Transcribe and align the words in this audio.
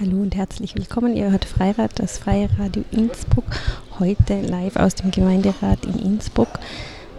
Hallo 0.00 0.22
und 0.22 0.36
herzlich 0.36 0.76
willkommen. 0.76 1.16
Ihr 1.16 1.32
hört 1.32 1.44
Freirad, 1.44 1.98
das 1.98 2.18
Freie 2.18 2.48
Radio 2.56 2.84
Innsbruck, 2.92 3.46
heute 3.98 4.40
live 4.42 4.76
aus 4.76 4.94
dem 4.94 5.10
Gemeinderat 5.10 5.84
in 5.86 5.98
Innsbruck. 5.98 6.60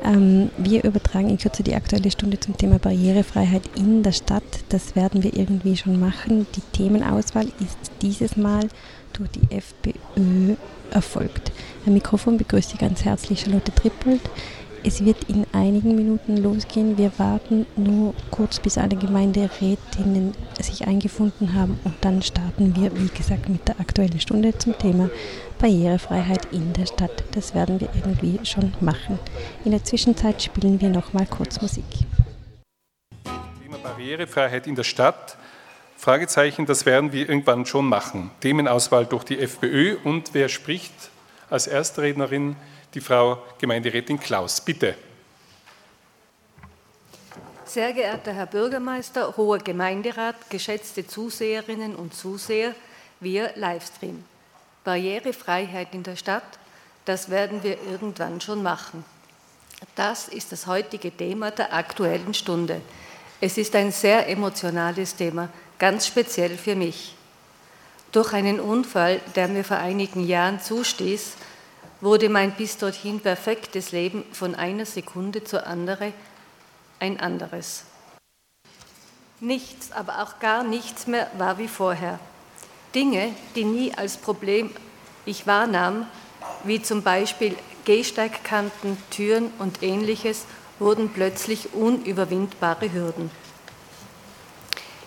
Ähm, 0.02 0.50
wir 0.57 0.86
übertragen 0.86 1.29
in 1.29 1.38
Kürze 1.38 1.62
die 1.62 1.76
aktuelle 1.76 2.10
Stunde 2.10 2.39
zum 2.39 2.55
Thema 2.55 2.79
Barrierefreiheit 2.79 3.63
in 3.76 4.02
der 4.02 4.13
Stadt. 4.13 4.46
Das 4.70 4.96
werden 4.96 5.23
wir 5.23 5.36
irgendwie 5.36 5.76
schon 5.76 6.00
machen. 6.00 6.47
Die 6.55 6.78
Themenauswahl 6.78 7.47
ist 7.60 7.92
dieses 8.02 8.38
Mal 8.38 8.70
durch 9.11 9.30
die 9.32 9.54
FPÖ 9.54 10.55
erfolgt. 10.91 11.52
Am 11.86 11.91
Mikrofon 11.91 12.38
begrüßt 12.38 12.70
Sie 12.70 12.77
ganz 12.77 13.04
herzlich 13.04 13.41
Charlotte 13.41 13.73
Trippold. 13.75 14.21
Es 14.82 15.04
wird 15.04 15.25
in 15.25 15.46
einigen 15.52 15.96
Minuten 15.96 16.38
losgehen. 16.38 16.98
Wir 16.98 17.11
warten 17.18 17.66
nur 17.75 18.14
kurz, 18.32 18.59
bis 18.59 18.78
alle 18.78 18.96
Gemeinderätinnen 18.96 20.34
sich 20.59 20.88
eingefunden 20.88 21.54
haben 21.54 21.78
und 21.84 21.96
dann 22.02 22.21
starten 22.21 22.75
wir, 22.78 22.96
wie 22.97 23.10
gesagt, 23.10 23.50
mit 23.50 23.68
der 23.68 23.79
aktuellen 23.79 24.19
Stunde 24.21 24.57
zum 24.57 24.78
Thema 24.78 25.10
Barrierefreiheit 25.60 26.47
in 26.54 26.71
der 26.71 26.86
Stadt. 26.86 27.25
Das 27.33 27.54
werden 27.54 27.82
wir 27.82 27.89
irgendwie 27.93 28.39
schon 28.46 28.74
machen. 28.79 29.19
In 29.65 29.71
der 29.71 29.83
Zwischenzeit 29.83 30.42
spielen 30.42 30.80
wir 30.80 30.89
noch 30.89 31.11
mal 31.11 31.25
kurz 31.25 31.61
Musik. 31.61 31.83
Thema 33.61 33.77
Barrierefreiheit 33.83 34.66
in 34.66 34.75
der 34.75 34.83
Stadt. 34.83 35.38
Fragezeichen, 35.97 36.66
das 36.66 36.86
werden 36.86 37.11
wir 37.11 37.27
irgendwann 37.27 37.66
schon 37.66 37.86
machen. 37.86 38.31
Themenauswahl 38.39 39.05
durch 39.05 39.25
die 39.25 39.39
FPÖ 39.39 39.97
und 40.05 40.33
wer 40.33 40.47
spricht 40.47 40.94
als 41.50 41.67
erste 41.67 42.02
Rednerin? 42.02 42.55
Die 42.94 43.02
Frau 43.02 43.44
Gemeinderätin 43.58 44.20
Klaus. 44.20 44.61
Bitte. 44.61 44.95
Sehr 47.66 47.94
geehrter 47.94 48.34
Herr 48.34 48.47
Bürgermeister, 48.47 49.38
hoher 49.38 49.59
Gemeinderat, 49.59 50.50
geschätzte 50.50 51.06
Zuseherinnen 51.06 51.95
und 51.95 52.16
Zuseher 52.16 52.73
via 53.20 53.52
Livestream. 53.56 54.23
Barrierefreiheit 54.83 55.94
in 55.94 56.02
der 56.02 56.16
Stadt, 56.16 56.58
das 57.05 57.30
werden 57.30 57.61
wir 57.61 57.78
irgendwann 57.83 58.41
schon 58.41 58.63
machen. 58.63 59.06
Das 59.95 60.28
ist 60.28 60.52
das 60.52 60.66
heutige 60.66 61.11
Thema 61.16 61.52
der 61.52 61.73
aktuellen 61.73 62.33
Stunde. 62.33 62.81
Es 63.39 63.58
ist 63.58 63.75
ein 63.75 63.91
sehr 63.91 64.28
emotionales 64.28 65.16
Thema, 65.16 65.50
ganz 65.78 66.08
speziell 66.08 66.58
für 66.58 66.75
mich. 66.75 67.16
Durch 68.11 68.33
einen 68.33 68.59
Unfall, 68.59 69.22
der 69.35 69.47
mir 69.47 69.63
vor 69.63 69.78
einigen 69.78 70.25
Jahren 70.25 70.59
zustieß, 70.59 71.35
wurde 72.02 72.30
mein 72.30 72.52
bis 72.53 72.78
dorthin 72.78 73.19
perfektes 73.19 73.92
Leben 73.92 74.23
von 74.31 74.55
einer 74.55 74.86
Sekunde 74.86 75.44
zur 75.44 75.67
anderen 75.67 76.14
ein 77.00 77.19
anderes. 77.19 77.83
Nichts, 79.39 79.91
aber 79.91 80.22
auch 80.22 80.39
gar 80.39 80.64
nichts 80.64 81.08
mehr 81.08 81.30
war 81.38 81.58
wie 81.58 81.67
vorher. 81.67 82.19
Dinge, 82.94 83.33
die 83.56 83.64
nie 83.64 83.94
als 83.94 84.17
Problem 84.17 84.72
ich 85.25 85.47
wahrnahm, 85.47 86.08
wie 86.64 86.81
zum 86.81 87.03
Beispiel 87.03 87.56
Gehsteigkanten, 87.86 88.97
Türen 89.09 89.52
und 89.59 89.84
ähnliches, 89.84 90.45
wurden 90.80 91.09
plötzlich 91.09 91.73
unüberwindbare 91.73 92.91
Hürden. 92.91 93.31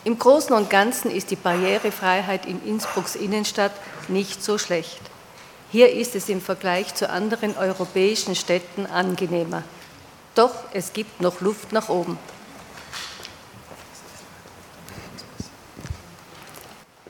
Im 0.05 0.19
Großen 0.19 0.55
und 0.55 0.69
Ganzen 0.69 1.11
ist 1.11 1.31
die 1.31 1.37
Barrierefreiheit 1.37 2.47
in 2.47 2.65
Innsbrucks 2.65 3.15
Innenstadt 3.15 3.73
nicht 4.09 4.43
so 4.43 4.59
schlecht. 4.59 5.12
Hier 5.73 5.91
ist 5.91 6.15
es 6.15 6.29
im 6.29 6.43
Vergleich 6.43 6.95
zu 6.95 7.09
anderen 7.09 7.57
europäischen 7.57 8.35
Städten 8.35 8.85
angenehmer. 8.85 9.63
Doch 10.35 10.55
es 10.75 10.93
gibt 10.93 11.23
noch 11.23 11.41
Luft 11.41 11.73
nach 11.73 11.89
oben. 11.89 12.19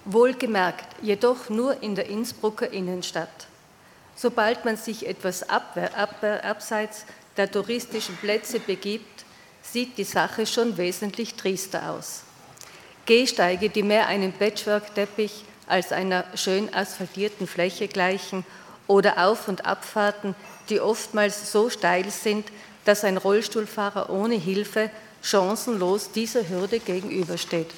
Wohlgemerkt, 0.05 0.87
jedoch 1.03 1.49
nur 1.49 1.83
in 1.83 1.97
der 1.97 2.07
Innsbrucker 2.07 2.71
Innenstadt. 2.71 3.49
Sobald 4.15 4.65
man 4.65 4.77
sich 4.77 5.09
etwas 5.09 5.43
abseits 5.49 7.05
der 7.37 7.51
touristischen 7.51 8.17
Plätze 8.19 8.61
begibt, 8.61 9.25
sieht 9.61 9.99
die 9.99 10.05
Sache 10.05 10.47
schon 10.47 10.77
wesentlich 10.77 11.35
triester 11.35 11.91
aus. 11.91 12.23
Gehsteige, 13.07 13.71
die 13.71 13.83
mehr 13.83 14.07
einem 14.07 14.33
Patchwork-Teppich 14.33 15.47
als 15.67 15.93
einer 15.93 16.25
schön 16.35 16.73
asphaltierten 16.73 17.47
Fläche 17.47 17.89
gleichen 17.89 18.45
oder 18.87 19.27
Auf- 19.27 19.49
und 19.49 19.65
Abfahrten, 19.65 20.35
die 20.69 20.81
oftmals 20.81 21.53
so 21.53 21.71
steil 21.71 22.11
sind, 22.11 22.51
dass 22.85 23.05
ein 23.05 23.17
Rollstuhlfahrer 23.17 24.11
ohne 24.11 24.35
Hilfe 24.35 24.91
chancenlos 25.23 26.11
dieser 26.11 26.49
Hürde 26.49 26.81
gegenübersteht. 26.81 27.71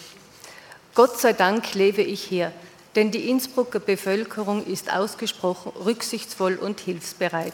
Gott 0.95 1.19
sei 1.21 1.33
Dank 1.33 1.75
lebe 1.75 2.03
ich 2.03 2.23
hier, 2.23 2.53
denn 2.95 3.11
die 3.11 3.29
Innsbrucker 3.29 3.81
Bevölkerung 3.81 4.65
ist 4.67 4.93
ausgesprochen 4.93 5.73
rücksichtsvoll 5.85 6.57
und 6.57 6.81
hilfsbereit. 6.81 7.53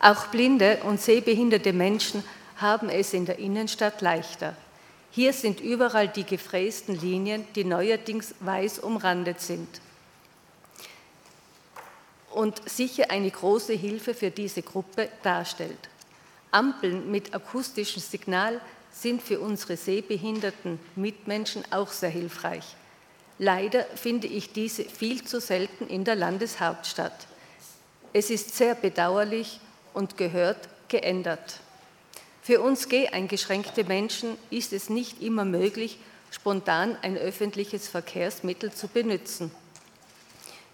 Auch 0.00 0.26
blinde 0.26 0.78
und 0.84 1.00
sehbehinderte 1.00 1.72
Menschen 1.72 2.24
haben 2.56 2.88
es 2.88 3.12
in 3.12 3.26
der 3.26 3.38
Innenstadt 3.38 4.00
leichter. 4.00 4.56
Hier 5.14 5.34
sind 5.34 5.60
überall 5.60 6.08
die 6.08 6.24
gefrästen 6.24 6.98
Linien, 6.98 7.44
die 7.54 7.64
neuerdings 7.64 8.34
weiß 8.40 8.78
umrandet 8.78 9.42
sind. 9.42 9.68
Und 12.30 12.66
sicher 12.66 13.10
eine 13.10 13.30
große 13.30 13.74
Hilfe 13.74 14.14
für 14.14 14.30
diese 14.30 14.62
Gruppe 14.62 15.10
darstellt. 15.22 15.90
Ampeln 16.50 17.10
mit 17.10 17.34
akustischem 17.34 18.00
Signal 18.00 18.58
sind 18.90 19.20
für 19.22 19.38
unsere 19.38 19.76
sehbehinderten 19.76 20.80
Mitmenschen 20.96 21.62
auch 21.70 21.88
sehr 21.88 22.08
hilfreich. 22.08 22.64
Leider 23.38 23.84
finde 23.94 24.28
ich 24.28 24.52
diese 24.52 24.84
viel 24.84 25.24
zu 25.24 25.42
selten 25.42 25.88
in 25.88 26.04
der 26.04 26.16
Landeshauptstadt. 26.16 27.26
Es 28.14 28.30
ist 28.30 28.56
sehr 28.56 28.74
bedauerlich 28.74 29.60
und 29.92 30.16
gehört 30.16 30.70
geändert. 30.88 31.60
Für 32.44 32.60
uns 32.60 32.88
geheingeschränkte 32.88 33.84
Menschen 33.84 34.36
ist 34.50 34.72
es 34.72 34.90
nicht 34.90 35.22
immer 35.22 35.44
möglich, 35.44 35.98
spontan 36.32 36.96
ein 37.00 37.16
öffentliches 37.16 37.86
Verkehrsmittel 37.86 38.72
zu 38.72 38.88
benutzen. 38.88 39.52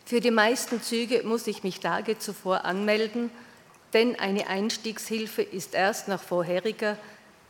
Für 0.06 0.22
die 0.22 0.30
meisten 0.30 0.80
Züge 0.80 1.24
muss 1.24 1.46
ich 1.46 1.64
mich 1.64 1.80
Tage 1.80 2.18
zuvor 2.18 2.64
anmelden, 2.64 3.30
denn 3.92 4.18
eine 4.18 4.46
Einstiegshilfe 4.46 5.42
ist 5.42 5.74
erst 5.74 6.08
nach 6.08 6.22
vorheriger 6.22 6.96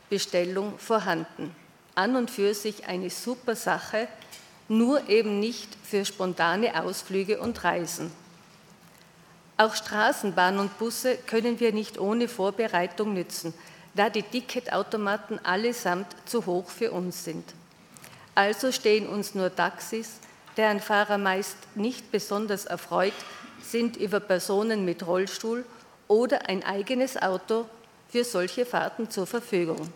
Bestellung 0.09 0.77
vorhanden. 0.77 1.55
An 1.95 2.17
und 2.17 2.29
für 2.29 2.53
sich 2.53 2.87
eine 2.87 3.09
super 3.09 3.55
Sache, 3.55 4.09
nur 4.67 5.07
eben 5.07 5.39
nicht 5.39 5.69
für 5.81 6.03
spontane 6.03 6.83
Ausflüge 6.83 7.39
und 7.39 7.63
Reisen. 7.63 8.11
Auch 9.55 9.75
Straßenbahn 9.75 10.59
und 10.59 10.77
Busse 10.77 11.17
können 11.25 11.61
wir 11.61 11.71
nicht 11.71 11.97
ohne 11.97 12.27
Vorbereitung 12.27 13.13
nützen 13.13 13.53
da 13.93 14.09
die 14.09 14.23
Ticketautomaten 14.23 15.43
allesamt 15.43 16.07
zu 16.25 16.45
hoch 16.45 16.69
für 16.69 16.91
uns 16.91 17.23
sind. 17.23 17.45
Also 18.35 18.71
stehen 18.71 19.07
uns 19.07 19.35
nur 19.35 19.53
Taxis, 19.53 20.19
deren 20.57 20.79
Fahrer 20.79 21.17
meist 21.17 21.57
nicht 21.75 22.11
besonders 22.11 22.65
erfreut 22.65 23.13
sind 23.61 23.97
über 23.97 24.19
Personen 24.19 24.85
mit 24.85 25.05
Rollstuhl 25.05 25.65
oder 26.07 26.47
ein 26.49 26.63
eigenes 26.63 27.21
Auto 27.21 27.65
für 28.09 28.23
solche 28.23 28.65
Fahrten 28.65 29.09
zur 29.09 29.27
Verfügung. 29.27 29.91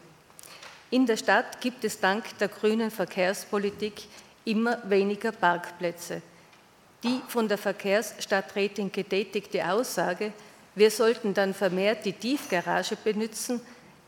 In 0.91 1.05
der 1.05 1.17
Stadt 1.17 1.59
gibt 1.59 1.83
es 1.83 1.99
dank 1.99 2.37
der 2.37 2.49
grünen 2.49 2.91
Verkehrspolitik 2.91 4.03
immer 4.45 4.77
weniger 4.83 5.31
Parkplätze. 5.31 6.21
Die 7.03 7.19
von 7.27 7.47
der 7.47 7.57
Verkehrsstadträtin 7.57 8.91
getätigte 8.91 9.67
Aussage, 9.69 10.33
wir 10.75 10.91
sollten 10.91 11.33
dann 11.33 11.53
vermehrt 11.53 12.05
die 12.05 12.13
Tiefgarage 12.13 12.95
benutzen, 12.95 13.59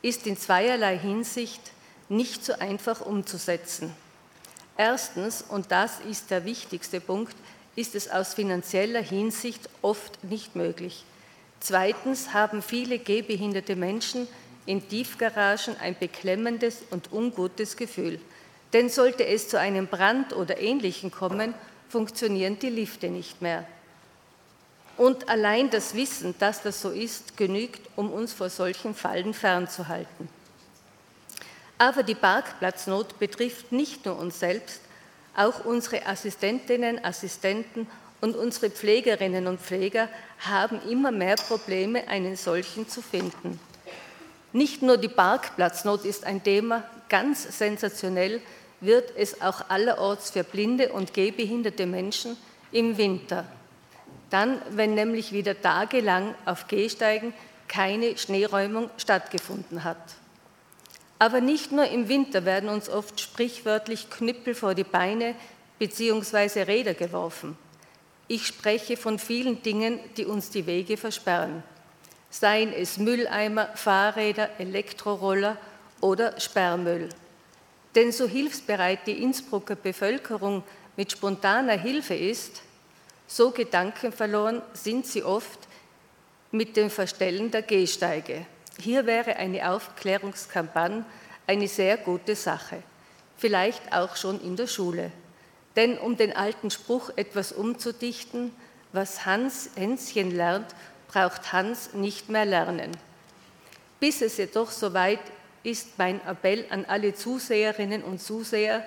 ist 0.05 0.27
in 0.27 0.37
zweierlei 0.37 0.99
Hinsicht 0.99 1.71
nicht 2.09 2.45
so 2.45 2.53
einfach 2.53 3.01
umzusetzen. 3.01 3.91
Erstens, 4.77 5.41
und 5.41 5.71
das 5.71 5.99
ist 5.99 6.29
der 6.29 6.45
wichtigste 6.45 7.01
Punkt, 7.01 7.35
ist 7.75 7.95
es 7.95 8.11
aus 8.11 8.35
finanzieller 8.35 9.01
Hinsicht 9.01 9.67
oft 9.81 10.23
nicht 10.23 10.55
möglich. 10.55 11.03
Zweitens 11.59 12.33
haben 12.33 12.61
viele 12.61 12.99
gehbehinderte 12.99 13.75
Menschen 13.75 14.27
in 14.67 14.87
Tiefgaragen 14.87 15.75
ein 15.79 15.95
beklemmendes 15.99 16.83
und 16.91 17.11
ungutes 17.11 17.75
Gefühl. 17.75 18.19
Denn 18.73 18.89
sollte 18.89 19.25
es 19.25 19.49
zu 19.49 19.59
einem 19.59 19.87
Brand 19.87 20.33
oder 20.33 20.59
Ähnlichem 20.59 21.09
kommen, 21.09 21.55
funktionieren 21.89 22.59
die 22.59 22.69
Lifte 22.69 23.09
nicht 23.09 23.41
mehr. 23.41 23.65
Und 24.97 25.27
allein 25.27 25.69
das 25.69 25.93
Wissen, 25.93 26.35
dass 26.39 26.61
das 26.61 26.81
so 26.81 26.89
ist, 26.89 27.35
genügt, 27.35 27.81
um 27.95 28.11
uns 28.11 28.31
vor 28.31 28.49
solchen 28.49 28.95
Fallen 28.95 29.33
fernzuhalten. 29.33 30.29
Aber 31.77 32.03
die 32.03 32.15
Parkplatznot 32.15 33.19
betrifft 33.19 33.71
nicht 33.71 34.05
nur 34.05 34.17
uns 34.17 34.39
selbst, 34.39 34.79
auch 35.35 35.65
unsere 35.65 36.05
Assistentinnen, 36.05 37.03
Assistenten 37.03 37.87
und 38.21 38.37
unsere 38.37 38.69
Pflegerinnen 38.69 39.47
und 39.47 39.59
Pfleger 39.59 40.07
haben 40.39 40.81
immer 40.89 41.11
mehr 41.11 41.35
Probleme, 41.35 42.07
einen 42.07 42.37
solchen 42.37 42.87
zu 42.87 43.01
finden. 43.01 43.59
Nicht 44.53 44.81
nur 44.81 44.95
die 44.95 45.09
Parkplatznot 45.09 46.05
ist 46.05 46.23
ein 46.23 46.41
Thema, 46.41 46.83
ganz 47.09 47.57
sensationell 47.57 48.41
wird 48.79 49.11
es 49.17 49.41
auch 49.41 49.69
allerorts 49.69 50.29
für 50.29 50.45
blinde 50.45 50.93
und 50.93 51.13
gehbehinderte 51.13 51.85
Menschen 51.85 52.37
im 52.71 52.97
Winter. 52.97 53.45
Dann, 54.35 54.61
wenn 54.71 54.95
nämlich 54.95 55.31
wieder 55.31 55.61
tagelang 55.61 56.35
auf 56.43 56.67
Gehsteigen 56.67 57.33
keine 57.69 58.17
Schneeräumung 58.17 58.89
stattgefunden 58.97 59.85
hat. 59.85 59.95
Aber 61.19 61.39
nicht 61.39 61.71
nur 61.71 61.85
im 61.85 62.09
Winter 62.09 62.43
werden 62.43 62.67
uns 62.67 62.89
oft 62.89 63.21
sprichwörtlich 63.21 64.09
Knüppel 64.09 64.53
vor 64.53 64.75
die 64.75 64.83
Beine 64.83 65.35
bzw. 65.79 66.63
Räder 66.63 66.95
geworfen. 66.95 67.57
Ich 68.27 68.45
spreche 68.45 68.97
von 68.97 69.19
vielen 69.19 69.63
Dingen, 69.63 70.01
die 70.17 70.25
uns 70.25 70.49
die 70.49 70.65
Wege 70.65 70.97
versperren. 70.97 71.63
Seien 72.29 72.73
es 72.73 72.97
Mülleimer, 72.97 73.69
Fahrräder, 73.75 74.49
Elektroroller 74.57 75.55
oder 76.01 76.37
Sperrmüll. 76.41 77.07
Denn 77.95 78.11
so 78.11 78.27
hilfsbereit 78.27 79.07
die 79.07 79.23
Innsbrucker 79.23 79.77
Bevölkerung 79.77 80.61
mit 80.97 81.13
spontaner 81.13 81.79
Hilfe 81.79 82.15
ist, 82.15 82.64
so 83.27 83.51
gedankenverloren 83.51 84.61
sind 84.73 85.05
sie 85.05 85.23
oft 85.23 85.59
mit 86.51 86.77
dem 86.77 86.89
Verstellen 86.89 87.51
der 87.51 87.63
Gehsteige. 87.63 88.45
Hier 88.79 89.05
wäre 89.05 89.35
eine 89.37 89.69
Aufklärungskampagne 89.69 91.05
eine 91.47 91.67
sehr 91.67 91.97
gute 91.97 92.35
Sache, 92.35 92.81
vielleicht 93.37 93.93
auch 93.93 94.15
schon 94.15 94.41
in 94.41 94.55
der 94.55 94.67
Schule. 94.67 95.11
Denn 95.75 95.97
um 95.97 96.17
den 96.17 96.35
alten 96.35 96.71
Spruch 96.71 97.11
etwas 97.15 97.51
umzudichten, 97.51 98.51
was 98.93 99.25
Hans 99.25 99.69
Hänschen 99.75 100.31
lernt, 100.31 100.73
braucht 101.07 101.51
Hans 101.51 101.93
nicht 101.93 102.29
mehr 102.29 102.45
lernen. 102.45 102.91
Bis 103.99 104.21
es 104.21 104.37
jedoch 104.37 104.71
soweit 104.71 105.19
ist 105.63 105.97
mein 105.97 106.25
Appell 106.25 106.65
an 106.69 106.85
alle 106.85 107.13
Zuseherinnen 107.13 108.03
und 108.03 108.21
Zuseher 108.21 108.85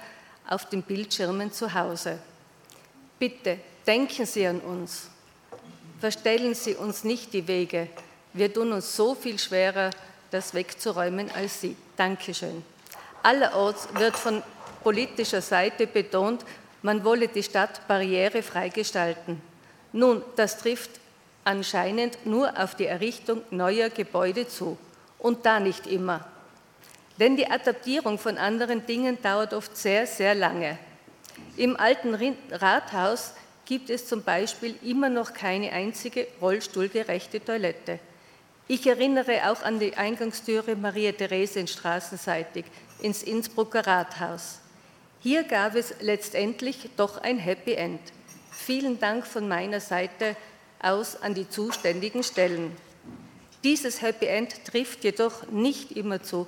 auf 0.49 0.69
den 0.69 0.83
Bildschirmen 0.83 1.53
zu 1.53 1.75
Hause. 1.75 2.19
Bitte 3.19 3.59
denken 3.89 4.27
Sie 4.27 4.47
an 4.47 4.61
uns. 4.61 5.09
Verstellen 5.99 6.55
Sie 6.55 6.75
uns 6.75 7.03
nicht 7.03 7.33
die 7.33 7.49
Wege. 7.49 7.89
Wir 8.35 8.53
tun 8.53 8.71
uns 8.73 8.95
so 8.95 9.15
viel 9.15 9.39
schwerer, 9.39 9.91
das 10.31 10.53
wegzuräumen 10.53 11.31
als 11.35 11.63
Sie. 11.63 11.75
Dankeschön. 11.97 12.63
Allerorts 13.23 13.89
wird 13.95 14.15
von 14.15 14.43
politischer 14.85 15.41
Seite 15.41 15.87
betont, 15.87 16.45
man 16.83 17.03
wolle 17.03 17.27
die 17.27 17.43
Stadt 17.43 17.89
barrierefrei 17.89 18.69
gestalten. 18.69 19.43
Nun, 19.93 20.23
das 20.37 20.59
trifft 20.59 20.91
anscheinend 21.45 22.25
nur 22.27 22.57
auf 22.63 22.77
die 22.77 22.87
Errichtung 22.87 23.43
neuer 23.51 23.89
Gebäude 23.89 24.47
zu. 24.47 24.79
Und 25.19 25.47
da 25.47 25.59
nicht 25.59 25.87
immer. 25.89 26.25
Denn 27.19 27.37
die 27.37 27.51
Adaptierung 27.51 28.19
von 28.19 28.39
anderen 28.39 28.87
Dingen 28.87 29.21
dauert 29.21 29.53
oft 29.53 29.77
sehr, 29.77 30.07
sehr 30.07 30.37
lange. 30.37 30.79
Im 31.57 31.77
alten 31.77 32.15
Rathaus 32.53 33.33
gibt 33.69 33.91
es 33.91 34.07
zum 34.07 34.23
Beispiel 34.23 34.77
immer 34.83 35.11
noch 35.11 35.35
keine 35.35 35.71
einzige 35.73 36.27
rollstuhlgerechte 36.41 37.45
Toilette. 37.45 37.99
Ich 38.67 38.87
erinnere 38.87 39.51
auch 39.51 39.63
an 39.63 39.79
die 39.79 39.95
Eingangstüre 39.95 40.75
Maria 40.75 41.13
Therese 41.13 41.67
straßenseitig 41.67 42.65
ins 43.03 43.23
Innsbrucker 43.23 43.87
Rathaus. 43.87 44.61
Hier 45.21 45.43
gab 45.43 45.75
es 45.75 45.95
letztendlich 46.01 46.89
doch 46.97 47.19
ein 47.19 47.39
Happy 47.39 47.75
End. 47.75 48.01
Vielen 48.51 48.99
Dank 49.01 49.27
von 49.27 49.47
meiner 49.47 49.81
Seite 49.81 50.35
aus 50.81 51.21
an 51.21 51.35
die 51.35 51.51
zuständigen 51.51 52.23
Stellen. 52.23 52.75
Dieses 53.65 54.01
Happy 54.01 54.27
End 54.27 54.65
trifft 54.65 55.05
jedoch 55.05 55.47
nicht 55.51 55.93
immer 55.93 56.23
zu. 56.23 56.47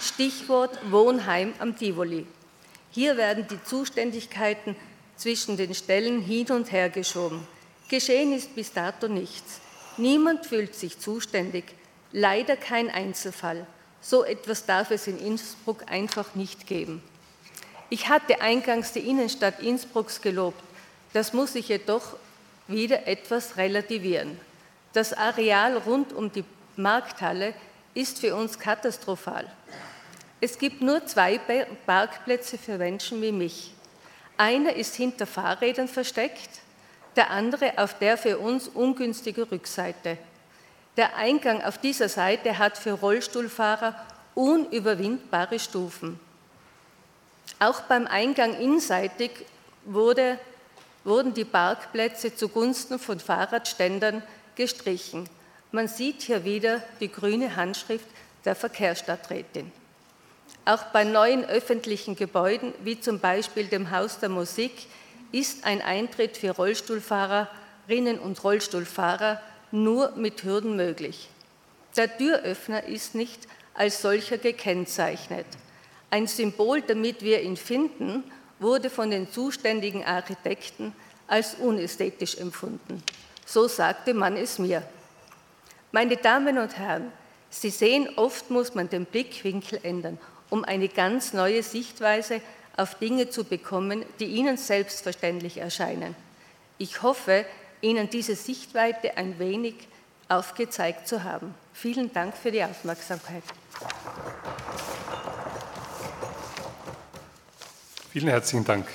Stichwort 0.00 0.78
Wohnheim 0.90 1.52
am 1.58 1.76
Tivoli. 1.76 2.26
Hier 2.92 3.18
werden 3.18 3.46
die 3.50 3.62
Zuständigkeiten 3.62 4.74
zwischen 5.22 5.56
den 5.56 5.72
Stellen 5.72 6.20
hin 6.20 6.50
und 6.50 6.72
her 6.72 6.90
geschoben. 6.90 7.46
Geschehen 7.88 8.32
ist 8.32 8.56
bis 8.56 8.72
dato 8.72 9.06
nichts. 9.06 9.60
Niemand 9.96 10.46
fühlt 10.46 10.74
sich 10.74 10.98
zuständig. 10.98 11.64
Leider 12.10 12.56
kein 12.56 12.90
Einzelfall. 12.90 13.64
So 14.00 14.24
etwas 14.24 14.66
darf 14.66 14.90
es 14.90 15.06
in 15.06 15.20
Innsbruck 15.20 15.84
einfach 15.88 16.34
nicht 16.34 16.66
geben. 16.66 17.04
Ich 17.88 18.08
hatte 18.08 18.40
eingangs 18.40 18.92
die 18.92 19.08
Innenstadt 19.08 19.60
Innsbrucks 19.60 20.20
gelobt. 20.20 20.60
Das 21.12 21.32
muss 21.32 21.54
ich 21.54 21.68
jedoch 21.68 22.16
wieder 22.66 23.06
etwas 23.06 23.56
relativieren. 23.56 24.40
Das 24.92 25.12
Areal 25.12 25.76
rund 25.76 26.12
um 26.12 26.32
die 26.32 26.44
Markthalle 26.74 27.54
ist 27.94 28.18
für 28.18 28.34
uns 28.34 28.58
katastrophal. 28.58 29.48
Es 30.40 30.58
gibt 30.58 30.80
nur 30.80 31.06
zwei 31.06 31.38
Parkplätze 31.86 32.58
für 32.58 32.76
Menschen 32.76 33.22
wie 33.22 33.30
mich. 33.30 33.72
Einer 34.36 34.74
ist 34.74 34.94
hinter 34.96 35.26
Fahrrädern 35.26 35.88
versteckt, 35.88 36.60
der 37.16 37.30
andere 37.30 37.78
auf 37.78 37.98
der 37.98 38.16
für 38.16 38.38
uns 38.38 38.68
ungünstige 38.68 39.50
Rückseite. 39.50 40.18
Der 40.96 41.16
Eingang 41.16 41.62
auf 41.62 41.78
dieser 41.78 42.08
Seite 42.08 42.58
hat 42.58 42.76
für 42.76 42.92
Rollstuhlfahrer 42.92 43.94
unüberwindbare 44.34 45.58
Stufen. 45.58 46.18
Auch 47.58 47.82
beim 47.82 48.06
Eingang 48.06 48.58
inseitig 48.58 49.30
wurde, 49.84 50.38
wurden 51.04 51.34
die 51.34 51.44
Parkplätze 51.44 52.34
zugunsten 52.34 52.98
von 52.98 53.20
Fahrradständern 53.20 54.22
gestrichen. 54.54 55.28
Man 55.70 55.88
sieht 55.88 56.22
hier 56.22 56.44
wieder 56.44 56.82
die 57.00 57.10
grüne 57.10 57.56
Handschrift 57.56 58.06
der 58.44 58.54
Verkehrsstadträtin. 58.54 59.70
Auch 60.64 60.84
bei 60.92 61.04
neuen 61.04 61.44
öffentlichen 61.44 62.14
Gebäuden, 62.14 62.72
wie 62.84 63.00
zum 63.00 63.18
Beispiel 63.18 63.66
dem 63.66 63.90
Haus 63.90 64.20
der 64.20 64.28
Musik, 64.28 64.86
ist 65.32 65.64
ein 65.64 65.82
Eintritt 65.82 66.36
für 66.36 66.50
Rollstuhlfahrerinnen 66.50 68.18
und 68.20 68.42
Rollstuhlfahrer 68.44 69.40
nur 69.72 70.12
mit 70.12 70.44
Hürden 70.44 70.76
möglich. 70.76 71.28
Der 71.96 72.16
Türöffner 72.16 72.84
ist 72.84 73.14
nicht 73.14 73.48
als 73.74 74.02
solcher 74.02 74.38
gekennzeichnet. 74.38 75.46
Ein 76.10 76.26
Symbol, 76.26 76.82
damit 76.82 77.22
wir 77.22 77.40
ihn 77.40 77.56
finden, 77.56 78.22
wurde 78.58 78.90
von 78.90 79.10
den 79.10 79.30
zuständigen 79.32 80.04
Architekten 80.04 80.94
als 81.26 81.54
unästhetisch 81.54 82.36
empfunden. 82.36 83.02
So 83.46 83.66
sagte 83.66 84.14
man 84.14 84.36
es 84.36 84.58
mir. 84.58 84.82
Meine 85.90 86.16
Damen 86.16 86.58
und 86.58 86.78
Herren, 86.78 87.10
Sie 87.50 87.70
sehen, 87.70 88.08
oft 88.16 88.50
muss 88.50 88.74
man 88.74 88.88
den 88.88 89.04
Blickwinkel 89.04 89.80
ändern, 89.82 90.18
um 90.52 90.64
eine 90.64 90.88
ganz 90.88 91.32
neue 91.32 91.62
Sichtweise 91.62 92.42
auf 92.76 92.96
Dinge 92.96 93.30
zu 93.30 93.44
bekommen, 93.44 94.04
die 94.20 94.26
Ihnen 94.26 94.58
selbstverständlich 94.58 95.56
erscheinen. 95.56 96.14
Ich 96.76 97.00
hoffe, 97.00 97.46
Ihnen 97.80 98.10
diese 98.10 98.36
Sichtweite 98.36 99.16
ein 99.16 99.38
wenig 99.38 99.76
aufgezeigt 100.28 101.08
zu 101.08 101.24
haben. 101.24 101.54
Vielen 101.72 102.12
Dank 102.12 102.36
für 102.36 102.50
die 102.50 102.62
Aufmerksamkeit. 102.62 103.42
Vielen 108.10 108.28
herzlichen 108.28 108.66
Dank. 108.66 108.86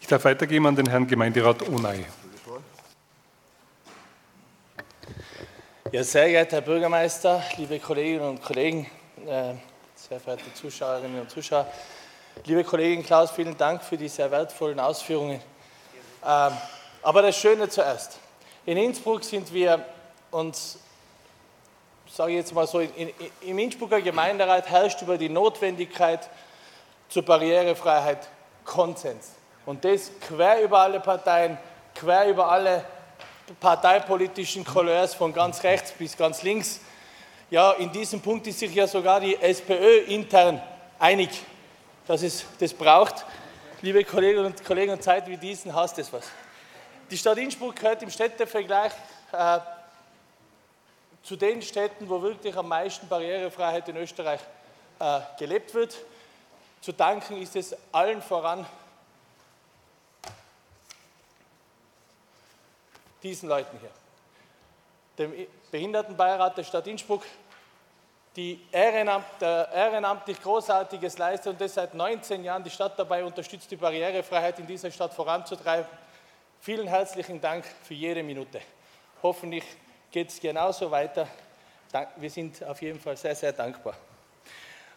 Ich 0.00 0.08
darf 0.08 0.24
weitergeben 0.24 0.66
an 0.66 0.74
den 0.74 0.88
Herrn 0.88 1.06
Gemeinderat 1.06 1.68
Onay. 1.68 2.04
Ja, 5.92 6.02
sehr 6.02 6.26
geehrter 6.26 6.56
Herr 6.56 6.62
Bürgermeister, 6.62 7.44
liebe 7.58 7.78
Kolleginnen 7.78 8.28
und 8.28 8.42
Kollegen, 8.42 8.90
äh, 9.24 9.54
sehr 10.14 10.20
verehrte 10.20 10.54
Zuschauerinnen 10.54 11.22
und 11.22 11.28
Zuschauer, 11.28 11.66
liebe 12.44 12.62
Kollegin 12.62 13.04
Klaus, 13.04 13.32
vielen 13.32 13.56
Dank 13.56 13.82
für 13.82 13.96
die 13.96 14.06
sehr 14.06 14.30
wertvollen 14.30 14.78
Ausführungen. 14.78 15.40
Ähm, 16.24 16.52
aber 17.02 17.22
das 17.22 17.36
Schöne 17.36 17.68
zuerst. 17.68 18.18
In 18.64 18.76
Innsbruck 18.76 19.24
sind 19.24 19.52
wir 19.52 19.84
uns, 20.30 20.78
sage 22.08 22.30
ich 22.30 22.36
jetzt 22.36 22.54
mal 22.54 22.64
so, 22.68 22.78
in, 22.78 23.10
im 23.40 23.58
Innsbrucker 23.58 24.00
Gemeinderat 24.00 24.68
herrscht 24.68 25.02
über 25.02 25.18
die 25.18 25.28
Notwendigkeit 25.28 26.30
zur 27.08 27.24
Barrierefreiheit 27.24 28.28
Konsens. 28.64 29.32
Und 29.66 29.84
das 29.84 30.12
quer 30.20 30.62
über 30.62 30.78
alle 30.78 31.00
Parteien, 31.00 31.58
quer 31.92 32.28
über 32.28 32.52
alle 32.52 32.84
parteipolitischen 33.58 34.64
Couleurs 34.64 35.12
von 35.12 35.32
ganz 35.32 35.64
rechts 35.64 35.90
bis 35.90 36.16
ganz 36.16 36.44
links. 36.44 36.78
Ja, 37.50 37.72
in 37.72 37.92
diesem 37.92 38.20
Punkt 38.20 38.46
ist 38.46 38.58
sich 38.58 38.74
ja 38.74 38.86
sogar 38.86 39.20
die 39.20 39.36
SPÖ 39.36 39.98
intern 40.06 40.62
einig, 40.98 41.28
dass 42.06 42.22
es 42.22 42.44
das 42.58 42.72
braucht. 42.72 43.24
Liebe 43.82 44.02
Kolleginnen 44.02 44.46
und 44.46 44.64
Kollegen, 44.64 44.94
in 44.94 45.00
Zeiten 45.02 45.30
wie 45.30 45.36
diesen 45.36 45.74
hasst 45.74 45.98
es 45.98 46.10
was. 46.10 46.24
Die 47.10 47.18
Stadt 47.18 47.36
Innsbruck 47.36 47.76
gehört 47.76 48.02
im 48.02 48.10
Städtevergleich 48.10 48.92
äh, 49.32 49.58
zu 51.22 51.36
den 51.36 51.60
Städten, 51.60 52.08
wo 52.08 52.22
wirklich 52.22 52.56
am 52.56 52.68
meisten 52.68 53.06
Barrierefreiheit 53.08 53.88
in 53.90 53.96
Österreich 53.98 54.40
äh, 54.98 55.20
gelebt 55.38 55.74
wird. 55.74 55.96
Zu 56.80 56.92
danken 56.92 57.40
ist 57.40 57.56
es 57.56 57.76
allen 57.92 58.22
voran 58.22 58.66
diesen 63.22 63.48
Leuten 63.50 63.78
hier. 63.80 64.03
Dem 65.18 65.32
Behindertenbeirat 65.70 66.58
der 66.58 66.64
Stadt 66.64 66.86
Innsbruck, 66.86 67.22
die 68.36 68.60
Ehrenamt, 68.72 69.24
ehrenamtlich 69.40 70.42
Großartiges 70.42 71.18
leistet 71.18 71.52
und 71.52 71.60
das 71.60 71.74
seit 71.74 71.94
19 71.94 72.42
Jahren 72.42 72.64
die 72.64 72.70
Stadt 72.70 72.98
dabei 72.98 73.24
unterstützt, 73.24 73.70
die 73.70 73.76
Barrierefreiheit 73.76 74.58
in 74.58 74.66
dieser 74.66 74.90
Stadt 74.90 75.14
voranzutreiben. 75.14 75.86
Vielen 76.60 76.88
herzlichen 76.88 77.40
Dank 77.40 77.64
für 77.84 77.94
jede 77.94 78.22
Minute. 78.22 78.60
Hoffentlich 79.22 79.64
geht 80.10 80.30
es 80.30 80.40
genauso 80.40 80.90
weiter. 80.90 81.28
Wir 82.16 82.30
sind 82.30 82.64
auf 82.64 82.82
jeden 82.82 82.98
Fall 82.98 83.16
sehr, 83.16 83.36
sehr 83.36 83.52
dankbar. 83.52 83.94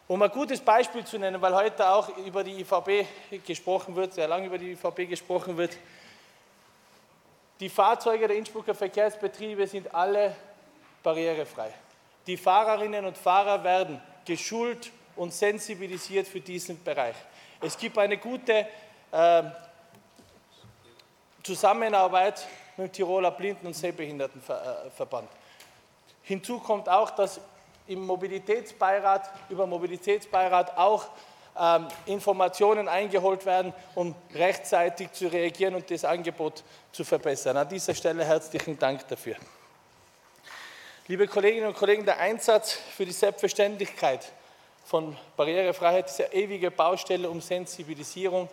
Um 0.08 0.22
ein 0.22 0.32
gutes 0.32 0.62
Beispiel 0.62 1.04
zu 1.04 1.20
nennen, 1.20 1.42
weil 1.42 1.54
heute 1.54 1.88
auch 1.90 2.10
über 2.18 2.44
die 2.44 2.62
IVB 2.62 3.06
gesprochen 3.46 3.96
wird, 3.96 4.14
sehr 4.14 4.28
lange 4.28 4.48
über 4.48 4.58
die 4.58 4.72
IVB 4.72 5.10
gesprochen 5.10 5.58
wird. 5.58 5.78
Die 7.60 7.70
Fahrzeuge 7.70 8.28
der 8.28 8.38
Innsbrucker 8.38 8.76
Verkehrsbetriebe 8.76 9.66
sind 9.66 9.94
alle 9.94 10.36
barrierefrei. 11.02 11.74
Die 12.28 12.38
Fahrerinnen 12.38 13.06
und 13.06 13.18
Fahrer 13.18 13.64
werden 13.64 14.02
geschult 14.26 14.92
und 15.16 15.34
sensibilisiert 15.34 16.28
für 16.28 16.42
diesen 16.42 16.84
Bereich. 16.84 17.16
Es 17.62 17.78
gibt 17.78 17.98
eine 17.98 18.18
gute 18.18 18.68
äh, 19.12 19.44
Zusammenarbeit 21.42 22.46
mit 22.76 22.88
dem 22.88 22.92
Tiroler 22.94 23.32
Blinden- 23.32 23.68
und 23.68 23.74
Sehbehindertenverband. 23.74 25.30
Hinzu 26.22 26.60
kommt 26.60 26.88
auch, 26.90 27.10
dass 27.12 27.40
im 27.88 28.06
Mobilitätsbeirat, 28.06 29.32
über 29.50 29.66
Mobilitätsbeirat 29.66 30.78
auch 30.78 31.08
ähm, 31.60 31.88
Informationen 32.06 32.88
eingeholt 32.88 33.46
werden, 33.46 33.74
um 33.96 34.16
rechtzeitig 34.34 35.12
zu 35.12 35.28
reagieren 35.28 35.76
und 35.76 35.90
das 35.90 36.06
Angebot 36.06 36.64
zu 36.92 37.04
verbessern. 37.04 37.58
An 37.58 37.70
dieser 37.70 37.94
Stelle 37.94 38.24
herzlichen 38.24 38.78
Dank 38.78 39.08
dafür. 39.08 39.36
Liebe 41.08 41.28
Kolleginnen 41.28 41.68
und 41.68 41.78
Kollegen, 41.78 42.06
der 42.06 42.20
Einsatz 42.20 42.74
für 42.74 43.06
die 43.06 43.12
Selbstverständlichkeit 43.12 44.32
von 44.86 45.18
Barrierefreiheit 45.36 46.08
ist 46.08 46.22
eine 46.22 46.34
ewige 46.34 46.72
Baustelle 46.72 47.30
um 47.30 47.42
Sensibilisierung, 47.42 48.50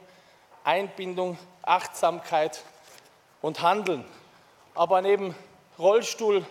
Einbindung, 0.63 1.37
Achtsamkeit 1.63 2.63
und 3.43 3.61
Handeln. 3.61 4.05
Aber 4.75 5.03
neben 5.03 5.35
Rollstuhl, 5.79 6.45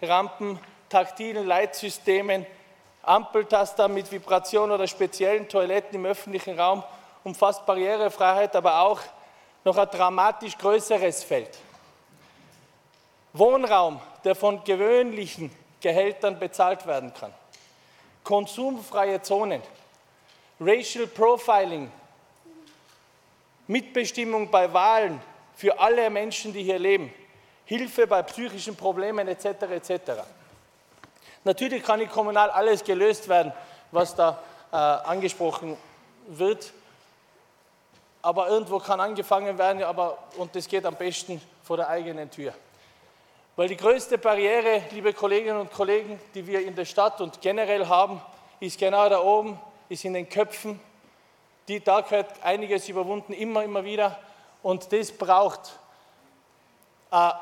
Rampen, 0.00 0.58
taktilen 0.88 1.46
Leitsystemen, 1.46 2.46
Ampeltaster 3.02 3.88
mit 3.88 4.10
Vibration 4.10 4.70
oder 4.70 4.86
speziellen 4.86 5.48
Toiletten 5.48 5.96
im 5.96 6.06
öffentlichen 6.06 6.58
Raum 6.58 6.84
umfasst 7.24 7.66
Barrierefreiheit 7.66 8.54
aber 8.54 8.80
auch 8.80 9.00
noch 9.64 9.76
ein 9.76 9.88
dramatisch 9.88 10.56
größeres 10.56 11.24
Feld. 11.24 11.58
Wohnraum, 13.32 14.00
der 14.24 14.34
von 14.34 14.62
gewöhnlichen 14.64 15.50
Gehältern 15.80 16.38
bezahlt 16.38 16.86
werden 16.86 17.12
kann. 17.12 17.32
Konsumfreie 18.24 19.20
Zonen, 19.22 19.62
Racial 20.60 21.06
Profiling, 21.06 21.90
Mitbestimmung 23.66 24.50
bei 24.50 24.72
Wahlen 24.72 25.20
für 25.56 25.78
alle 25.78 26.08
Menschen, 26.10 26.52
die 26.52 26.62
hier 26.62 26.78
leben, 26.78 27.12
Hilfe 27.64 28.06
bei 28.06 28.22
psychischen 28.22 28.76
Problemen 28.76 29.26
etc. 29.26 29.46
etc. 29.70 30.22
Natürlich 31.44 31.82
kann 31.82 32.00
in 32.00 32.08
kommunal 32.08 32.50
alles 32.50 32.84
gelöst 32.84 33.28
werden, 33.28 33.52
was 33.90 34.14
da 34.14 34.38
äh, 34.70 34.76
angesprochen 34.76 35.76
wird, 36.28 36.72
aber 38.22 38.48
irgendwo 38.48 38.78
kann 38.78 39.00
angefangen 39.00 39.58
werden, 39.58 39.82
aber, 39.82 40.18
und 40.36 40.54
das 40.54 40.68
geht 40.68 40.86
am 40.86 40.94
besten 40.94 41.42
vor 41.64 41.76
der 41.76 41.88
eigenen 41.88 42.30
Tür. 42.30 42.54
Weil 43.56 43.68
die 43.68 43.76
größte 43.76 44.16
Barriere, 44.16 44.82
liebe 44.92 45.12
Kolleginnen 45.12 45.60
und 45.60 45.72
Kollegen, 45.72 46.18
die 46.34 46.46
wir 46.46 46.64
in 46.64 46.74
der 46.74 46.84
Stadt 46.84 47.20
und 47.20 47.40
generell 47.40 47.86
haben, 47.86 48.22
ist 48.60 48.78
genau 48.78 49.08
da 49.08 49.20
oben, 49.20 49.58
ist 49.88 50.04
in 50.04 50.14
den 50.14 50.28
Köpfen. 50.28 50.80
Die, 51.68 51.82
da 51.82 52.00
gehört 52.00 52.42
einiges 52.42 52.88
überwunden, 52.88 53.32
immer, 53.32 53.62
immer 53.62 53.84
wieder. 53.84 54.18
Und 54.62 54.90
das 54.92 55.12
braucht 55.12 55.78
eine 57.10 57.34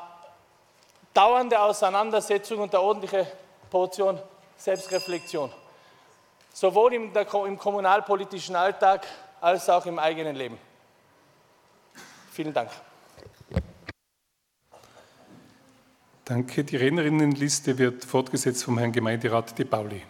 dauernde 1.13 1.61
Auseinandersetzung 1.61 2.59
und 2.59 2.75
eine 2.75 2.83
ordentliche 2.83 3.27
Portion 3.71 4.19
Selbstreflexion. 4.57 5.51
Sowohl 6.53 6.93
im, 6.93 7.11
im 7.47 7.57
kommunalpolitischen 7.57 8.55
Alltag 8.55 9.07
als 9.39 9.67
auch 9.69 9.85
im 9.87 9.97
eigenen 9.97 10.35
Leben. 10.35 10.57
Vielen 12.31 12.53
Dank. 12.53 12.69
Danke. 16.25 16.63
Die 16.63 16.75
Rednerinnenliste 16.75 17.77
wird 17.77 18.05
fortgesetzt 18.05 18.63
vom 18.63 18.77
Herrn 18.77 18.91
Gemeinderat 18.91 19.57
De 19.57 19.65
Pauli. 19.65 20.03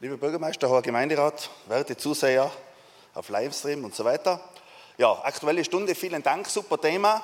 Lieber 0.00 0.16
Bürgermeister, 0.16 0.68
Herr 0.68 0.82
Gemeinderat, 0.82 1.48
werte 1.66 1.96
Zuseher 1.96 2.50
auf 3.14 3.28
Livestream 3.28 3.84
und 3.84 3.94
so 3.94 4.04
weiter. 4.04 4.40
Ja, 4.98 5.12
aktuelle 5.22 5.64
Stunde, 5.64 5.94
vielen 5.94 6.22
Dank, 6.22 6.48
super 6.48 6.80
Thema. 6.80 7.22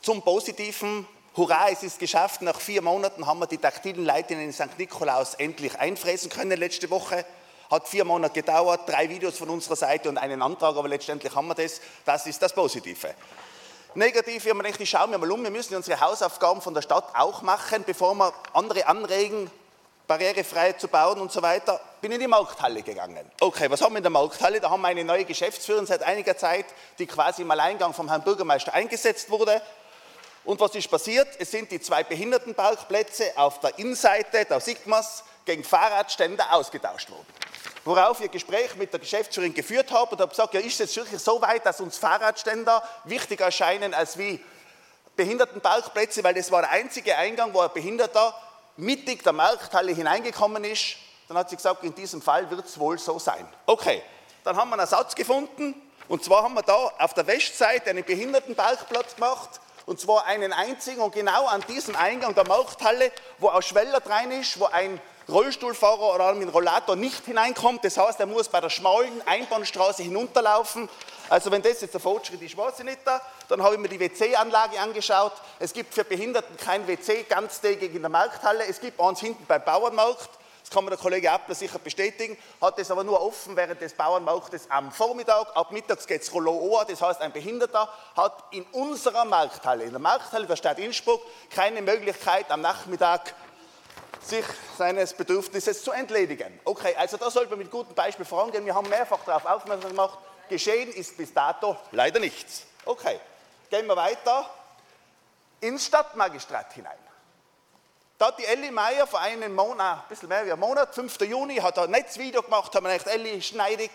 Zum 0.00 0.22
Positiven, 0.22 1.06
hurra, 1.36 1.68
es 1.70 1.82
ist 1.82 1.98
geschafft. 1.98 2.42
Nach 2.42 2.60
vier 2.60 2.82
Monaten 2.82 3.26
haben 3.26 3.38
wir 3.38 3.46
die 3.46 3.58
taktilen 3.58 4.04
Leitungen 4.04 4.44
in 4.44 4.52
St. 4.52 4.78
Nikolaus 4.78 5.34
endlich 5.34 5.78
einfräsen 5.78 6.30
können 6.30 6.58
letzte 6.58 6.90
Woche. 6.90 7.24
Hat 7.70 7.88
vier 7.88 8.04
Monate 8.04 8.34
gedauert, 8.34 8.88
drei 8.88 9.08
Videos 9.08 9.38
von 9.38 9.48
unserer 9.50 9.76
Seite 9.76 10.08
und 10.08 10.18
einen 10.18 10.42
Antrag, 10.42 10.76
aber 10.76 10.88
letztendlich 10.88 11.34
haben 11.34 11.48
wir 11.48 11.54
das. 11.54 11.80
Das 12.04 12.26
ist 12.26 12.40
das 12.40 12.52
Positive. 12.52 13.14
Negativ, 13.94 14.44
wenn 14.44 14.56
man 14.56 14.64
denkt, 14.64 14.86
schauen 14.86 15.10
wir 15.10 15.18
mal 15.18 15.30
um, 15.30 15.42
wir 15.42 15.50
müssen 15.50 15.76
unsere 15.76 16.00
Hausaufgaben 16.00 16.60
von 16.60 16.74
der 16.74 16.82
Stadt 16.82 17.06
auch 17.14 17.42
machen, 17.42 17.84
bevor 17.86 18.14
wir 18.14 18.32
andere 18.52 18.86
anregen, 18.86 19.50
barrierefrei 20.06 20.72
zu 20.72 20.88
bauen 20.88 21.20
und 21.20 21.32
so 21.32 21.40
weiter, 21.42 21.80
bin 22.00 22.12
in 22.12 22.20
die 22.20 22.26
Markthalle 22.26 22.82
gegangen. 22.82 23.30
Okay, 23.40 23.70
was 23.70 23.80
haben 23.80 23.94
wir 23.94 23.98
in 23.98 24.02
der 24.02 24.10
Markthalle? 24.10 24.60
Da 24.60 24.68
haben 24.68 24.82
wir 24.82 24.88
eine 24.88 25.04
neue 25.04 25.24
Geschäftsführerin 25.24 25.86
seit 25.86 26.02
einiger 26.02 26.36
Zeit, 26.36 26.66
die 26.98 27.06
quasi 27.06 27.42
im 27.42 27.50
Alleingang 27.50 27.94
vom 27.94 28.08
Herrn 28.08 28.22
Bürgermeister 28.22 28.74
eingesetzt 28.74 29.30
wurde. 29.30 29.62
Und 30.44 30.60
was 30.60 30.74
ist 30.74 30.90
passiert? 30.90 31.28
Es 31.38 31.50
sind 31.50 31.70
die 31.70 31.80
zwei 31.80 32.04
Behindertenparkplätze 32.04 33.32
auf 33.36 33.60
der 33.60 33.78
Innenseite 33.78 34.44
der 34.44 34.60
Sigmas 34.60 35.24
gegen 35.44 35.64
Fahrradständer 35.64 36.52
ausgetauscht 36.52 37.10
worden 37.10 37.26
worauf 37.84 38.20
ich 38.20 38.26
ein 38.26 38.32
Gespräch 38.32 38.74
mit 38.76 38.92
der 38.92 39.00
Geschäftsführerin 39.00 39.54
geführt 39.54 39.92
habe 39.92 40.12
und 40.12 40.20
habe 40.20 40.30
gesagt, 40.30 40.54
ja, 40.54 40.60
ist 40.60 40.72
es 40.72 40.78
jetzt 40.78 40.96
wirklich 40.96 41.20
so 41.20 41.40
weit, 41.42 41.64
dass 41.66 41.80
uns 41.80 41.98
Fahrradständer 41.98 42.82
wichtiger 43.04 43.46
erscheinen 43.46 43.94
als 43.94 44.18
wie 44.18 44.40
Behindertenparkplätze, 45.16 46.24
weil 46.24 46.34
das 46.34 46.50
war 46.50 46.62
der 46.62 46.70
einzige 46.70 47.16
Eingang, 47.16 47.52
wo 47.52 47.60
ein 47.60 47.70
Behinderter 47.72 48.34
mittig 48.76 49.22
der 49.22 49.32
Markthalle 49.32 49.92
hineingekommen 49.92 50.64
ist. 50.64 50.96
Dann 51.28 51.36
hat 51.36 51.50
sie 51.50 51.56
gesagt, 51.56 51.84
in 51.84 51.94
diesem 51.94 52.20
Fall 52.20 52.50
wird 52.50 52.64
es 52.64 52.78
wohl 52.78 52.98
so 52.98 53.18
sein. 53.18 53.46
Okay, 53.66 54.02
dann 54.42 54.56
haben 54.56 54.70
wir 54.70 54.74
einen 54.74 54.80
Ersatz 54.80 55.14
gefunden 55.14 55.74
und 56.08 56.24
zwar 56.24 56.42
haben 56.42 56.54
wir 56.54 56.62
da 56.62 56.92
auf 56.98 57.14
der 57.14 57.26
Westseite 57.26 57.90
einen 57.90 58.04
Behindertenparkplatz 58.04 59.14
gemacht 59.14 59.60
und 59.86 60.00
zwar 60.00 60.24
einen 60.26 60.52
einzigen 60.52 61.00
und 61.00 61.14
genau 61.14 61.46
an 61.46 61.62
diesem 61.68 61.96
Eingang 61.96 62.34
der 62.34 62.46
Markthalle, 62.46 63.12
wo 63.38 63.48
auch 63.48 63.62
Schweller 63.62 64.00
rein 64.06 64.30
ist, 64.30 64.58
wo 64.58 64.66
ein 64.66 65.00
Rollstuhlfahrer 65.28 66.14
oder 66.14 66.34
mit 66.34 66.52
Rollator 66.52 66.96
nicht 66.96 67.24
hineinkommt. 67.24 67.84
Das 67.84 67.96
heißt, 67.96 68.20
er 68.20 68.26
muss 68.26 68.48
bei 68.48 68.60
der 68.60 68.70
schmalen 68.70 69.22
Einbahnstraße 69.26 70.02
hinunterlaufen. 70.02 70.88
Also 71.30 71.50
wenn 71.50 71.62
das 71.62 71.80
jetzt 71.80 71.94
der 71.94 72.00
Fortschritt 72.00 72.42
ist, 72.42 72.56
weiß 72.56 72.80
ich 72.80 72.84
nicht. 72.84 73.00
Dann 73.48 73.62
habe 73.62 73.74
ich 73.74 73.80
mir 73.80 73.88
die 73.88 74.00
WC-Anlage 74.00 74.78
angeschaut. 74.78 75.32
Es 75.58 75.72
gibt 75.72 75.94
für 75.94 76.04
Behinderten 76.04 76.56
kein 76.58 76.86
WC 76.86 77.22
ganztägig 77.22 77.94
in 77.94 78.02
der 78.02 78.10
Markthalle. 78.10 78.66
Es 78.66 78.80
gibt 78.80 79.00
eins 79.00 79.20
hinten 79.20 79.46
beim 79.46 79.64
Bauernmarkt. 79.64 80.28
Das 80.64 80.70
kann 80.70 80.84
mir 80.84 80.90
der 80.90 80.98
Kollege 80.98 81.30
Appler 81.30 81.54
sicher 81.54 81.78
bestätigen. 81.78 82.38
Hat 82.58 82.78
es 82.78 82.90
aber 82.90 83.04
nur 83.04 83.20
offen 83.20 83.54
während 83.54 83.82
des 83.82 83.92
Bauernmarktes 83.92 84.70
am 84.70 84.90
Vormittag. 84.90 85.54
Ab 85.54 85.72
mittags 85.72 86.06
geht 86.06 86.22
es 86.22 86.32
Rollo 86.32 86.82
Das 86.88 87.02
heißt, 87.02 87.20
ein 87.20 87.32
Behinderter 87.32 87.86
hat 88.16 88.44
in 88.50 88.64
unserer 88.72 89.26
Markthalle, 89.26 89.84
in 89.84 89.90
der 89.90 90.00
Markthalle 90.00 90.46
der 90.46 90.56
Stadt 90.56 90.78
Innsbruck, 90.78 91.20
keine 91.50 91.82
Möglichkeit 91.82 92.50
am 92.50 92.62
Nachmittag 92.62 93.34
sich 94.22 94.46
seines 94.78 95.12
Bedürfnisses 95.12 95.84
zu 95.84 95.92
entledigen. 95.92 96.58
Okay, 96.64 96.96
also 96.96 97.18
da 97.18 97.30
sollte 97.30 97.50
man 97.50 97.58
mit 97.58 97.70
gutem 97.70 97.94
Beispiel 97.94 98.24
vorangehen. 98.24 98.64
Wir 98.64 98.74
haben 98.74 98.88
mehrfach 98.88 99.22
darauf 99.26 99.44
aufmerksam 99.44 99.90
gemacht, 99.90 100.18
geschehen 100.48 100.90
ist 100.94 101.14
bis 101.18 101.34
dato 101.34 101.76
leider 101.92 102.20
nichts. 102.20 102.62
Okay, 102.86 103.20
gehen 103.68 103.86
wir 103.86 103.96
weiter 103.96 104.48
ins 105.60 105.84
Stadtmagistrat 105.84 106.72
hinein. 106.72 106.96
Da 108.16 108.26
hat 108.28 108.38
die 108.38 108.44
Elli 108.44 108.70
Meier 108.70 109.08
vor 109.08 109.20
einem 109.20 109.54
Monat, 109.54 110.02
ein 110.04 110.08
bisschen 110.08 110.28
mehr 110.28 110.46
wie 110.46 110.52
einem 110.52 110.60
Monat, 110.60 110.94
5. 110.94 111.20
Juni, 111.22 111.56
hat 111.56 111.78
ein 111.78 111.90
Netzvideo 111.90 112.42
gemacht, 112.42 112.72
haben 112.74 112.84
wir 112.84 112.92
gedacht, 112.92 113.08
Elli, 113.08 113.42
schneidig. 113.42 113.90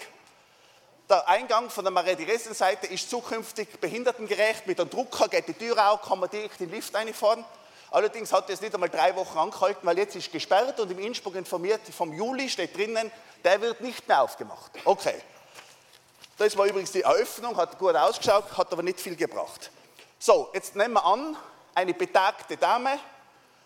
Der 1.09 1.27
Eingang 1.27 1.69
von 1.69 1.85
der 1.85 1.91
Marie-Theresen-Seite 1.91 2.87
ist 2.87 3.09
zukünftig 3.09 3.79
behindertengerecht. 3.79 4.67
Mit 4.67 4.79
einem 4.79 4.89
Drucker 4.89 5.29
geht 5.29 5.47
die 5.47 5.53
Tür 5.53 5.91
auf, 5.91 6.01
kann 6.01 6.19
man 6.19 6.29
direkt 6.29 6.59
in 6.59 6.67
den 6.67 6.75
Lift 6.75 6.93
reinfahren. 6.93 7.45
Allerdings 7.91 8.31
hat 8.33 8.49
es 8.49 8.59
nicht 8.61 8.73
einmal 8.73 8.89
drei 8.89 9.15
Wochen 9.15 9.37
angehalten, 9.37 9.87
weil 9.87 9.97
jetzt 9.97 10.15
ist 10.15 10.31
gesperrt 10.31 10.79
und 10.79 10.91
im 10.91 10.99
Innsbruck 10.99 11.35
informiert, 11.35 11.81
vom 11.97 12.13
Juli 12.13 12.49
steht 12.49 12.77
drinnen, 12.77 13.09
der 13.43 13.61
wird 13.61 13.79
nicht 13.81 14.07
mehr 14.07 14.21
aufgemacht. 14.21 14.71
Okay. 14.83 15.15
Das 16.37 16.55
war 16.57 16.67
übrigens 16.67 16.91
die 16.91 17.01
Eröffnung, 17.01 17.57
hat 17.57 17.79
gut 17.79 17.95
ausgeschaut, 17.95 18.45
hat 18.57 18.71
aber 18.71 18.83
nicht 18.83 18.99
viel 18.99 19.15
gebracht. 19.15 19.71
So, 20.19 20.49
jetzt 20.53 20.75
nehmen 20.75 20.93
wir 20.93 21.05
an, 21.05 21.35
eine 21.73 21.93
betagte 21.93 22.57
Dame 22.57 22.99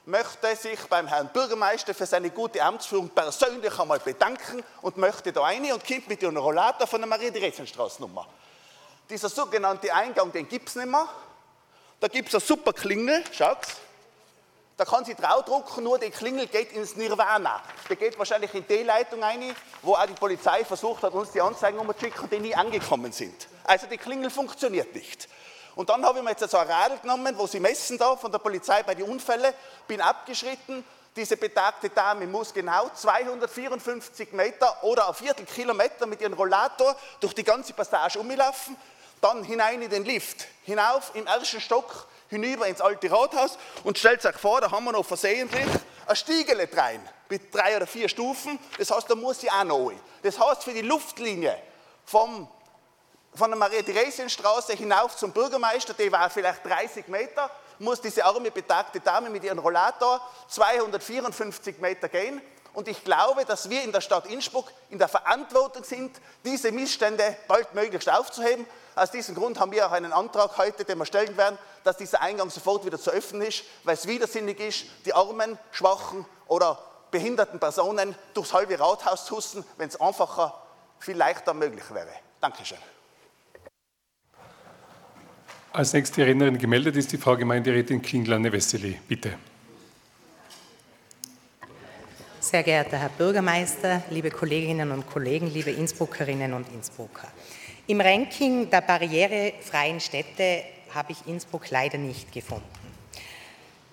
möchte 0.05 0.55
sich 0.55 0.79
beim 0.89 1.07
Herrn 1.07 1.29
Bürgermeister 1.29 1.93
für 1.93 2.05
seine 2.05 2.29
gute 2.29 2.61
Amtsführung 2.61 3.09
persönlich 3.09 3.79
einmal 3.79 3.99
bedanken 3.99 4.63
und 4.81 4.97
möchte 4.97 5.31
da 5.31 5.41
rein 5.41 5.71
und 5.71 5.85
kommt 5.85 6.09
mit 6.09 6.21
dem 6.21 6.35
Rollator 6.35 6.87
von 6.87 6.99
der 6.99 7.07
Maria-Theresien-Straßennummer. 7.07 8.27
Dieser 9.09 9.29
sogenannte 9.29 9.93
Eingang, 9.93 10.31
den 10.31 10.47
gibt 10.47 10.69
es 10.69 10.75
nicht 10.75 10.87
mehr. 10.87 11.07
Da 11.99 12.07
gibt 12.07 12.29
es 12.29 12.35
eine 12.35 12.41
super 12.41 12.73
Klingel, 12.73 13.23
schaut. 13.31 13.59
Da 14.75 14.85
kann 14.85 15.05
sie 15.05 15.13
draufdrucken, 15.13 15.83
nur 15.83 15.99
die 15.99 16.09
Klingel 16.09 16.47
geht 16.47 16.73
ins 16.73 16.95
Nirvana. 16.95 17.61
Die 17.89 17.95
geht 17.95 18.17
wahrscheinlich 18.17 18.53
in 18.55 18.65
die 18.67 18.83
Leitung 18.83 19.23
ein, 19.23 19.55
wo 19.83 19.93
auch 19.93 20.05
die 20.05 20.13
Polizei 20.13 20.65
versucht 20.65 21.03
hat, 21.03 21.13
uns 21.13 21.31
die 21.31 21.39
Anzeigen 21.39 21.77
umzuschicken, 21.77 22.29
die 22.29 22.39
nie 22.39 22.55
angekommen 22.55 23.11
sind. 23.11 23.47
Also 23.63 23.87
die 23.87 23.97
Klingel 23.97 24.31
funktioniert 24.31 24.93
nicht. 24.95 25.29
Und 25.75 25.89
dann 25.89 26.05
habe 26.05 26.19
ich 26.19 26.23
mir 26.23 26.31
jetzt 26.31 26.49
so 26.49 26.57
ein 26.57 26.67
Radl 26.67 26.97
genommen, 26.99 27.37
wo 27.37 27.47
sie 27.47 27.59
messen 27.59 27.97
da 27.97 28.15
von 28.15 28.31
der 28.31 28.39
Polizei 28.39 28.83
bei 28.83 28.95
den 28.95 29.05
Unfällen, 29.05 29.53
bin 29.87 30.01
abgeschritten. 30.01 30.83
Diese 31.15 31.37
betagte 31.37 31.89
Dame 31.89 32.25
muss 32.25 32.53
genau 32.53 32.89
254 32.89 34.33
Meter 34.33 34.83
oder 34.83 35.07
ein 35.07 35.13
Viertelkilometer 35.13 36.05
mit 36.07 36.21
ihrem 36.21 36.33
Rollator 36.33 36.95
durch 37.19 37.33
die 37.33 37.43
ganze 37.43 37.73
Passage 37.73 38.19
umlaufen, 38.19 38.75
dann 39.21 39.43
hinein 39.43 39.81
in 39.81 39.89
den 39.89 40.05
Lift, 40.05 40.47
hinauf 40.63 41.11
im 41.13 41.27
ersten 41.27 41.61
Stock, 41.61 42.07
hinüber 42.29 42.67
ins 42.67 42.81
alte 42.81 43.11
Rathaus 43.11 43.57
und 43.83 43.97
stellt 43.97 44.21
sich 44.21 44.35
vor, 44.35 44.59
da 44.61 44.71
haben 44.71 44.85
wir 44.85 44.91
noch 44.91 45.05
versehentlich 45.05 45.65
ein 46.07 46.15
Stiegele 46.15 46.67
rein 46.73 47.07
mit 47.29 47.53
drei 47.53 47.77
oder 47.77 47.87
vier 47.87 48.09
Stufen. 48.09 48.59
Das 48.77 48.91
heißt, 48.91 49.09
da 49.09 49.15
muss 49.15 49.39
sie 49.39 49.49
auch 49.49 49.63
noch 49.63 49.89
rein. 49.89 49.99
Das 50.23 50.39
heißt, 50.39 50.63
für 50.63 50.73
die 50.73 50.81
Luftlinie 50.81 51.57
vom 52.05 52.47
von 53.35 53.49
der 53.49 53.57
Maria-Theresien-Straße 53.57 54.73
hinauf 54.73 55.17
zum 55.17 55.31
Bürgermeister, 55.31 55.93
der 55.93 56.11
war 56.11 56.29
vielleicht 56.29 56.65
30 56.65 57.07
Meter, 57.07 57.49
muss 57.79 57.99
diese 57.99 58.23
arme, 58.23 58.51
betagte 58.51 58.99
Dame 58.99 59.29
mit 59.29 59.43
ihrem 59.43 59.59
Rollator 59.59 60.21
254 60.47 61.79
Meter 61.79 62.07
gehen. 62.09 62.41
Und 62.73 62.87
ich 62.87 63.03
glaube, 63.03 63.45
dass 63.45 63.69
wir 63.69 63.83
in 63.83 63.91
der 63.91 64.01
Stadt 64.01 64.25
Innsbruck 64.25 64.71
in 64.89 64.97
der 64.97 65.07
Verantwortung 65.07 65.83
sind, 65.83 66.19
diese 66.43 66.71
Missstände 66.71 67.37
baldmöglichst 67.47 68.09
aufzuheben. 68.09 68.65
Aus 68.95 69.11
diesem 69.11 69.35
Grund 69.35 69.59
haben 69.59 69.71
wir 69.71 69.85
auch 69.85 69.91
einen 69.91 70.11
Antrag 70.11 70.57
heute, 70.57 70.83
den 70.83 70.97
wir 70.97 71.05
stellen 71.05 71.37
werden, 71.37 71.57
dass 71.83 71.97
dieser 71.97 72.21
Eingang 72.21 72.49
sofort 72.49 72.85
wieder 72.85 72.99
zu 72.99 73.11
öffnen 73.11 73.43
ist, 73.43 73.63
weil 73.83 73.93
es 73.93 74.07
widersinnig 74.07 74.59
ist, 74.59 74.85
die 75.05 75.13
armen, 75.13 75.57
schwachen 75.71 76.25
oder 76.47 76.79
behinderten 77.11 77.59
Personen 77.59 78.15
durchs 78.33 78.53
halbe 78.53 78.79
Rathaus 78.79 79.25
zu 79.25 79.37
husten, 79.37 79.63
wenn 79.77 79.89
es 79.89 80.01
einfacher, 80.01 80.59
viel 80.99 81.17
leichter 81.17 81.53
möglich 81.53 81.85
wäre. 81.91 82.13
Dankeschön. 82.41 82.79
Als 85.75 85.91
nächste 85.91 86.23
Rednerin 86.23 86.59
gemeldet 86.59 86.95
ist 86.97 87.11
die 87.11 87.17
Frau 87.17 87.35
Gemeinderätin 87.35 87.99
Klingler-Wessely. 87.99 88.99
Bitte. 89.07 89.33
Sehr 92.39 92.61
geehrter 92.61 92.99
Herr 92.99 93.09
Bürgermeister, 93.09 94.03
liebe 94.11 94.29
Kolleginnen 94.29 94.91
und 94.91 95.09
Kollegen, 95.09 95.51
liebe 95.51 95.71
Innsbruckerinnen 95.71 96.53
und 96.53 96.71
Innsbrucker. 96.71 97.27
Im 97.87 98.01
Ranking 98.01 98.69
der 98.69 98.81
barrierefreien 98.81 99.99
Städte 99.99 100.61
habe 100.93 101.13
ich 101.13 101.25
Innsbruck 101.25 101.67
leider 101.71 101.97
nicht 101.97 102.31
gefunden. 102.31 102.67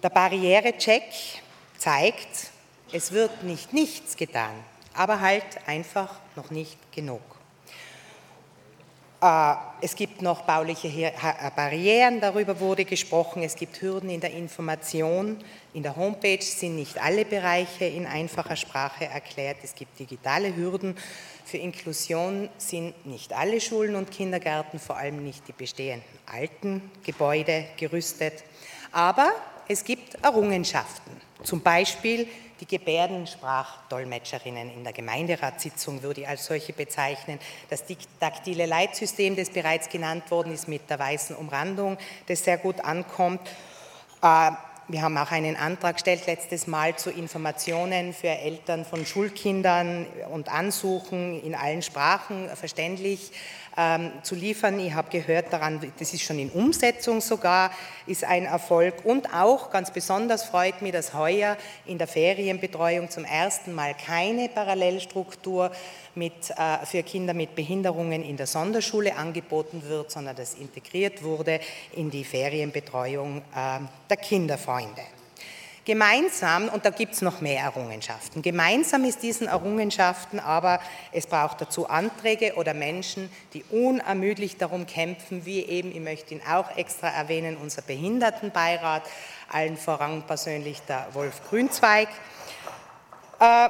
Der 0.02 0.10
Barrierecheck 0.10 1.04
zeigt, 1.78 2.50
es 2.92 3.10
wird 3.12 3.42
nicht 3.42 3.72
nichts 3.72 4.18
getan, 4.18 4.52
aber 4.92 5.20
halt 5.20 5.66
einfach 5.66 6.20
noch 6.36 6.50
nicht 6.50 6.76
genug. 6.92 7.22
Äh, 9.20 9.54
es 9.82 9.94
gibt 9.94 10.22
noch 10.22 10.42
bauliche 10.42 10.88
äh, 10.88 11.12
Barrieren, 11.54 12.20
darüber 12.20 12.58
wurde 12.60 12.84
gesprochen. 12.84 13.42
Es 13.42 13.54
gibt 13.54 13.80
Hürden 13.80 14.10
in 14.10 14.20
der 14.20 14.32
Information. 14.32 15.36
In 15.74 15.82
der 15.82 15.96
Homepage 15.96 16.42
sind 16.42 16.76
nicht 16.76 17.00
alle 17.00 17.24
Bereiche 17.24 17.84
in 17.84 18.06
einfacher 18.06 18.56
Sprache 18.56 19.06
erklärt. 19.06 19.58
Es 19.62 19.74
gibt 19.74 19.98
digitale 19.98 20.54
Hürden. 20.56 20.96
Für 21.44 21.58
Inklusion 21.58 22.48
sind 22.58 23.06
nicht 23.06 23.32
alle 23.32 23.60
Schulen 23.60 23.94
und 23.94 24.10
Kindergärten, 24.10 24.78
vor 24.78 24.96
allem 24.96 25.22
nicht 25.24 25.46
die 25.48 25.52
bestehenden 25.52 26.02
alten 26.26 26.90
Gebäude, 27.04 27.64
gerüstet. 27.76 28.44
Aber 28.92 29.32
es 29.68 29.84
gibt 29.84 30.22
Errungenschaften. 30.22 31.12
Zum 31.42 31.60
Beispiel 31.60 32.26
die 32.60 32.66
Gebärdensprachdolmetscherinnen 32.66 34.74
in 34.74 34.84
der 34.84 34.92
Gemeinderatssitzung 34.92 36.02
würde 36.02 36.20
ich 36.22 36.28
als 36.28 36.46
solche 36.46 36.72
bezeichnen. 36.72 37.38
Das 37.70 37.84
taktile 38.18 38.66
Leitsystem, 38.66 39.36
das 39.36 39.50
bereits 39.50 39.88
genannt 39.88 40.28
worden 40.30 40.52
ist 40.52 40.66
mit 40.68 40.90
der 40.90 40.98
weißen 40.98 41.36
Umrandung, 41.36 41.96
das 42.26 42.42
sehr 42.44 42.58
gut 42.58 42.80
ankommt. 42.80 43.40
Äh, 44.22 44.50
wir 44.88 45.02
haben 45.02 45.16
auch 45.18 45.30
einen 45.30 45.54
Antrag 45.54 45.94
gestellt 45.94 46.26
letztes 46.26 46.66
Mal 46.66 46.96
zu 46.96 47.10
Informationen 47.10 48.12
für 48.12 48.30
Eltern 48.30 48.84
von 48.84 49.06
Schulkindern 49.06 50.04
und 50.32 50.48
Ansuchen 50.48 51.40
in 51.42 51.54
allen 51.54 51.82
Sprachen 51.82 52.48
verständlich 52.56 53.30
ähm, 53.76 54.12
zu 54.22 54.34
liefern. 54.34 54.78
Ich 54.80 54.94
habe 54.94 55.10
gehört 55.10 55.52
daran, 55.52 55.80
das 55.98 56.12
ist 56.12 56.22
schon 56.22 56.38
in 56.38 56.50
Umsetzung 56.50 57.20
sogar, 57.20 57.70
ist 58.06 58.24
ein 58.24 58.44
Erfolg. 58.44 59.04
Und 59.04 59.32
auch 59.34 59.70
ganz 59.70 59.90
besonders 59.90 60.44
freut 60.44 60.82
mich, 60.82 60.92
dass 60.92 61.14
heuer 61.14 61.56
in 61.86 61.98
der 61.98 62.06
Ferienbetreuung 62.06 63.10
zum 63.10 63.24
ersten 63.24 63.74
Mal 63.74 63.94
keine 63.94 64.48
Parallelstruktur 64.48 65.70
mit, 66.14 66.50
äh, 66.50 66.84
für 66.86 67.02
Kinder 67.02 67.34
mit 67.34 67.54
Behinderungen 67.54 68.22
in 68.22 68.36
der 68.36 68.46
Sonderschule 68.46 69.16
angeboten 69.16 69.82
wird, 69.86 70.10
sondern 70.10 70.36
das 70.36 70.54
integriert 70.54 71.22
wurde 71.22 71.60
in 71.92 72.10
die 72.10 72.24
Ferienbetreuung 72.24 73.38
äh, 73.38 73.80
der 74.08 74.16
Kinderfreunde. 74.16 75.19
Gemeinsam, 75.90 76.68
und 76.68 76.84
da 76.84 76.90
gibt 76.90 77.14
es 77.14 77.20
noch 77.20 77.40
mehr 77.40 77.64
Errungenschaften, 77.64 78.42
gemeinsam 78.42 79.02
ist 79.02 79.24
diesen 79.24 79.48
Errungenschaften 79.48 80.38
aber, 80.38 80.78
es 81.10 81.26
braucht 81.26 81.62
dazu 81.62 81.88
Anträge 81.88 82.54
oder 82.54 82.74
Menschen, 82.74 83.28
die 83.54 83.64
unermüdlich 83.64 84.56
darum 84.56 84.86
kämpfen, 84.86 85.44
wie 85.44 85.64
eben, 85.64 85.90
ich 85.90 85.98
möchte 85.98 86.34
ihn 86.34 86.42
auch 86.48 86.76
extra 86.76 87.08
erwähnen, 87.08 87.56
unser 87.56 87.82
Behindertenbeirat, 87.82 89.02
allen 89.50 89.76
voran 89.76 90.22
persönlich 90.28 90.80
der 90.82 91.08
Wolf 91.12 91.40
Grünzweig. 91.48 92.08
Äh, 93.40 93.68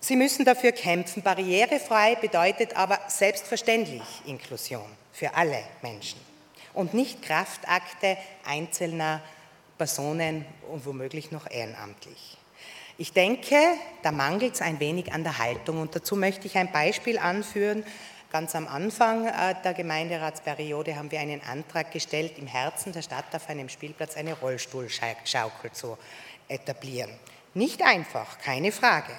Sie 0.00 0.16
müssen 0.16 0.46
dafür 0.46 0.72
kämpfen. 0.72 1.22
Barrierefrei 1.22 2.14
bedeutet 2.14 2.74
aber 2.74 2.98
selbstverständlich 3.08 4.22
Inklusion 4.24 4.88
für 5.12 5.34
alle 5.34 5.58
Menschen 5.82 6.18
und 6.72 6.94
nicht 6.94 7.20
Kraftakte 7.20 8.16
einzelner 8.46 9.20
Personen 9.78 10.44
und 10.70 10.84
womöglich 10.84 11.30
noch 11.30 11.50
ehrenamtlich. 11.50 12.36
Ich 12.98 13.12
denke, 13.12 13.56
da 14.02 14.10
mangelt 14.10 14.54
es 14.54 14.60
ein 14.60 14.80
wenig 14.80 15.12
an 15.12 15.22
der 15.22 15.38
Haltung 15.38 15.80
und 15.80 15.94
dazu 15.94 16.16
möchte 16.16 16.48
ich 16.48 16.58
ein 16.58 16.72
Beispiel 16.72 17.16
anführen. 17.16 17.84
Ganz 18.32 18.54
am 18.56 18.66
Anfang 18.66 19.26
äh, 19.26 19.54
der 19.64 19.72
Gemeinderatsperiode 19.72 20.96
haben 20.96 21.10
wir 21.10 21.20
einen 21.20 21.40
Antrag 21.42 21.92
gestellt, 21.92 22.36
im 22.38 22.48
Herzen 22.48 22.92
der 22.92 23.02
Stadt 23.02 23.32
auf 23.34 23.48
einem 23.48 23.68
Spielplatz 23.68 24.16
eine 24.16 24.34
Rollstuhlschaukel 24.34 25.72
zu 25.72 25.96
etablieren. 26.48 27.10
Nicht 27.54 27.82
einfach, 27.82 28.38
keine 28.38 28.72
Frage. 28.72 29.12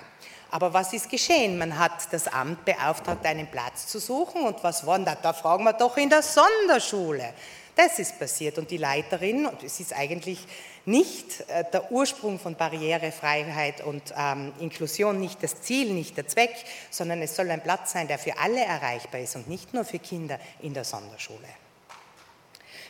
Aber 0.52 0.74
was 0.74 0.94
ist 0.94 1.10
geschehen? 1.10 1.58
Man 1.58 1.78
hat 1.78 2.12
das 2.12 2.28
Amt 2.28 2.66
beauftragt, 2.66 3.26
einen 3.26 3.48
Platz 3.48 3.88
zu 3.88 4.00
suchen 4.00 4.42
und 4.42 4.64
was 4.64 4.86
war 4.86 5.00
da? 5.00 5.16
Da 5.16 5.34
fragen 5.34 5.64
wir 5.64 5.74
doch 5.74 5.96
in 5.98 6.10
der 6.10 6.22
Sonderschule. 6.22 7.34
Das 7.80 7.98
ist 7.98 8.20
passiert 8.20 8.58
und 8.58 8.72
die 8.72 8.78
Leiterin, 8.78 9.46
und 9.46 9.64
es 9.64 9.80
ist 9.80 9.94
eigentlich 9.94 10.46
nicht 10.84 11.46
äh, 11.48 11.64
der 11.72 11.94
Ursprung 11.94 12.38
von 12.38 12.56
Barrierefreiheit 12.56 13.86
und 13.86 14.14
ähm, 14.18 14.52
Inklusion, 14.60 15.18
nicht 15.18 15.42
das 15.42 15.62
Ziel, 15.62 15.94
nicht 15.94 16.18
der 16.18 16.28
Zweck, 16.28 16.54
sondern 16.90 17.22
es 17.22 17.38
soll 17.38 17.50
ein 17.50 17.64
Platz 17.64 17.94
sein, 17.94 18.10
der 18.10 18.20
für 18.20 18.38
alle 18.38 18.60
erreichbar 18.60 19.22
ist 19.22 19.38
und 19.38 19.48
nicht 19.48 19.74
nur 19.74 19.86
für 19.86 19.98
Kinder 19.98 20.42
in 20.62 20.74
der 20.74 20.84
Sonderschule. 20.84 21.48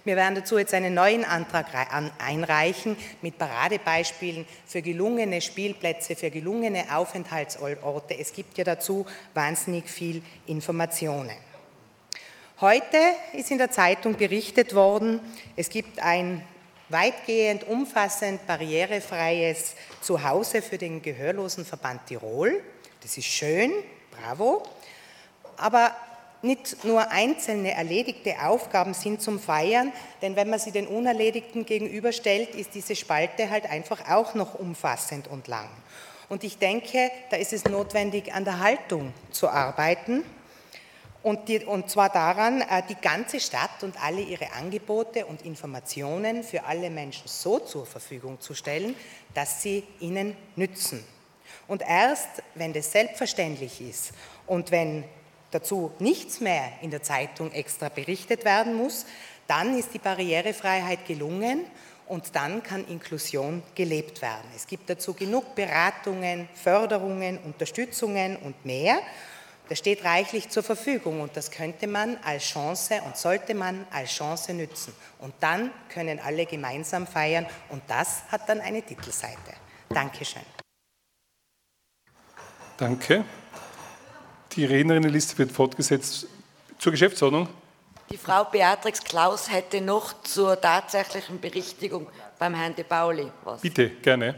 Wir 0.06 0.16
werden 0.16 0.34
dazu 0.34 0.58
jetzt 0.58 0.74
einen 0.74 0.96
neuen 0.96 1.24
Antrag 1.24 1.68
einreichen 2.18 2.98
mit 3.22 3.38
Paradebeispielen 3.38 4.48
für 4.66 4.82
gelungene 4.82 5.40
Spielplätze, 5.42 6.16
für 6.16 6.32
gelungene 6.32 6.98
Aufenthaltsorte. 6.98 8.18
Es 8.18 8.34
gibt 8.34 8.58
ja 8.58 8.64
dazu 8.64 9.06
wahnsinnig 9.36 9.88
viel 9.88 10.24
Informationen. 10.48 11.38
Heute 12.62 12.98
ist 13.32 13.52
in 13.52 13.58
der 13.58 13.72
Zeitung 13.72 14.18
berichtet 14.18 14.76
worden, 14.76 15.22
es 15.56 15.70
gibt 15.70 16.04
ein 16.04 16.44
weitgehend 16.90 17.66
umfassend 17.66 18.46
barrierefreies 18.48 19.76
Zuhause 20.02 20.62
für 20.62 20.78
den 20.78 21.02
Gehörlosenverband 21.02 22.08
Tirol. 22.08 22.62
Das 23.02 23.18
ist 23.18 23.28
schön, 23.28 23.72
bravo. 24.12 24.64
Aber 25.56 25.96
nicht 26.42 26.84
nur 26.84 27.10
einzelne 27.10 27.72
erledigte 27.72 28.36
Aufgaben 28.42 28.94
sind 28.94 29.22
zum 29.22 29.40
Feiern, 29.40 29.94
denn 30.22 30.36
wenn 30.36 30.50
man 30.50 30.60
sie 30.60 30.72
den 30.72 30.88
Unerledigten 30.88 31.66
gegenüberstellt, 31.66 32.56
ist 32.56 32.76
diese 32.76 32.98
Spalte 32.98 33.50
halt 33.50 33.70
einfach 33.70 34.10
auch 34.12 34.34
noch 34.34 34.56
umfassend 34.56 35.30
und 35.30 35.48
lang. 35.48 35.70
Und 36.28 36.44
ich 36.44 36.58
denke, 36.58 37.10
da 37.30 37.38
ist 37.38 37.54
es 37.54 37.64
notwendig, 37.64 38.34
an 38.34 38.44
der 38.44 38.60
Haltung 38.60 39.14
zu 39.32 39.48
arbeiten 39.48 40.26
Und, 41.22 41.50
die, 41.50 41.66
und, 41.66 41.90
zwar 41.90 42.10
daran, 42.10 42.62
äh, 42.62 42.82
die 42.88 42.96
ganze 42.96 43.40
Stadt 43.40 43.84
und 43.84 44.02
alle 44.02 44.22
ihre 44.22 44.54
Angebote 44.54 45.26
und 45.26 45.42
Informationen 45.46 46.44
für 46.44 46.64
alle 46.64 46.90
Menschen 46.90 47.28
so 47.28 47.60
zur 47.60 47.86
Verfügung 47.86 48.40
zu 48.40 48.54
stellen, 48.54 48.96
dass 49.34 49.62
sie 49.62 49.84
ihnen 50.00 50.36
nützen. 50.56 51.04
Und 51.68 51.82
erst, 51.82 52.42
wenn 52.56 52.72
das 52.72 52.92
selbstverständlich 52.92 53.82
ist 53.82 54.12
und 54.48 54.72
wenn 54.72 55.04
dazu 55.52 55.92
nichts 56.00 56.40
mehr 56.40 56.72
in 56.82 56.92
der 56.92 57.04
Zeitung 57.04 57.52
extra 57.52 57.90
berichtet 57.90 58.46
werden 58.46 58.76
muss, 58.76 59.06
dann 59.48 59.78
ist 59.78 59.94
die 59.94 60.00
Barrierefreiheit 60.00 61.06
gelungen 61.06 61.66
und 62.08 62.36
dann 62.36 62.64
kann 62.64 62.88
Inklusion 62.88 63.62
gelebt 63.76 64.22
werden. 64.22 64.48
Es 64.56 64.68
gibt 64.68 64.90
dazu 64.90 65.14
genug 65.14 65.54
Beratungen, 65.56 66.50
Förderungen, 66.54 67.38
Unterstützungen 67.40 68.36
und 68.38 68.66
mehr. 68.66 69.00
Das 69.70 69.78
steht 69.78 70.04
reichlich 70.04 70.50
zur 70.50 70.64
Verfügung 70.64 71.22
und 71.22 71.38
das 71.38 71.52
könnte 71.52 71.86
man 71.86 72.18
als 72.24 72.44
Chance 72.44 73.02
und 73.06 73.16
sollte 73.16 73.54
man 73.54 73.86
als 73.92 74.10
Chance 74.10 74.52
nützen. 74.54 74.94
Und 75.20 75.36
dann 75.42 75.70
können 75.90 76.20
alle 76.20 76.48
gemeinsam 76.48 77.06
feiern 77.06 77.46
und 77.70 77.84
das 77.88 78.24
hat 78.32 78.50
dann 78.50 78.62
eine 78.62 78.82
Titelseite. 78.82 79.54
Dankeschön. 79.90 80.42
Danke. 82.78 83.24
Die 84.54 84.66
Rednerinnenliste 84.66 85.38
wird 85.38 85.52
fortgesetzt 85.52 86.26
zur 86.80 86.92
Geschäftsordnung. 86.92 87.48
Die 88.10 88.18
Frau 88.18 88.46
Beatrix 88.46 89.04
Klaus 89.04 89.52
hätte 89.52 89.82
noch 89.82 90.24
zur 90.24 90.60
tatsächlichen 90.60 91.40
Berichtigung 91.40 92.08
beim 92.40 92.56
Herrn 92.56 92.76
de 92.76 92.84
Pauli 92.84 93.32
was. 93.44 93.62
Bitte, 93.62 93.90
gerne. 93.90 94.34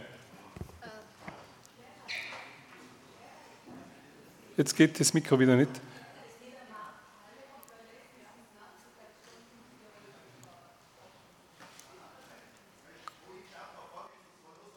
Jetzt 4.62 4.76
geht 4.76 5.00
das 5.00 5.12
Mikro 5.16 5.40
wieder 5.40 5.56
nicht. 5.56 5.72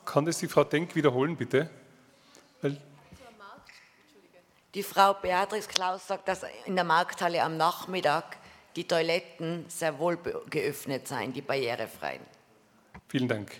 Kann 0.07 0.25
das 0.25 0.39
die 0.39 0.49
Frau 0.49 0.65
Denk 0.65 0.95
wiederholen, 0.95 1.37
bitte? 1.37 1.69
Weil 2.63 2.81
die 4.73 4.83
Frau 4.83 5.13
Beatrix 5.13 5.69
Klaus 5.69 6.07
sagt, 6.07 6.29
dass 6.29 6.47
in 6.65 6.77
der 6.77 6.85
Markthalle 6.85 7.43
am 7.43 7.59
Nachmittag 7.59 8.39
die 8.77 8.89
Toiletten 8.89 9.67
sehr 9.69 9.99
wohl 9.99 10.17
geöffnet 10.49 11.07
seien, 11.07 11.35
die 11.35 11.43
barrierefreien. 11.43 12.23
Vielen 13.07 13.29
Dank 13.29 13.53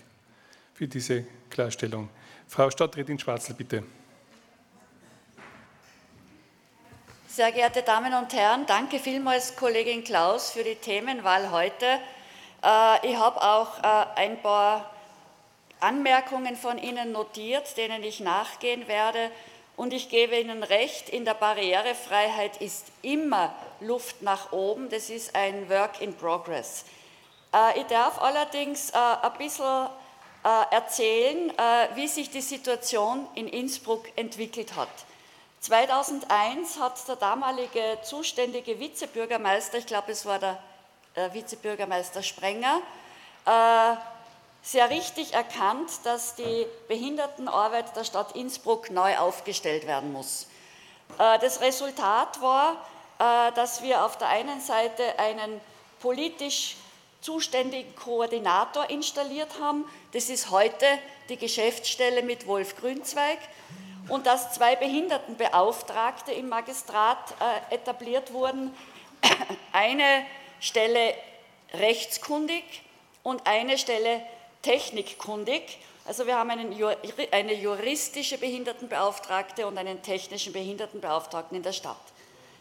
für 0.73 0.87
diese 0.87 1.27
Klarstellung. 1.51 2.09
Frau 2.47 2.71
Stadträtin 2.71 3.19
Schwarzel, 3.19 3.53
bitte. 3.53 3.83
Sehr 7.35 7.51
geehrte 7.51 7.83
Damen 7.83 8.13
und 8.13 8.33
Herren, 8.33 8.65
danke 8.65 8.97
vielmals 8.97 9.57
Kollegin 9.57 10.05
Klaus 10.05 10.51
für 10.51 10.63
die 10.63 10.75
Themenwahl 10.75 11.51
heute. 11.51 11.85
Äh, 12.63 13.09
ich 13.09 13.17
habe 13.17 13.41
auch 13.41 13.77
äh, 13.79 14.05
ein 14.15 14.41
paar 14.41 14.89
Anmerkungen 15.81 16.55
von 16.55 16.77
Ihnen 16.77 17.11
notiert, 17.11 17.75
denen 17.75 18.03
ich 18.03 18.21
nachgehen 18.21 18.87
werde. 18.87 19.31
Und 19.75 19.91
ich 19.91 20.07
gebe 20.07 20.39
Ihnen 20.39 20.63
recht, 20.63 21.09
in 21.09 21.25
der 21.25 21.33
Barrierefreiheit 21.33 22.61
ist 22.61 22.85
immer 23.01 23.53
Luft 23.81 24.21
nach 24.21 24.53
oben. 24.53 24.87
Das 24.89 25.09
ist 25.09 25.35
ein 25.35 25.69
Work 25.69 25.99
in 25.99 26.15
Progress. 26.15 26.85
Äh, 27.53 27.81
ich 27.81 27.85
darf 27.87 28.17
allerdings 28.21 28.93
ein 28.93 29.33
bisschen 29.37 29.89
äh, 30.45 30.73
erzählen, 30.73 31.51
wie 31.95 32.07
sich 32.07 32.29
die 32.29 32.39
Situation 32.39 33.27
in 33.35 33.49
Innsbruck 33.49 34.05
entwickelt 34.15 34.77
hat. 34.77 34.87
2001 35.65 36.79
hat 36.79 37.07
der 37.07 37.15
damalige 37.15 37.97
zuständige 38.03 38.79
Vizebürgermeister, 38.79 39.79
ich 39.79 39.87
glaube 39.87 40.11
es 40.11 40.23
war 40.23 40.37
der 40.37 40.59
Vizebürgermeister 41.33 42.21
Sprenger, 42.21 42.81
sehr 44.61 44.89
richtig 44.91 45.33
erkannt, 45.33 45.89
dass 46.03 46.35
die 46.35 46.67
Behindertenarbeit 46.87 47.95
der 47.95 48.03
Stadt 48.03 48.35
Innsbruck 48.35 48.91
neu 48.91 49.17
aufgestellt 49.17 49.87
werden 49.87 50.13
muss. 50.13 50.47
Äh, 51.17 51.39
das 51.39 51.61
Resultat 51.61 52.41
war, 52.41 52.73
äh, 53.19 53.51
dass 53.53 53.81
wir 53.81 54.05
auf 54.05 54.17
der 54.17 54.29
einen 54.29 54.61
Seite 54.61 55.17
einen 55.17 55.61
politisch 55.99 56.77
zuständigen 57.21 57.95
Koordinator 57.95 58.89
installiert 58.89 59.59
haben. 59.59 59.85
Das 60.13 60.29
ist 60.29 60.51
heute 60.51 60.85
die 61.29 61.37
Geschäftsstelle 61.37 62.21
mit 62.21 62.45
Wolf 62.45 62.75
Grünzweig. 62.75 63.39
Und 64.09 64.27
dass 64.27 64.53
zwei 64.53 64.75
Behindertenbeauftragte 64.75 66.31
im 66.31 66.49
Magistrat 66.49 67.33
äh, 67.69 67.75
etabliert 67.75 68.33
wurden. 68.33 68.75
Eine 69.71 70.25
Stelle 70.59 71.13
rechtskundig 71.73 72.63
und 73.23 73.45
eine 73.45 73.77
Stelle 73.77 74.21
technikkundig. 74.61 75.79
Also 76.05 76.27
wir 76.27 76.37
haben 76.37 76.51
einen, 76.51 76.73
eine 77.31 77.53
juristische 77.53 78.37
Behindertenbeauftragte 78.37 79.65
und 79.67 79.77
einen 79.77 80.01
technischen 80.01 80.53
Behindertenbeauftragten 80.53 81.57
in 81.57 81.63
der 81.63 81.73
Stadt. 81.73 81.97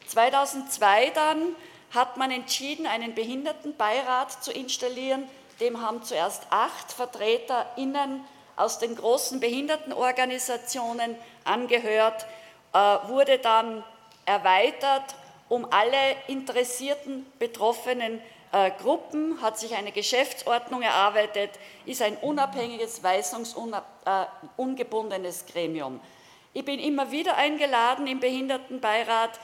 2002 0.09 1.11
dann 1.11 1.55
hat 1.91 2.17
man 2.17 2.31
entschieden, 2.31 2.87
einen 2.87 3.15
Behindertenbeirat 3.15 4.43
zu 4.43 4.53
installieren. 4.53 5.29
Dem 5.61 5.81
haben 5.81 6.03
zuerst 6.03 6.43
acht 6.51 6.93
VertreterInnen 6.93 8.25
aus 8.57 8.79
den 8.79 8.97
großen 8.97 9.41
Behindertenorganisationen 9.41 11.17
angehört, 11.45 12.27
äh, 12.73 12.79
wurde 13.09 13.39
dann 13.39 13.85
erweitert 14.27 15.15
um 15.49 15.67
alle 15.71 15.97
interessierten 16.27 17.25
Betroffenen 17.39 18.21
äh, 18.53 18.71
Gruppen, 18.81 19.41
hat 19.43 19.59
sich 19.59 19.75
eine 19.75 19.93
Geschäftsordnung 19.93 20.81
erarbeitet, 20.83 21.51
ist 21.87 22.03
ein 22.03 22.17
unabhängiges, 22.17 23.03
weisungsungebundenes 23.03 25.43
äh, 25.43 25.53
Gremium. 25.53 26.01
Ich 26.53 26.65
bin 26.65 26.79
immer 26.79 27.11
wieder 27.11 27.37
eingeladen 27.37 28.07
im 28.07 28.21
Behindertenbeirat 28.21 29.41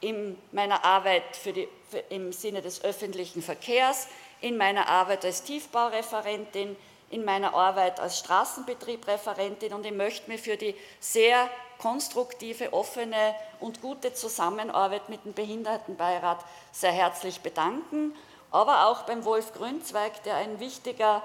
in 0.00 0.36
meiner 0.52 0.84
Arbeit 0.84 1.22
die, 1.46 1.66
im 2.10 2.32
Sinne 2.32 2.60
des 2.60 2.84
öffentlichen 2.84 3.40
Verkehrs, 3.40 4.08
in 4.40 4.58
meiner 4.58 4.88
Arbeit 4.88 5.24
als 5.24 5.44
Tiefbaureferentin, 5.44 6.76
in 7.12 7.24
meiner 7.24 7.54
Arbeit 7.54 8.00
als 8.00 8.18
Straßenbetriebreferentin 8.18 9.72
und 9.72 9.86
ich 9.86 9.92
möchte 9.92 10.30
mich 10.30 10.40
für 10.40 10.56
die 10.56 10.74
sehr 11.00 11.48
konstruktive, 11.78 12.72
offene 12.72 13.34
und 13.60 13.80
gute 13.80 14.14
Zusammenarbeit 14.14 15.08
mit 15.08 15.24
dem 15.24 15.32
Behindertenbeirat 15.32 16.44
sehr 16.72 16.92
herzlich 16.92 17.40
bedanken 17.40 18.14
aber 18.52 18.86
auch 18.86 19.02
beim 19.02 19.24
Wolf 19.24 19.54
Grünzweig, 19.54 20.22
der 20.24 20.36
ein 20.36 20.60
wichtiger 20.60 21.22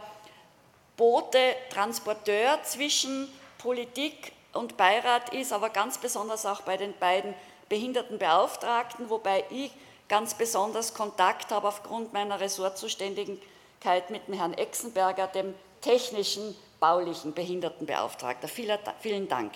Bote, 0.95 1.56
Transporteur 1.69 2.58
zwischen 2.63 3.28
Politik 3.60 4.32
und 4.54 4.78
Beirat 4.78 5.34
ist, 5.34 5.54
aber 5.54 5.69
ganz 5.69 5.97
besonders 6.00 6.45
auch 6.45 6.62
bei 6.62 6.78
den 6.78 6.97
beiden 6.97 7.36
Behindertenbeauftragten, 7.69 9.10
wobei 9.10 9.43
ich 9.52 9.71
ganz 10.08 10.34
besonders 10.34 10.93
Kontakt 10.93 11.52
habe 11.52 11.67
aufgrund 11.67 12.13
meiner 12.13 12.39
Ressortzuständigkeit 12.39 14.10
mit 14.10 14.28
dem 14.28 14.36
Herrn 14.36 14.54
Exenberger, 14.54 15.28
dem 15.28 15.54
technischen, 15.88 16.54
baulichen 16.82 17.34
Behindertenbeauftragten. 17.34 18.50
Vielen 18.50 19.28
Dank. 19.30 19.54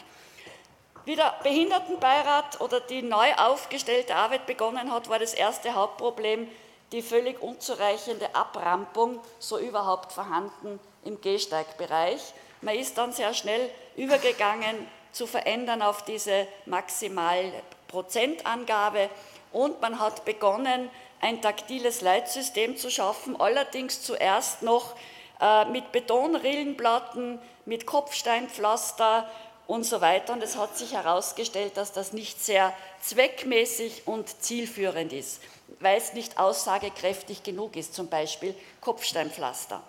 Wie 1.03 1.15
der 1.15 1.35
Behindertenbeirat 1.43 2.61
oder 2.61 2.79
die 2.79 3.01
neu 3.01 3.33
aufgestellte 3.35 4.15
Arbeit 4.15 4.45
begonnen 4.45 4.93
hat, 4.93 5.09
war 5.09 5.19
das 5.19 5.33
erste 5.33 5.75
Hauptproblem 5.75 6.47
die 6.91 7.01
völlig 7.01 7.41
unzureichende 7.41 8.35
Abrampung 8.35 9.19
so 9.39 9.57
überhaupt 9.57 10.11
vorhanden 10.11 10.79
im 11.05 11.19
Gehsteigbereich. 11.21 12.21
Man 12.61 12.75
ist 12.75 12.97
dann 12.97 13.13
sehr 13.13 13.33
schnell 13.33 13.69
übergegangen 13.95 14.87
zu 15.11 15.25
verändern 15.25 15.81
auf 15.81 16.03
diese 16.03 16.47
maximale 16.65 17.51
Prozentangabe 17.87 19.09
und 19.51 19.81
man 19.81 19.99
hat 19.99 20.25
begonnen, 20.25 20.89
ein 21.21 21.41
taktiles 21.41 22.01
Leitsystem 22.01 22.77
zu 22.77 22.89
schaffen, 22.89 23.39
allerdings 23.39 24.01
zuerst 24.01 24.63
noch 24.63 24.95
mit 25.71 25.91
Betonrillenplatten, 25.91 27.39
mit 27.65 27.85
Kopfsteinpflaster 27.85 29.27
und 29.67 29.85
so 29.85 30.01
weiter. 30.01 30.33
Und 30.33 30.43
es 30.43 30.57
hat 30.57 30.77
sich 30.77 30.93
herausgestellt, 30.93 31.77
dass 31.77 31.91
das 31.91 32.13
nicht 32.13 32.43
sehr 32.43 32.73
zweckmäßig 33.01 34.03
und 34.05 34.41
zielführend 34.41 35.13
ist 35.13 35.41
weil 35.79 35.97
es 35.97 36.13
nicht 36.13 36.37
aussagekräftig 36.37 37.43
genug 37.43 37.75
ist, 37.75 37.93
zum 37.93 38.07
Beispiel 38.07 38.55
Kopfsteinpflaster. 38.81 39.81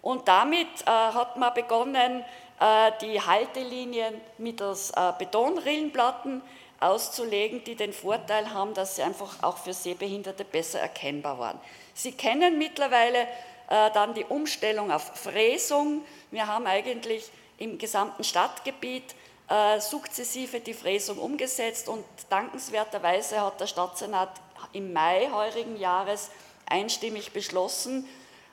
Und 0.00 0.26
damit 0.26 0.68
äh, 0.82 0.90
hat 0.90 1.36
man 1.36 1.54
begonnen, 1.54 2.24
äh, 2.60 2.92
die 3.00 3.20
Haltelinien 3.20 4.20
mittels 4.38 4.90
äh, 4.90 5.12
Betonrillenplatten 5.18 6.42
auszulegen, 6.80 7.62
die 7.62 7.76
den 7.76 7.92
Vorteil 7.92 8.52
haben, 8.52 8.74
dass 8.74 8.96
sie 8.96 9.02
einfach 9.02 9.42
auch 9.42 9.58
für 9.58 9.72
Sehbehinderte 9.72 10.44
besser 10.44 10.80
erkennbar 10.80 11.38
waren. 11.38 11.60
Sie 11.94 12.12
kennen 12.12 12.58
mittlerweile 12.58 13.18
äh, 13.18 13.26
dann 13.68 14.14
die 14.14 14.24
Umstellung 14.24 14.90
auf 14.90 15.12
Fräsung. 15.14 16.04
Wir 16.30 16.46
haben 16.46 16.66
eigentlich 16.66 17.30
im 17.58 17.78
gesamten 17.78 18.24
Stadtgebiet 18.24 19.14
äh, 19.48 19.80
sukzessive 19.80 20.60
die 20.60 20.74
Fräsung 20.74 21.18
umgesetzt 21.18 21.88
und 21.88 22.04
dankenswerterweise 22.30 23.40
hat 23.40 23.60
der 23.60 23.66
Stadtsenat 23.66 24.30
im 24.72 24.92
Mai 24.92 25.28
heurigen 25.30 25.76
Jahres 25.76 26.30
einstimmig 26.66 27.32
beschlossen, 27.32 28.08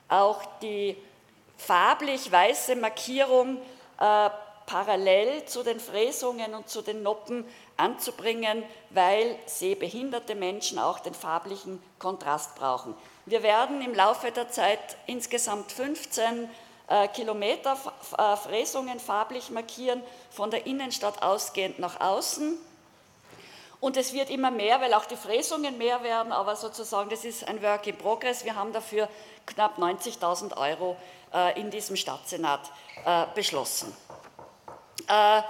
auch 0.10 0.42
die 0.62 0.98
farblich 1.58 2.32
weiße 2.32 2.76
Markierung 2.76 3.58
äh, 4.00 4.30
parallel 4.66 5.46
zu 5.46 5.64
den 5.64 5.80
Fräsungen 5.80 6.54
und 6.54 6.70
zu 6.70 6.82
den 6.82 7.02
Noppen 7.02 7.46
anzubringen, 7.78 8.64
weil 8.90 9.36
sehbehinderte 9.46 10.36
Menschen 10.36 10.78
auch 10.80 11.00
den 11.00 11.14
farblichen 11.14 11.82
Kontrast 11.98 12.56
brauchen. 12.56 12.94
Wir 13.30 13.44
werden 13.44 13.84
im 13.84 13.94
Laufe 13.94 14.32
der 14.32 14.50
Zeit 14.50 14.80
insgesamt 15.06 15.72
15 15.72 16.50
äh, 16.88 17.08
Kilometer 17.10 17.78
äh, 18.18 18.36
Fräsungen 18.36 19.00
farblich 19.00 19.52
markieren, 19.52 20.02
von 20.32 20.50
der 20.50 20.66
Innenstadt 20.66 21.22
ausgehend 21.22 21.78
nach 21.78 22.02
außen. 22.02 22.58
Und 23.80 23.98
es 23.98 24.14
wird 24.14 24.32
immer 24.32 24.50
mehr, 24.50 24.82
weil 24.82 24.96
auch 24.96 25.06
die 25.06 25.16
Fräsungen 25.16 25.78
mehr 25.78 26.02
werden, 26.02 26.32
aber 26.32 26.56
sozusagen, 26.56 27.12
das 27.12 27.24
ist 27.24 27.48
ein 27.48 27.62
Work 27.62 27.86
in 27.86 27.98
Progress. 28.00 28.46
Wir 28.46 28.56
haben 28.56 28.74
dafür 28.74 29.08
knapp 29.46 29.78
90.000 29.78 30.58
Euro 30.58 30.98
äh, 31.32 31.60
in 31.62 31.70
diesem 31.70 31.98
Stadtsenat 31.98 32.62
beschlossen. 33.34 33.96
Eine 35.08 35.46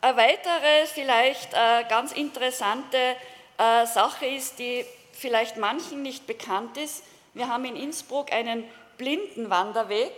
weitere, 0.00 0.86
vielleicht 0.86 1.52
ganz 1.52 2.12
interessante 2.12 3.16
Sache 3.58 4.24
ist, 4.24 4.58
die 4.58 4.86
vielleicht 5.12 5.58
manchen 5.58 6.02
nicht 6.02 6.26
bekannt 6.26 6.78
ist. 6.78 7.02
Wir 7.34 7.48
haben 7.48 7.64
in 7.64 7.74
Innsbruck 7.74 8.32
einen 8.32 8.64
Blindenwanderweg, 8.96 10.12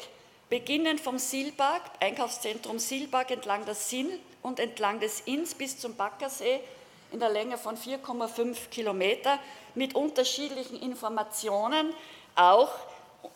beginnend 0.51 1.01
vom 1.01 1.19
Silberg, 1.19 1.81
Einkaufszentrum 1.99 2.79
Silberg 2.79 3.31
entlang 3.31 3.65
der 3.65 3.75
Sinn 3.75 4.09
und 4.43 4.61
entlang 4.61 5.01
des 5.01 5.21
Inns 5.21 5.55
bis 5.55 5.79
zum 5.79 5.97
Backersee 5.97 6.61
in 7.13 7.19
der 7.19 7.31
Länge 7.31 7.57
von 7.57 7.79
4,5 7.79 8.69
Kilometer 8.71 9.39
mit 9.75 9.95
unterschiedlichen 9.95 10.81
Informationen, 10.81 11.95
auch 12.35 12.69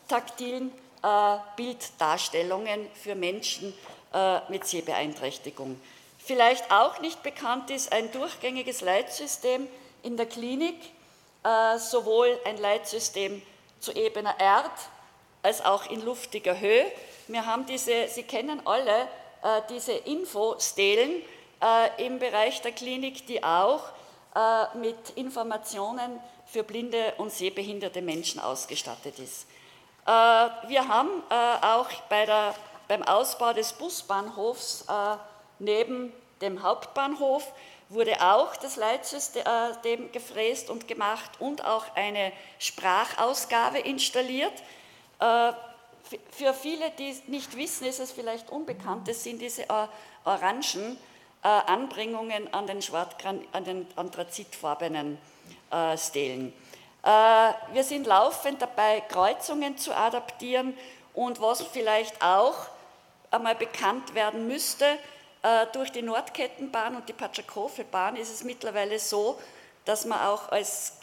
taktilen 0.08 0.70
äh, 1.02 1.36
Bilddarstellungen 1.56 2.86
für 2.92 3.14
Menschen 3.14 3.72
äh, 4.12 4.40
mit 4.50 4.66
Sehbeeinträchtigung. 4.66 5.80
Vielleicht 6.18 6.70
auch 6.70 7.00
nicht 7.00 7.22
bekannt 7.22 7.70
ist 7.70 7.92
ein 7.92 8.12
durchgängiges 8.12 8.82
Leitsystem 8.82 9.66
in 10.02 10.18
der 10.18 10.26
Klinik, 10.26 10.76
äh, 11.44 11.78
sowohl 11.78 12.38
ein 12.44 12.58
Leitsystem 12.58 13.40
zu 13.80 13.92
ebener 13.92 14.38
Erd 14.38 14.70
als 15.42 15.64
auch 15.64 15.90
in 15.90 16.04
luftiger 16.04 16.58
Höhe. 16.58 16.86
Wir 17.28 17.46
haben 17.46 17.66
diese, 17.66 18.08
Sie 18.08 18.22
kennen 18.22 18.60
alle 18.66 19.02
äh, 19.42 19.62
diese 19.70 19.92
Infostelen 19.92 21.22
äh, 21.62 22.06
im 22.06 22.18
Bereich 22.18 22.60
der 22.62 22.72
Klinik, 22.72 23.26
die 23.26 23.42
auch 23.42 23.82
äh, 24.34 24.78
mit 24.78 25.10
Informationen 25.16 26.20
für 26.46 26.62
blinde 26.62 27.14
und 27.18 27.32
sehbehinderte 27.32 28.02
Menschen 28.02 28.40
ausgestattet 28.40 29.18
ist. 29.18 29.46
Äh, 30.06 30.10
wir 30.10 30.88
haben 30.88 31.22
äh, 31.30 31.66
auch 31.66 31.88
bei 32.08 32.26
der, 32.26 32.54
beim 32.88 33.02
Ausbau 33.02 33.52
des 33.52 33.72
Busbahnhofs 33.72 34.84
äh, 34.88 35.16
neben 35.58 36.12
dem 36.40 36.62
Hauptbahnhof 36.62 37.52
wurde 37.90 38.20
auch 38.20 38.56
das 38.56 38.76
Leitsystem 38.76 40.12
gefräst 40.12 40.70
und 40.70 40.88
gemacht 40.88 41.32
und 41.40 41.64
auch 41.64 41.84
eine 41.96 42.32
Sprachausgabe 42.58 43.80
installiert. 43.80 44.52
Äh, 45.18 45.52
für 46.30 46.54
viele, 46.54 46.90
die 46.92 47.14
nicht 47.26 47.56
wissen, 47.56 47.86
ist 47.86 48.00
es 48.00 48.12
vielleicht 48.12 48.50
unbekannt, 48.50 49.06
das 49.06 49.22
sind 49.22 49.40
diese 49.40 49.62
äh, 49.62 49.86
orangen 50.24 50.96
äh, 51.42 51.48
Anbringungen 51.48 52.52
an 52.54 52.66
den, 52.66 52.80
an 53.52 53.64
den 53.64 53.86
anthrazitfarbenen 53.96 55.18
Stelen. 55.96 56.52
Wir 57.02 57.84
sind 57.84 58.06
laufend 58.06 58.60
dabei, 58.60 59.00
Kreuzungen 59.02 59.78
zu 59.78 59.96
adaptieren 59.96 60.76
und 61.14 61.40
was 61.40 61.62
vielleicht 61.62 62.20
auch 62.22 62.56
einmal 63.30 63.54
bekannt 63.54 64.14
werden 64.14 64.48
müsste, 64.48 64.98
durch 65.72 65.90
die 65.90 66.02
Nordkettenbahn 66.02 66.96
und 66.96 67.08
die 67.08 67.14
Patschakofe-Bahn 67.14 68.16
ist 68.16 68.30
es 68.30 68.44
mittlerweile 68.44 68.98
so, 68.98 69.40
dass 69.86 70.04
man 70.04 70.20
auch 70.20 70.50
als 70.50 70.98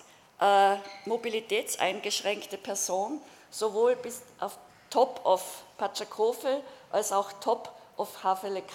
mobilitätseingeschränkte 1.06 2.58
Person 2.58 3.20
sowohl 3.50 3.96
bis 3.96 4.22
auf 4.40 4.58
Top 4.90 5.26
of 5.26 5.64
Pachakofe 5.78 6.62
als 6.92 7.12
auch 7.12 7.34
Top 7.34 7.72
of 7.98 8.24
Havelek 8.24 8.66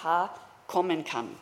kommen 0.66 1.04
kann. 1.04 1.38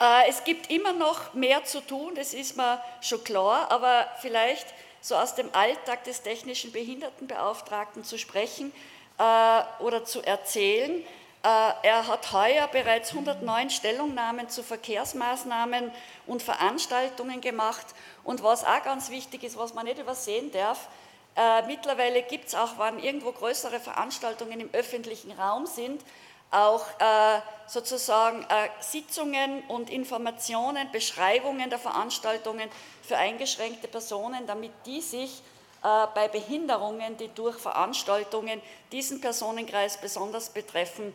Äh, 0.00 0.28
es 0.28 0.44
gibt 0.44 0.70
immer 0.70 0.92
noch 0.92 1.34
mehr 1.34 1.64
zu 1.64 1.80
tun, 1.80 2.14
das 2.14 2.32
ist 2.34 2.56
mir 2.56 2.82
schon 3.00 3.22
klar, 3.22 3.70
aber 3.70 4.08
vielleicht 4.20 4.66
so 5.00 5.14
aus 5.14 5.34
dem 5.34 5.54
Alltag 5.54 6.04
des 6.04 6.22
technischen 6.22 6.72
Behindertenbeauftragten 6.72 8.04
zu 8.04 8.18
sprechen 8.18 8.72
äh, 9.18 9.62
oder 9.82 10.04
zu 10.04 10.22
erzählen. 10.22 11.04
Äh, 11.42 11.72
er 11.82 12.06
hat 12.06 12.32
heuer 12.32 12.68
bereits 12.68 13.12
109 13.12 13.70
Stellungnahmen 13.70 14.50
zu 14.50 14.62
Verkehrsmaßnahmen 14.62 15.90
und 16.26 16.42
Veranstaltungen 16.42 17.40
gemacht. 17.40 17.86
Und 18.24 18.42
was 18.42 18.64
auch 18.64 18.82
ganz 18.82 19.08
wichtig 19.08 19.42
ist, 19.44 19.56
was 19.56 19.72
man 19.72 19.86
nicht 19.86 19.98
übersehen 19.98 20.50
darf, 20.52 20.88
äh, 21.36 21.62
mittlerweile 21.66 22.22
gibt 22.22 22.48
es 22.48 22.54
auch, 22.54 22.72
wann 22.76 22.98
irgendwo 22.98 23.32
größere 23.32 23.80
Veranstaltungen 23.80 24.60
im 24.60 24.68
öffentlichen 24.74 25.32
Raum 25.32 25.64
sind, 25.64 26.02
auch 26.50 26.84
äh, 26.98 27.40
sozusagen 27.66 28.44
Sitzungen 28.80 29.62
und 29.68 29.88
Informationen, 29.88 30.90
Beschreibungen 30.90 31.70
der 31.70 31.78
Veranstaltungen 31.78 32.68
für 33.02 33.16
eingeschränkte 33.16 33.86
Personen, 33.86 34.46
damit 34.46 34.72
die 34.84 35.00
sich 35.00 35.40
bei 35.82 36.28
Behinderungen, 36.28 37.16
die 37.16 37.28
durch 37.34 37.56
Veranstaltungen 37.56 38.60
diesen 38.92 39.20
Personenkreis 39.20 39.98
besonders 39.98 40.50
betreffen, 40.50 41.14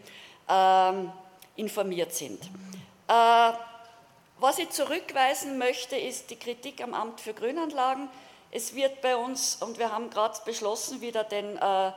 ähm, 0.50 1.12
informiert 1.56 2.14
sind. 2.14 2.44
Äh, 3.08 3.52
was 4.40 4.60
ich 4.60 4.70
zurückweisen 4.70 5.58
möchte, 5.58 5.96
ist 5.96 6.30
die 6.30 6.36
Kritik 6.36 6.82
am 6.84 6.94
Amt 6.94 7.22
für 7.22 7.34
Grünanlagen. 7.34 8.10
Es 8.52 8.76
wird 8.76 9.02
bei 9.02 9.16
uns, 9.16 9.56
und 9.62 9.80
wir 9.80 9.92
haben 9.92 10.10
gerade 10.10 10.38
beschlossen, 10.46 11.02
wieder 11.02 11.24
den, 11.24 11.58
äh, 11.58 11.92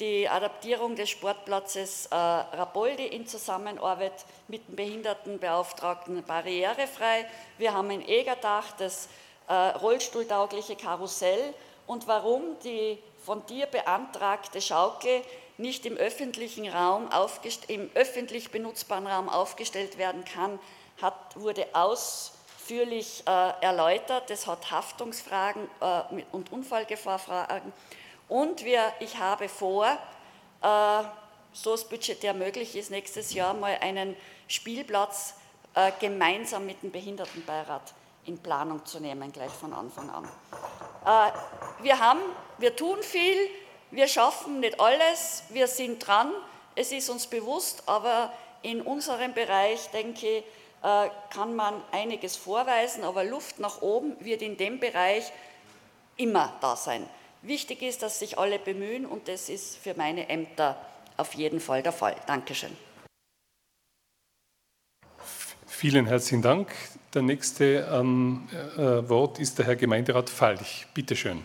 die 0.00 0.28
Adaptierung 0.28 0.96
des 0.96 1.10
Sportplatzes 1.10 2.06
äh, 2.06 2.14
Rapoldi 2.14 3.06
in 3.06 3.26
Zusammenarbeit 3.26 4.24
mit 4.48 4.66
dem 4.68 4.76
Behindertenbeauftragten 4.76 6.22
barrierefrei. 6.24 7.26
Wir 7.58 7.74
haben 7.74 7.90
in 7.90 8.06
Egerdach 8.06 8.72
das 8.78 9.08
äh, 9.48 9.52
rollstuhltaugliche 9.52 10.76
Karussell. 10.76 11.54
Und 11.86 12.06
warum 12.06 12.58
die 12.64 12.98
von 13.24 13.44
dir 13.46 13.66
beantragte 13.66 14.60
Schaukel 14.60 15.22
nicht 15.56 15.86
im 15.86 15.96
öffentlichen 15.96 16.68
Raum, 16.68 17.08
im 17.68 17.90
öffentlich 17.94 18.50
benutzbaren 18.50 19.06
Raum 19.06 19.28
aufgestellt 19.28 19.98
werden 19.98 20.24
kann, 20.24 20.58
hat, 21.00 21.14
wurde 21.36 21.66
aus 21.72 22.34
ausführlich 22.64 23.22
äh, 23.26 23.52
erläutert. 23.60 24.30
Es 24.30 24.46
hat 24.46 24.70
Haftungsfragen 24.70 25.68
äh, 25.80 26.22
und 26.32 26.50
Unfallgefahrfragen. 26.50 27.72
Und 28.28 28.64
wir, 28.64 28.92
ich 29.00 29.18
habe 29.18 29.50
vor, 29.50 29.86
äh, 30.62 31.02
so 31.52 31.74
es 31.74 31.84
budgetär 31.84 32.32
möglich 32.32 32.74
ist, 32.74 32.90
nächstes 32.90 33.34
Jahr 33.34 33.52
mal 33.52 33.76
einen 33.80 34.16
Spielplatz 34.48 35.34
äh, 35.74 35.92
gemeinsam 36.00 36.64
mit 36.64 36.82
dem 36.82 36.90
Behindertenbeirat 36.90 37.92
in 38.26 38.38
Planung 38.38 38.84
zu 38.84 39.00
nehmen, 39.00 39.32
gleich 39.32 39.52
von 39.52 39.72
Anfang 39.72 40.10
an. 40.10 40.24
Äh, 41.04 41.82
wir, 41.82 41.98
haben, 41.98 42.20
wir 42.58 42.74
tun 42.76 43.02
viel, 43.02 43.36
wir 43.90 44.08
schaffen 44.08 44.60
nicht 44.60 44.80
alles, 44.80 45.44
wir 45.50 45.66
sind 45.66 46.06
dran, 46.06 46.32
es 46.74 46.92
ist 46.92 47.10
uns 47.10 47.26
bewusst, 47.26 47.84
aber 47.86 48.32
in 48.62 48.80
unserem 48.80 49.34
Bereich, 49.34 49.90
denke 49.90 50.38
ich, 50.38 50.44
äh, 50.82 51.08
kann 51.30 51.54
man 51.54 51.74
einiges 51.92 52.36
vorweisen, 52.36 53.04
aber 53.04 53.24
Luft 53.24 53.58
nach 53.58 53.82
oben 53.82 54.16
wird 54.24 54.42
in 54.42 54.56
dem 54.56 54.80
Bereich 54.80 55.32
immer 56.16 56.52
da 56.60 56.76
sein. 56.76 57.08
Wichtig 57.42 57.82
ist, 57.82 58.02
dass 58.02 58.18
sich 58.18 58.38
alle 58.38 58.58
bemühen 58.58 59.06
und 59.06 59.28
das 59.28 59.48
ist 59.48 59.76
für 59.76 59.94
meine 59.94 60.28
Ämter 60.28 60.76
auf 61.16 61.34
jeden 61.34 61.60
Fall 61.60 61.82
der 61.82 61.92
Fall. 61.92 62.16
Dankeschön. 62.26 62.76
Vielen 65.66 66.06
herzlichen 66.06 66.42
Dank. 66.42 66.74
Der 67.14 67.22
nächste 67.22 67.86
an 67.86 68.48
äh, 68.76 69.08
Wort 69.08 69.38
ist 69.38 69.56
der 69.56 69.66
Herr 69.66 69.76
Gemeinderat 69.76 70.28
Falch. 70.28 70.84
Bitte 70.92 71.14
schön. 71.14 71.44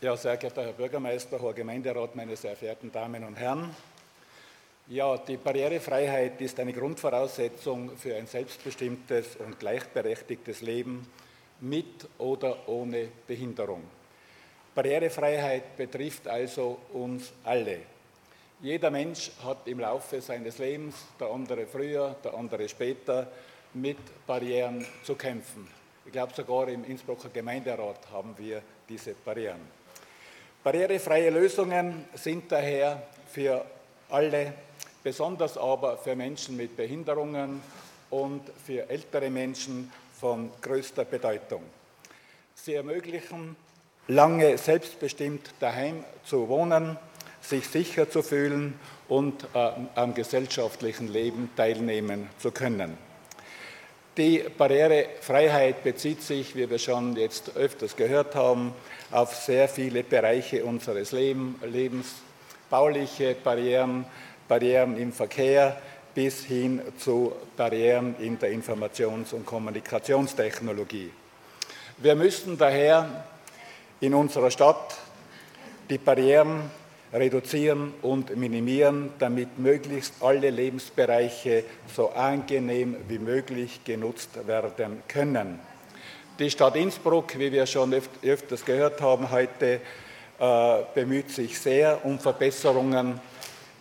Ja, 0.00 0.16
sehr 0.16 0.36
geehrter 0.36 0.64
Herr 0.64 0.72
Bürgermeister, 0.72 1.40
Herr 1.40 1.52
Gemeinderat, 1.52 2.16
meine 2.16 2.34
sehr 2.34 2.56
verehrten 2.56 2.90
Damen 2.90 3.22
und 3.22 3.36
Herren. 3.36 3.70
Ja, 4.88 5.16
die 5.16 5.36
Barrierefreiheit 5.36 6.40
ist 6.40 6.58
eine 6.58 6.72
Grundvoraussetzung 6.72 7.96
für 7.96 8.16
ein 8.16 8.26
selbstbestimmtes 8.26 9.36
und 9.36 9.60
gleichberechtigtes 9.60 10.60
Leben 10.60 11.06
mit 11.60 12.08
oder 12.18 12.68
ohne 12.68 13.06
Behinderung. 13.28 13.84
Barrierefreiheit 14.74 15.76
betrifft 15.76 16.26
also 16.26 16.80
uns 16.92 17.32
alle. 17.44 17.93
Jeder 18.60 18.90
Mensch 18.90 19.30
hat 19.44 19.66
im 19.66 19.80
Laufe 19.80 20.20
seines 20.20 20.58
Lebens, 20.58 20.94
der 21.20 21.28
andere 21.28 21.66
früher, 21.66 22.16
der 22.24 22.34
andere 22.34 22.68
später, 22.68 23.26
mit 23.74 23.98
Barrieren 24.26 24.86
zu 25.02 25.16
kämpfen. 25.16 25.68
Ich 26.06 26.12
glaube, 26.12 26.32
sogar 26.34 26.68
im 26.68 26.84
Innsbrucker 26.84 27.28
Gemeinderat 27.28 27.98
haben 28.12 28.34
wir 28.38 28.62
diese 28.88 29.14
Barrieren. 29.14 29.60
Barrierefreie 30.62 31.30
Lösungen 31.30 32.06
sind 32.14 32.50
daher 32.50 33.02
für 33.26 33.64
alle, 34.08 34.54
besonders 35.02 35.58
aber 35.58 35.98
für 35.98 36.16
Menschen 36.16 36.56
mit 36.56 36.76
Behinderungen 36.76 37.60
und 38.10 38.42
für 38.64 38.88
ältere 38.88 39.28
Menschen 39.28 39.92
von 40.18 40.50
größter 40.62 41.04
Bedeutung. 41.04 41.62
Sie 42.54 42.74
ermöglichen, 42.74 43.56
lange 44.08 44.56
selbstbestimmt 44.56 45.52
daheim 45.60 46.04
zu 46.24 46.48
wohnen, 46.48 46.96
sich 47.44 47.68
sicher 47.68 48.10
zu 48.10 48.22
fühlen 48.22 48.74
und 49.08 49.44
äh, 49.54 49.70
am 49.94 50.14
gesellschaftlichen 50.14 51.12
Leben 51.12 51.50
teilnehmen 51.56 52.28
zu 52.38 52.50
können. 52.50 52.96
Die 54.16 54.44
Barrierefreiheit 54.56 55.82
bezieht 55.82 56.22
sich, 56.22 56.54
wie 56.54 56.70
wir 56.70 56.78
schon 56.78 57.16
jetzt 57.16 57.56
öfters 57.56 57.96
gehört 57.96 58.34
haben, 58.34 58.72
auf 59.10 59.34
sehr 59.34 59.68
viele 59.68 60.04
Bereiche 60.04 60.64
unseres 60.64 61.10
Lebens, 61.12 62.14
bauliche 62.70 63.34
Barrieren, 63.34 64.06
Barrieren 64.46 64.96
im 64.96 65.12
Verkehr 65.12 65.76
bis 66.14 66.44
hin 66.44 66.80
zu 66.96 67.32
Barrieren 67.56 68.14
in 68.20 68.38
der 68.38 68.52
Informations- 68.52 69.34
und 69.34 69.44
Kommunikationstechnologie. 69.44 71.10
Wir 71.98 72.14
müssen 72.14 72.56
daher 72.56 73.24
in 74.00 74.14
unserer 74.14 74.50
Stadt 74.50 74.96
die 75.90 75.98
Barrieren 75.98 76.70
reduzieren 77.14 77.94
und 78.02 78.36
minimieren, 78.36 79.10
damit 79.18 79.58
möglichst 79.58 80.14
alle 80.20 80.50
Lebensbereiche 80.50 81.64
so 81.94 82.10
angenehm 82.10 82.96
wie 83.08 83.20
möglich 83.20 83.80
genutzt 83.84 84.46
werden 84.46 85.02
können. 85.06 85.60
Die 86.40 86.50
Stadt 86.50 86.74
Innsbruck, 86.74 87.38
wie 87.38 87.52
wir 87.52 87.64
schon 87.66 87.94
öfters 88.22 88.64
gehört 88.64 89.00
haben 89.00 89.30
heute, 89.30 89.80
äh, 90.40 90.78
bemüht 90.92 91.30
sich 91.30 91.58
sehr 91.60 92.04
um 92.04 92.18
Verbesserungen. 92.18 93.20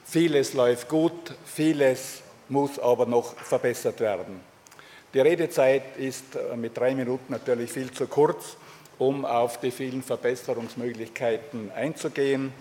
Vieles 0.05 0.53
läuft 0.53 0.87
gut, 0.87 1.33
vieles 1.45 2.21
muss 2.49 2.77
aber 2.77 3.07
noch 3.07 3.35
verbessert 3.37 3.99
werden. 3.99 4.39
Die 5.15 5.19
Redezeit 5.19 5.97
ist 5.97 6.35
äh, 6.35 6.55
mit 6.55 6.77
drei 6.77 6.93
Minuten 6.93 7.33
natürlich 7.33 7.71
viel 7.71 7.91
zu 7.91 8.05
kurz, 8.05 8.57
um 8.99 9.25
auf 9.25 9.59
die 9.59 9.71
vielen 9.71 10.03
Verbesserungsmöglichkeiten 10.03 11.71
einzugehen. 11.71 12.53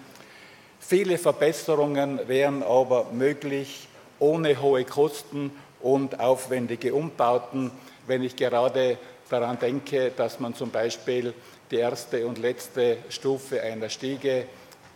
Viele 0.85 1.16
Verbesserungen 1.16 2.29
wären 2.29 2.62
aber 2.62 3.07
möglich 3.12 3.88
ohne 4.18 4.61
hohe 4.61 4.85
Kosten 4.85 5.53
und 5.81 6.21
aufwendige 6.21 6.92
Umbauten, 6.92 7.71
wenn 8.07 8.23
ich 8.23 8.37
gerade 8.37 8.99
daran 9.31 9.59
denke, 9.59 10.11
dass 10.14 10.40
man 10.40 10.55
zum 10.55 10.71
Beispiel 10.71 11.33
die 11.71 11.77
erste 11.77 12.27
und 12.27 12.37
letzte 12.37 12.99
Stufe 13.09 13.62
einer 13.62 13.88
Stiege 13.88 14.45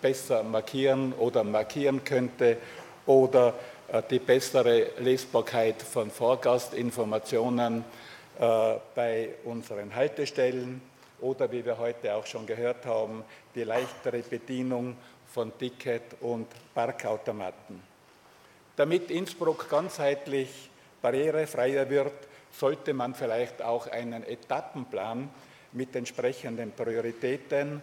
besser 0.02 0.42
markieren 0.42 1.14
oder 1.14 1.44
markieren 1.44 2.04
könnte 2.04 2.58
oder 3.06 3.54
äh, 3.88 4.02
die 4.10 4.18
bessere 4.18 4.88
Lesbarkeit 4.98 5.80
von 5.80 6.10
Fahrgastinformationen 6.10 7.84
äh, 8.38 8.74
bei 8.94 9.30
unseren 9.44 9.94
Haltestellen 9.94 10.82
oder 11.20 11.50
wie 11.50 11.64
wir 11.64 11.78
heute 11.78 12.14
auch 12.14 12.26
schon 12.26 12.44
gehört 12.44 12.84
haben, 12.84 13.24
die 13.54 13.64
leichtere 13.64 14.18
Bedienung 14.18 14.96
von 15.36 15.52
Ticket- 15.58 16.16
und 16.22 16.46
Parkautomaten. 16.74 17.82
Damit 18.74 19.10
Innsbruck 19.10 19.68
ganzheitlich 19.68 20.70
barrierefreier 21.02 21.90
wird, 21.90 22.14
sollte 22.50 22.94
man 22.94 23.14
vielleicht 23.14 23.60
auch 23.60 23.86
einen 23.86 24.24
Etappenplan 24.24 25.28
mit 25.72 25.94
entsprechenden 25.94 26.72
Prioritäten 26.72 27.82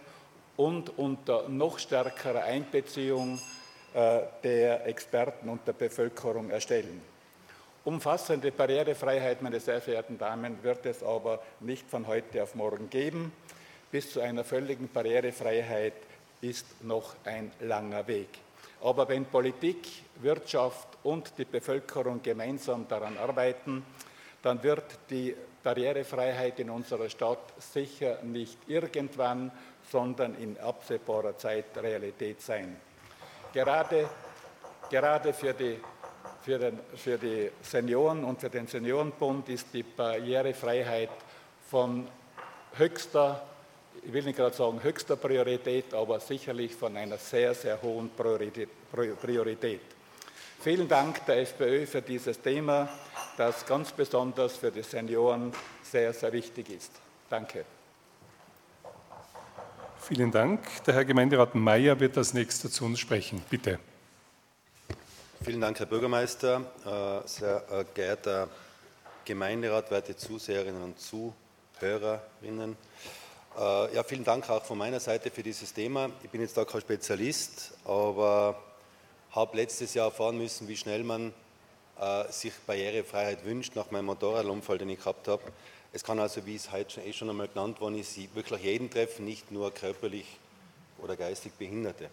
und 0.56 0.98
unter 0.98 1.48
noch 1.48 1.78
stärkerer 1.78 2.42
Einbeziehung 2.42 3.38
äh, 3.94 4.22
der 4.42 4.84
Experten 4.88 5.48
und 5.48 5.64
der 5.64 5.74
Bevölkerung 5.74 6.50
erstellen. 6.50 7.00
Umfassende 7.84 8.50
Barrierefreiheit, 8.50 9.42
meine 9.42 9.60
sehr 9.60 9.80
verehrten 9.80 10.18
Damen, 10.18 10.60
wird 10.64 10.86
es 10.86 11.04
aber 11.04 11.40
nicht 11.60 11.88
von 11.88 12.08
heute 12.08 12.42
auf 12.42 12.56
morgen 12.56 12.90
geben. 12.90 13.30
Bis 13.92 14.12
zu 14.12 14.20
einer 14.20 14.42
völligen 14.42 14.88
Barrierefreiheit 14.88 15.92
ist 16.40 16.82
noch 16.82 17.14
ein 17.24 17.50
langer 17.60 18.06
Weg. 18.06 18.28
Aber 18.82 19.08
wenn 19.08 19.24
Politik, 19.24 19.88
Wirtschaft 20.16 20.88
und 21.02 21.32
die 21.38 21.44
Bevölkerung 21.44 22.22
gemeinsam 22.22 22.86
daran 22.86 23.16
arbeiten, 23.16 23.84
dann 24.42 24.62
wird 24.62 24.98
die 25.08 25.34
Barrierefreiheit 25.62 26.60
in 26.60 26.68
unserer 26.68 27.08
Stadt 27.08 27.54
sicher 27.58 28.18
nicht 28.22 28.58
irgendwann, 28.66 29.50
sondern 29.90 30.34
in 30.34 30.58
absehbarer 30.58 31.38
Zeit 31.38 31.76
Realität 31.76 32.42
sein. 32.42 32.76
Gerade, 33.54 34.08
gerade 34.90 35.32
für, 35.32 35.54
die, 35.54 35.80
für, 36.42 36.58
den, 36.58 36.78
für 36.94 37.16
die 37.16 37.50
Senioren 37.62 38.22
und 38.24 38.40
für 38.40 38.50
den 38.50 38.66
Seniorenbund 38.66 39.48
ist 39.48 39.68
die 39.72 39.82
Barrierefreiheit 39.82 41.10
von 41.70 42.06
höchster 42.76 43.42
ich 44.04 44.12
will 44.12 44.22
nicht 44.22 44.36
gerade 44.36 44.54
sagen 44.54 44.82
höchster 44.82 45.16
Priorität, 45.16 45.94
aber 45.94 46.20
sicherlich 46.20 46.74
von 46.74 46.96
einer 46.96 47.18
sehr, 47.18 47.54
sehr 47.54 47.80
hohen 47.80 48.10
Priorität. 48.10 49.80
Vielen 50.60 50.88
Dank 50.88 51.24
der 51.26 51.40
FPÖ 51.42 51.86
für 51.86 52.02
dieses 52.02 52.40
Thema, 52.40 52.88
das 53.36 53.66
ganz 53.66 53.92
besonders 53.92 54.56
für 54.56 54.70
die 54.70 54.82
Senioren 54.82 55.52
sehr, 55.82 56.12
sehr 56.12 56.32
wichtig 56.32 56.70
ist. 56.70 56.92
Danke. 57.28 57.64
Vielen 60.00 60.30
Dank. 60.30 60.60
Der 60.84 60.94
Herr 60.94 61.04
Gemeinderat 61.04 61.54
Mayer 61.54 61.98
wird 61.98 62.16
als 62.18 62.34
nächster 62.34 62.70
zu 62.70 62.84
uns 62.84 63.00
sprechen. 63.00 63.42
Bitte. 63.48 63.78
Vielen 65.42 65.60
Dank, 65.60 65.78
Herr 65.78 65.86
Bürgermeister. 65.86 66.62
Äh, 66.84 67.28
sehr 67.28 67.62
äh, 67.70 67.84
geehrter 67.94 68.48
Gemeinderat, 69.24 69.90
werte 69.90 70.16
Zuseherinnen 70.16 70.82
und 70.82 70.98
Zuhörerinnen. 71.00 72.76
Äh, 73.56 73.94
ja, 73.94 74.02
vielen 74.02 74.24
Dank 74.24 74.50
auch 74.50 74.64
von 74.64 74.76
meiner 74.76 74.98
Seite 74.98 75.30
für 75.30 75.44
dieses 75.44 75.72
Thema. 75.72 76.10
Ich 76.24 76.30
bin 76.30 76.40
jetzt 76.40 76.56
da 76.56 76.64
kein 76.64 76.80
Spezialist, 76.80 77.70
aber 77.84 78.60
habe 79.30 79.56
letztes 79.56 79.94
Jahr 79.94 80.06
erfahren 80.06 80.38
müssen, 80.38 80.66
wie 80.66 80.76
schnell 80.76 81.04
man 81.04 81.32
äh, 82.00 82.32
sich 82.32 82.52
Barrierefreiheit 82.66 83.44
wünscht 83.44 83.76
nach 83.76 83.92
meinem 83.92 84.06
Motorradunfall, 84.06 84.78
den 84.78 84.88
ich 84.88 84.98
gehabt 84.98 85.28
habe. 85.28 85.42
Es 85.92 86.02
kann 86.02 86.18
also, 86.18 86.44
wie 86.46 86.56
es 86.56 86.72
heute 86.72 86.94
schon, 86.94 87.06
eh 87.06 87.12
schon 87.12 87.30
einmal 87.30 87.46
genannt 87.46 87.80
worden 87.80 87.96
ist, 87.96 88.16
wirklich 88.34 88.60
jeden 88.60 88.90
treffen, 88.90 89.24
nicht 89.24 89.52
nur 89.52 89.72
körperlich 89.72 90.26
oder 91.00 91.14
geistig 91.14 91.52
Behinderte. 91.52 92.06
Äh, 92.06 92.08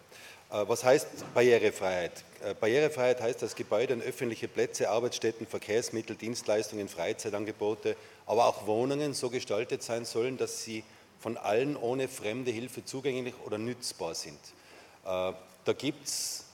was 0.68 0.84
heißt 0.84 1.34
Barrierefreiheit? 1.34 2.22
Barrierefreiheit 2.60 3.20
heißt, 3.20 3.42
dass 3.42 3.56
Gebäude 3.56 3.94
und 3.94 4.02
öffentliche 4.02 4.46
Plätze, 4.46 4.90
Arbeitsstätten, 4.90 5.48
Verkehrsmittel, 5.48 6.14
Dienstleistungen, 6.14 6.88
Freizeitangebote, 6.88 7.96
aber 8.26 8.46
auch 8.46 8.68
Wohnungen 8.68 9.12
so 9.12 9.28
gestaltet 9.28 9.82
sein 9.82 10.04
sollen, 10.04 10.38
dass 10.38 10.62
sie 10.62 10.84
von 11.22 11.36
allen 11.36 11.76
ohne 11.76 12.08
fremde 12.08 12.50
Hilfe 12.50 12.84
zugänglich 12.84 13.34
oder 13.46 13.56
nützbar 13.56 14.14
sind. 14.14 14.40
Äh, 15.04 15.32
da 15.64 15.72
gibt 15.72 16.04
es 16.06 16.44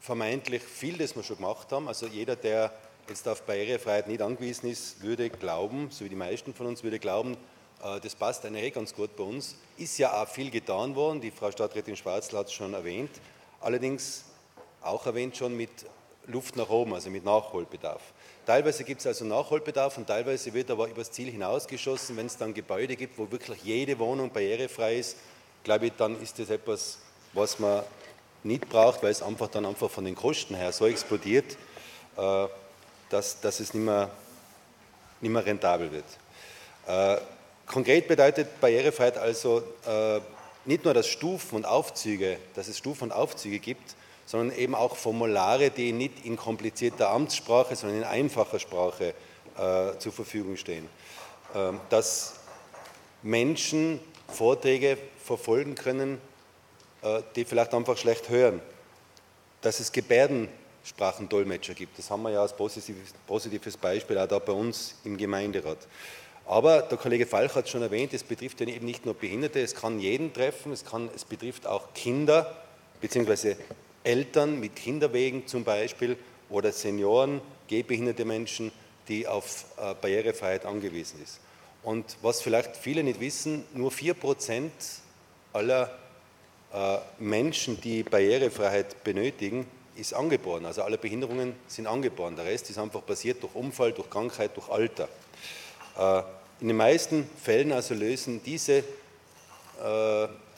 vermeintlich 0.00 0.62
viel, 0.62 0.96
das 0.96 1.14
wir 1.14 1.22
schon 1.22 1.36
gemacht 1.36 1.70
haben. 1.70 1.86
Also 1.86 2.06
jeder, 2.06 2.34
der 2.34 2.72
jetzt 3.08 3.28
auf 3.28 3.42
Barrierefreiheit 3.42 4.08
nicht 4.08 4.22
angewiesen 4.22 4.70
ist, 4.70 5.02
würde 5.02 5.28
glauben, 5.28 5.90
so 5.90 6.06
wie 6.06 6.08
die 6.08 6.16
meisten 6.16 6.54
von 6.54 6.66
uns, 6.66 6.82
würde 6.82 6.98
glauben, 6.98 7.36
äh, 7.84 8.00
das 8.00 8.14
passt 8.14 8.46
eigentlich 8.46 8.64
eh 8.64 8.70
ganz 8.70 8.94
gut 8.94 9.14
bei 9.16 9.24
uns. 9.24 9.56
Ist 9.76 9.98
ja 9.98 10.22
auch 10.22 10.28
viel 10.28 10.50
getan 10.50 10.94
worden, 10.94 11.20
die 11.20 11.30
Frau 11.30 11.50
Stadträtin 11.50 11.94
Schwarzl 11.96 12.38
hat 12.38 12.46
es 12.46 12.54
schon 12.54 12.72
erwähnt, 12.72 13.10
allerdings 13.60 14.24
auch 14.80 15.04
erwähnt 15.04 15.36
schon 15.36 15.54
mit 15.54 15.70
Luft 16.26 16.56
nach 16.56 16.70
oben, 16.70 16.94
also 16.94 17.10
mit 17.10 17.24
Nachholbedarf. 17.24 18.02
Teilweise 18.46 18.84
gibt 18.84 19.00
es 19.00 19.06
also 19.06 19.24
Nachholbedarf 19.24 19.98
und 19.98 20.06
teilweise 20.06 20.52
wird 20.52 20.70
aber 20.70 20.88
übers 20.88 21.10
Ziel 21.10 21.30
hinausgeschossen. 21.30 22.16
Wenn 22.16 22.26
es 22.26 22.36
dann 22.36 22.54
Gebäude 22.54 22.96
gibt, 22.96 23.18
wo 23.18 23.30
wirklich 23.30 23.62
jede 23.62 23.98
Wohnung 23.98 24.30
barrierefrei 24.30 24.98
ist, 24.98 25.16
glaube 25.62 25.86
ich, 25.86 25.92
dann 25.96 26.20
ist 26.20 26.38
das 26.38 26.50
etwas, 26.50 26.98
was 27.32 27.58
man 27.58 27.82
nicht 28.42 28.68
braucht, 28.68 29.02
weil 29.02 29.10
es 29.10 29.22
einfach 29.22 29.48
dann 29.48 29.66
einfach 29.66 29.90
von 29.90 30.04
den 30.04 30.14
Kosten 30.14 30.54
her 30.54 30.72
so 30.72 30.86
explodiert, 30.86 31.56
äh, 32.16 32.46
dass, 33.10 33.40
dass 33.40 33.60
es 33.60 33.74
nicht 33.74 33.84
mehr, 33.84 34.10
nicht 35.20 35.30
mehr 35.30 35.44
rentabel 35.44 35.92
wird. 35.92 36.04
Äh, 36.86 37.20
konkret 37.66 38.08
bedeutet 38.08 38.60
Barrierefreiheit 38.60 39.18
also 39.18 39.62
äh, 39.86 40.20
nicht 40.64 40.84
nur, 40.84 40.94
dass 40.94 41.06
Stufen 41.06 41.56
und 41.56 41.64
Aufzüge, 41.64 42.38
dass 42.54 42.68
es 42.68 42.78
Stufen 42.78 43.04
und 43.04 43.12
Aufzüge 43.12 43.58
gibt, 43.58 43.94
sondern 44.30 44.56
eben 44.56 44.76
auch 44.76 44.94
Formulare, 44.94 45.70
die 45.70 45.90
nicht 45.90 46.24
in 46.24 46.36
komplizierter 46.36 47.10
Amtssprache, 47.10 47.74
sondern 47.74 47.98
in 47.98 48.04
einfacher 48.04 48.60
Sprache 48.60 49.12
äh, 49.58 49.98
zur 49.98 50.12
Verfügung 50.12 50.56
stehen. 50.56 50.88
Ähm, 51.52 51.80
dass 51.88 52.34
Menschen 53.24 53.98
Vorträge 54.28 54.98
verfolgen 55.20 55.74
können, 55.74 56.20
äh, 57.02 57.22
die 57.34 57.44
vielleicht 57.44 57.74
einfach 57.74 57.96
schlecht 57.96 58.28
hören. 58.28 58.62
Dass 59.62 59.80
es 59.80 59.90
Gebärdensprachendolmetscher 59.90 61.74
gibt, 61.74 61.98
das 61.98 62.08
haben 62.08 62.22
wir 62.22 62.30
ja 62.30 62.42
als 62.42 62.56
positives, 62.56 63.12
positives 63.26 63.76
Beispiel 63.76 64.16
auch 64.16 64.28
da 64.28 64.38
bei 64.38 64.52
uns 64.52 64.94
im 65.02 65.16
Gemeinderat. 65.16 65.78
Aber 66.46 66.82
der 66.82 66.98
Kollege 66.98 67.26
Falch 67.26 67.56
hat 67.56 67.64
es 67.64 67.72
schon 67.72 67.82
erwähnt, 67.82 68.14
es 68.14 68.22
betrifft 68.22 68.60
ja 68.60 68.68
eben 68.68 68.86
nicht 68.86 69.04
nur 69.04 69.14
Behinderte, 69.14 69.60
es 69.60 69.74
kann 69.74 69.98
jeden 69.98 70.32
treffen, 70.32 70.70
es, 70.70 70.84
kann, 70.84 71.10
es 71.16 71.24
betrifft 71.24 71.66
auch 71.66 71.92
Kinder 71.94 72.62
bzw. 73.00 73.56
Eltern 74.04 74.58
mit 74.58 74.76
Kinderwegen 74.76 75.46
zum 75.46 75.64
Beispiel 75.64 76.16
oder 76.48 76.72
Senioren, 76.72 77.40
gehbehinderte 77.68 78.24
Menschen, 78.24 78.72
die 79.08 79.26
auf 79.26 79.66
äh, 79.76 79.94
Barrierefreiheit 79.94 80.64
angewiesen 80.64 81.22
ist. 81.22 81.40
Und 81.82 82.16
was 82.22 82.40
vielleicht 82.42 82.76
viele 82.76 83.02
nicht 83.02 83.20
wissen, 83.20 83.64
nur 83.74 83.90
4% 83.90 84.70
aller 85.52 85.90
äh, 86.72 86.98
Menschen, 87.18 87.80
die 87.80 88.02
Barrierefreiheit 88.02 89.02
benötigen, 89.04 89.66
ist 89.96 90.14
angeboren. 90.14 90.66
Also 90.66 90.82
alle 90.82 90.98
Behinderungen 90.98 91.54
sind 91.66 91.86
angeboren. 91.86 92.36
Der 92.36 92.44
Rest 92.44 92.70
ist 92.70 92.78
einfach 92.78 93.04
passiert 93.04 93.42
durch 93.42 93.54
Unfall, 93.54 93.92
durch 93.92 94.08
Krankheit, 94.08 94.56
durch 94.56 94.68
Alter. 94.68 95.08
Äh, 95.98 96.22
in 96.60 96.68
den 96.68 96.76
meisten 96.76 97.28
Fällen 97.42 97.72
also 97.72 97.94
lösen 97.94 98.42
diese 98.44 98.84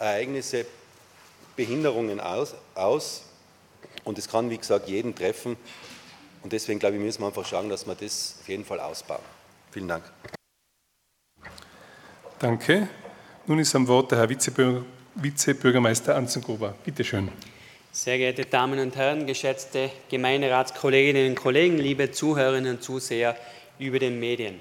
Ereignisse 0.00 0.66
Behinderungen 1.54 2.18
aus, 2.18 2.56
aus 2.74 3.22
und 4.04 4.18
es 4.18 4.28
kann, 4.28 4.50
wie 4.50 4.58
gesagt, 4.58 4.88
jeden 4.88 5.14
treffen. 5.14 5.56
Und 6.42 6.52
deswegen, 6.52 6.78
glaube 6.78 6.96
ich, 6.96 7.02
müssen 7.02 7.20
wir 7.22 7.28
einfach 7.28 7.46
schauen, 7.46 7.68
dass 7.68 7.86
wir 7.86 7.94
das 7.94 8.36
auf 8.40 8.48
jeden 8.48 8.64
Fall 8.64 8.80
ausbauen. 8.80 9.22
Vielen 9.70 9.88
Dank. 9.88 10.04
Danke. 12.38 12.88
Nun 13.46 13.58
ist 13.58 13.74
am 13.74 13.86
Wort 13.86 14.10
der 14.10 14.18
Herr 14.18 14.28
Vizebürger, 14.28 14.84
Vizebürgermeister 15.14 16.16
Anzengruber. 16.16 16.74
Bitte 16.84 17.04
schön. 17.04 17.30
Sehr 17.92 18.18
geehrte 18.18 18.46
Damen 18.46 18.78
und 18.78 18.96
Herren, 18.96 19.26
geschätzte 19.26 19.90
Gemeinderatskolleginnen 20.08 21.28
und 21.28 21.34
Kollegen, 21.34 21.76
liebe 21.78 22.10
Zuhörerinnen 22.10 22.76
und 22.76 22.82
Zuseher 22.82 23.36
über 23.78 23.98
den 23.98 24.18
Medien. 24.18 24.60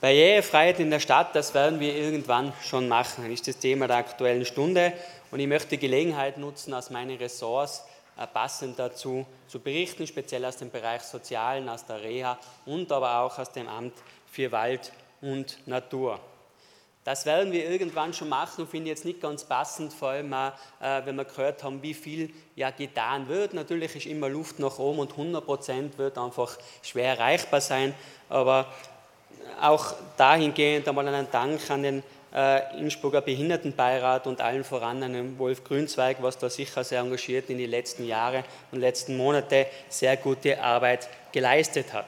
Barrierefreiheit 0.00 0.80
in 0.80 0.90
der 0.90 0.98
Stadt, 0.98 1.36
das 1.36 1.54
werden 1.54 1.78
wir 1.78 1.94
irgendwann 1.94 2.52
schon 2.62 2.88
machen, 2.88 3.24
das 3.24 3.34
ist 3.34 3.48
das 3.48 3.58
Thema 3.58 3.86
der 3.86 3.98
aktuellen 3.98 4.44
Stunde. 4.44 4.92
Und 5.30 5.40
ich 5.40 5.46
möchte 5.46 5.68
die 5.68 5.78
Gelegenheit 5.78 6.38
nutzen, 6.38 6.74
aus 6.74 6.90
meinen 6.90 7.16
Ressorts 7.18 7.84
passend 8.26 8.78
dazu 8.78 9.26
zu 9.46 9.60
berichten, 9.60 10.06
speziell 10.06 10.44
aus 10.44 10.56
dem 10.56 10.70
Bereich 10.70 11.02
Sozialen, 11.02 11.68
aus 11.68 11.86
der 11.86 12.02
Reha 12.02 12.38
und 12.66 12.90
aber 12.92 13.20
auch 13.20 13.38
aus 13.38 13.52
dem 13.52 13.68
Amt 13.68 13.94
für 14.26 14.50
Wald 14.52 14.92
und 15.20 15.58
Natur. 15.66 16.20
Das 17.02 17.24
werden 17.24 17.50
wir 17.50 17.68
irgendwann 17.68 18.12
schon 18.12 18.28
machen 18.28 18.62
und 18.62 18.70
finde 18.70 18.90
jetzt 18.90 19.06
nicht 19.06 19.22
ganz 19.22 19.44
passend, 19.44 19.92
vor 19.92 20.10
allem 20.10 20.32
auch, 20.34 20.52
äh, 20.80 21.00
wenn 21.06 21.16
wir 21.16 21.24
gehört 21.24 21.64
haben, 21.64 21.82
wie 21.82 21.94
viel 21.94 22.30
ja 22.56 22.70
getan 22.70 23.26
wird. 23.26 23.54
Natürlich 23.54 23.96
ist 23.96 24.06
immer 24.06 24.28
Luft 24.28 24.58
nach 24.58 24.78
oben 24.78 24.98
und 24.98 25.12
100 25.12 25.44
Prozent 25.44 25.98
wird 25.98 26.18
einfach 26.18 26.58
schwer 26.82 27.16
erreichbar 27.16 27.62
sein, 27.62 27.94
aber 28.28 28.66
auch 29.62 29.94
dahingehend 30.18 30.86
einmal 30.88 31.08
einen 31.08 31.30
Dank 31.30 31.70
an 31.70 31.82
den 31.82 31.98
äh, 31.98 32.02
Innsbrucker 32.78 33.22
Behindertenbeirat 33.22 34.26
und 34.26 34.40
allen 34.40 34.62
voran 34.62 35.02
an 35.02 35.38
Wolf 35.38 35.64
Grünzweig, 35.64 36.18
was 36.20 36.38
da 36.38 36.48
sicher 36.48 36.84
sehr 36.84 37.00
engagiert 37.00 37.50
in 37.50 37.58
die 37.58 37.66
letzten 37.66 38.06
Jahre 38.06 38.44
und 38.70 38.80
letzten 38.80 39.16
Monate 39.16 39.66
sehr 39.88 40.16
gute 40.16 40.62
Arbeit 40.62 41.08
geleistet 41.32 41.92
hat. 41.92 42.06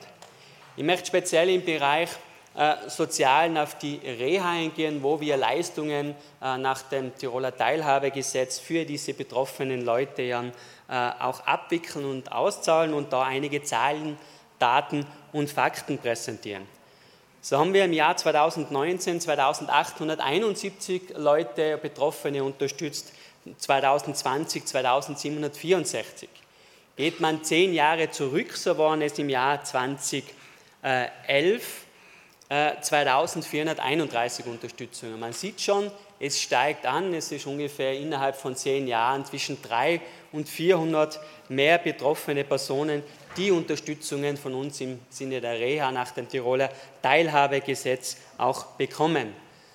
Ich 0.76 0.84
möchte 0.84 1.06
speziell 1.06 1.50
im 1.50 1.64
Bereich 1.64 2.08
äh, 2.54 2.88
Sozialen 2.88 3.56
auf 3.56 3.78
die 3.78 3.96
Reha 3.96 4.50
eingehen, 4.50 5.02
wo 5.02 5.18
wir 5.20 5.36
Leistungen 5.38 6.14
äh, 6.42 6.58
nach 6.58 6.82
dem 6.82 7.16
Tiroler 7.16 7.56
Teilhabegesetz 7.56 8.58
für 8.58 8.84
diese 8.84 9.14
betroffenen 9.14 9.84
Leute 9.84 10.22
ja 10.22 10.44
äh, 10.44 10.50
auch 11.20 11.46
abwickeln 11.46 12.04
und 12.04 12.30
auszahlen 12.30 12.92
und 12.92 13.12
da 13.12 13.22
einige 13.22 13.62
Zahlen, 13.62 14.18
Daten 14.58 15.06
und 15.32 15.50
Fakten 15.50 15.96
präsentieren. 15.96 16.66
So 17.44 17.58
haben 17.58 17.74
wir 17.74 17.84
im 17.86 17.92
Jahr 17.92 18.16
2019 18.16 19.20
2871 19.20 21.14
Leute, 21.16 21.76
Betroffene 21.76 22.44
unterstützt, 22.44 23.12
2020 23.58 24.64
2764. 24.64 26.28
Geht 26.96 27.18
man 27.18 27.42
zehn 27.42 27.74
Jahre 27.74 28.12
zurück, 28.12 28.56
so 28.56 28.78
waren 28.78 29.02
es 29.02 29.18
im 29.18 29.28
Jahr 29.28 29.64
2011 29.64 30.22
2431 32.48 34.46
Unterstützungen. 34.46 35.18
Man 35.18 35.32
sieht 35.32 35.60
schon, 35.60 35.90
es 36.22 36.40
steigt 36.40 36.86
an, 36.86 37.12
es 37.14 37.32
ist 37.32 37.46
ungefähr 37.46 37.98
innerhalb 37.98 38.36
von 38.36 38.54
zehn 38.54 38.86
Jahren 38.86 39.24
zwischen 39.24 39.60
300 39.60 40.00
und 40.30 40.48
400 40.48 41.18
mehr 41.48 41.78
betroffene 41.78 42.44
Personen, 42.44 43.02
die 43.36 43.50
Unterstützungen 43.50 44.36
von 44.36 44.54
uns 44.54 44.80
im 44.80 45.00
Sinne 45.10 45.40
der 45.40 45.58
Reha 45.58 45.90
nach 45.90 46.12
dem 46.12 46.28
Tiroler 46.28 46.70
Teilhabegesetz 47.02 48.18
auch 48.38 48.66
bekommen. 48.76 49.34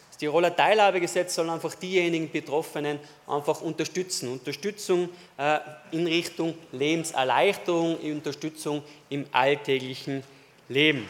Das 0.10 0.18
Tiroler 0.18 0.56
Teilhabegesetz 0.56 1.36
soll 1.36 1.50
einfach 1.50 1.76
diejenigen 1.76 2.32
Betroffenen 2.32 2.98
einfach 3.28 3.60
unterstützen. 3.60 4.32
Unterstützung 4.32 5.10
äh, 5.38 5.60
in 5.92 6.08
Richtung 6.08 6.56
Lebenserleichterung, 6.72 7.98
Unterstützung 7.98 8.84
im 9.10 9.26
alltäglichen 9.34 10.24
Leben. 10.70 11.08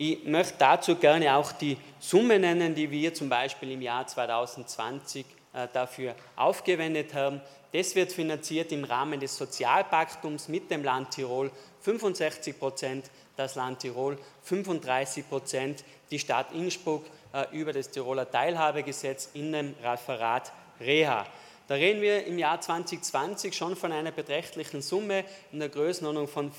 Ich 0.00 0.22
möchte 0.24 0.54
dazu 0.58 0.94
gerne 0.94 1.34
auch 1.34 1.50
die 1.50 1.76
Summe 1.98 2.38
nennen, 2.38 2.72
die 2.72 2.88
wir 2.88 3.12
zum 3.14 3.28
Beispiel 3.28 3.72
im 3.72 3.82
Jahr 3.82 4.06
2020 4.06 5.26
äh, 5.52 5.66
dafür 5.72 6.14
aufgewendet 6.36 7.14
haben. 7.14 7.40
Das 7.72 7.96
wird 7.96 8.12
finanziert 8.12 8.70
im 8.70 8.84
Rahmen 8.84 9.18
des 9.18 9.36
Sozialpaktums 9.36 10.46
mit 10.46 10.70
dem 10.70 10.84
Land 10.84 11.10
Tirol 11.10 11.50
65 11.80 12.56
Prozent, 12.56 13.10
das 13.36 13.56
Land 13.56 13.80
Tirol 13.80 14.16
35 14.42 15.28
Prozent, 15.28 15.84
die 16.12 16.20
Stadt 16.20 16.52
Innsbruck 16.52 17.04
äh, 17.32 17.46
über 17.50 17.72
das 17.72 17.90
Tiroler 17.90 18.30
Teilhabegesetz 18.30 19.30
in 19.34 19.50
dem 19.50 19.74
Referat 19.82 20.52
Reha. 20.80 21.26
Da 21.66 21.74
reden 21.74 22.00
wir 22.00 22.24
im 22.24 22.38
Jahr 22.38 22.60
2020 22.60 23.54
schon 23.54 23.76
von 23.76 23.92
einer 23.92 24.10
beträchtlichen 24.10 24.80
Summe 24.80 25.24
in 25.52 25.58
der 25.58 25.68
Größenordnung 25.68 26.26
von 26.26 26.50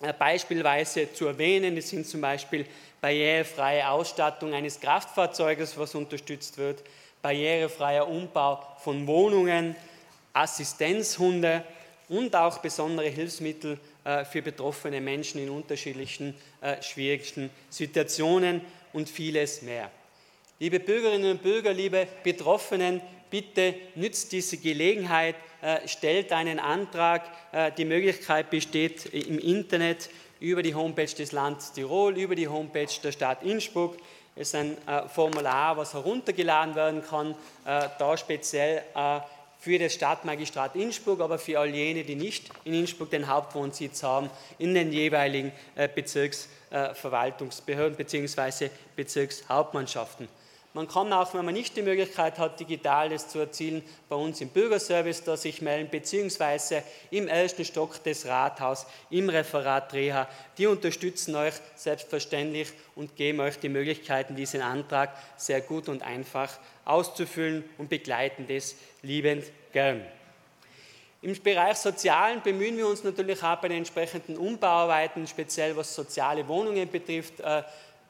äh, 0.01 0.13
beispielsweise 0.13 1.11
zu 1.11 1.25
erwähnen, 1.25 1.75
das 1.75 1.89
sind 1.89 2.05
zum 2.05 2.21
Beispiel 2.21 2.65
barrierefreie 3.01 3.89
Ausstattung 3.89 4.53
eines 4.53 4.79
Kraftfahrzeuges, 4.79 5.77
was 5.77 5.95
unterstützt 5.95 6.57
wird, 6.57 6.83
barrierefreier 7.21 8.07
Umbau 8.07 8.61
von 8.79 9.05
Wohnungen, 9.07 9.75
Assistenzhunde 10.33 11.63
und 12.07 12.35
auch 12.35 12.59
besondere 12.59 13.07
Hilfsmittel 13.07 13.79
äh, 14.03 14.25
für 14.25 14.41
betroffene 14.41 15.01
Menschen 15.01 15.41
in 15.41 15.49
unterschiedlichen 15.49 16.35
äh, 16.61 16.81
schwierigen 16.81 17.49
Situationen 17.69 18.61
und 18.93 19.09
vieles 19.09 19.61
mehr. 19.61 19.89
Liebe 20.59 20.79
Bürgerinnen 20.79 21.31
und 21.31 21.43
Bürger, 21.43 21.73
liebe 21.73 22.07
Betroffenen, 22.23 23.01
bitte 23.29 23.73
nützt 23.95 24.31
diese 24.31 24.57
Gelegenheit, 24.57 25.35
äh, 25.61 25.87
stellt 25.87 26.31
einen 26.31 26.59
Antrag. 26.59 27.23
Die 27.77 27.85
Möglichkeit 27.85 28.49
besteht 28.49 29.07
im 29.07 29.37
Internet 29.37 30.09
über 30.41 30.61
die 30.61 30.75
Homepage 30.75 31.05
des 31.05 31.31
Landes 31.31 31.71
Tirol, 31.71 32.17
über 32.17 32.35
die 32.35 32.49
Homepage 32.49 32.89
der 33.01 33.13
Stadt 33.13 33.43
Innsbruck. 33.43 33.95
Es 34.35 34.49
ist 34.49 34.55
ein 34.55 34.75
Formular, 35.07 35.77
was 35.77 35.93
heruntergeladen 35.93 36.75
werden 36.75 37.03
kann, 37.03 37.35
da 37.63 38.17
speziell 38.17 38.83
für 39.61 39.77
das 39.77 39.93
Stadtmagistrat 39.93 40.75
Innsbruck, 40.75 41.21
aber 41.21 41.37
für 41.37 41.59
all 41.59 41.69
jene, 41.69 42.03
die 42.03 42.15
nicht 42.15 42.49
in 42.63 42.73
Innsbruck 42.73 43.11
den 43.11 43.27
Hauptwohnsitz 43.27 44.01
haben, 44.01 44.31
in 44.57 44.73
den 44.73 44.91
jeweiligen 44.91 45.51
äh, 45.75 45.87
Bezirksverwaltungsbehörden 45.87 47.95
bzw. 47.95 48.71
Bezirkshauptmannschaften. 48.95 50.27
Man 50.73 50.87
kann 50.87 51.11
auch, 51.11 51.33
wenn 51.33 51.43
man 51.43 51.53
nicht 51.53 51.75
die 51.75 51.81
Möglichkeit 51.81 52.39
hat, 52.39 52.59
Digitales 52.61 53.27
zu 53.27 53.39
erzielen, 53.39 53.83
bei 54.07 54.15
uns 54.15 54.39
im 54.39 54.47
Bürgerservice 54.47 55.23
da 55.23 55.35
sich 55.35 55.61
melden, 55.61 55.89
beziehungsweise 55.89 56.83
im 57.09 57.27
ersten 57.27 57.65
Stock 57.65 58.01
des 58.03 58.25
Rathauses, 58.25 58.87
im 59.09 59.27
Referat 59.27 59.93
Reha. 59.93 60.29
Die 60.57 60.67
unterstützen 60.67 61.35
euch 61.35 61.55
selbstverständlich 61.75 62.71
und 62.95 63.17
geben 63.17 63.41
euch 63.41 63.59
die 63.59 63.67
Möglichkeiten, 63.67 64.37
diesen 64.37 64.61
Antrag 64.61 65.13
sehr 65.35 65.59
gut 65.59 65.89
und 65.89 66.03
einfach 66.03 66.57
auszufüllen 66.85 67.65
und 67.77 67.89
begleiten 67.89 68.47
das 68.47 68.75
liebend 69.01 69.43
gern. 69.73 70.05
Im 71.21 71.39
Bereich 71.43 71.77
Sozialen 71.77 72.41
bemühen 72.41 72.77
wir 72.77 72.87
uns 72.87 73.03
natürlich 73.03 73.43
auch 73.43 73.57
bei 73.57 73.67
den 73.67 73.79
entsprechenden 73.79 74.37
Umbauarbeiten, 74.37 75.27
speziell 75.27 75.75
was 75.75 75.93
soziale 75.93 76.47
Wohnungen 76.47 76.89
betrifft, 76.89 77.41
äh, 77.41 77.59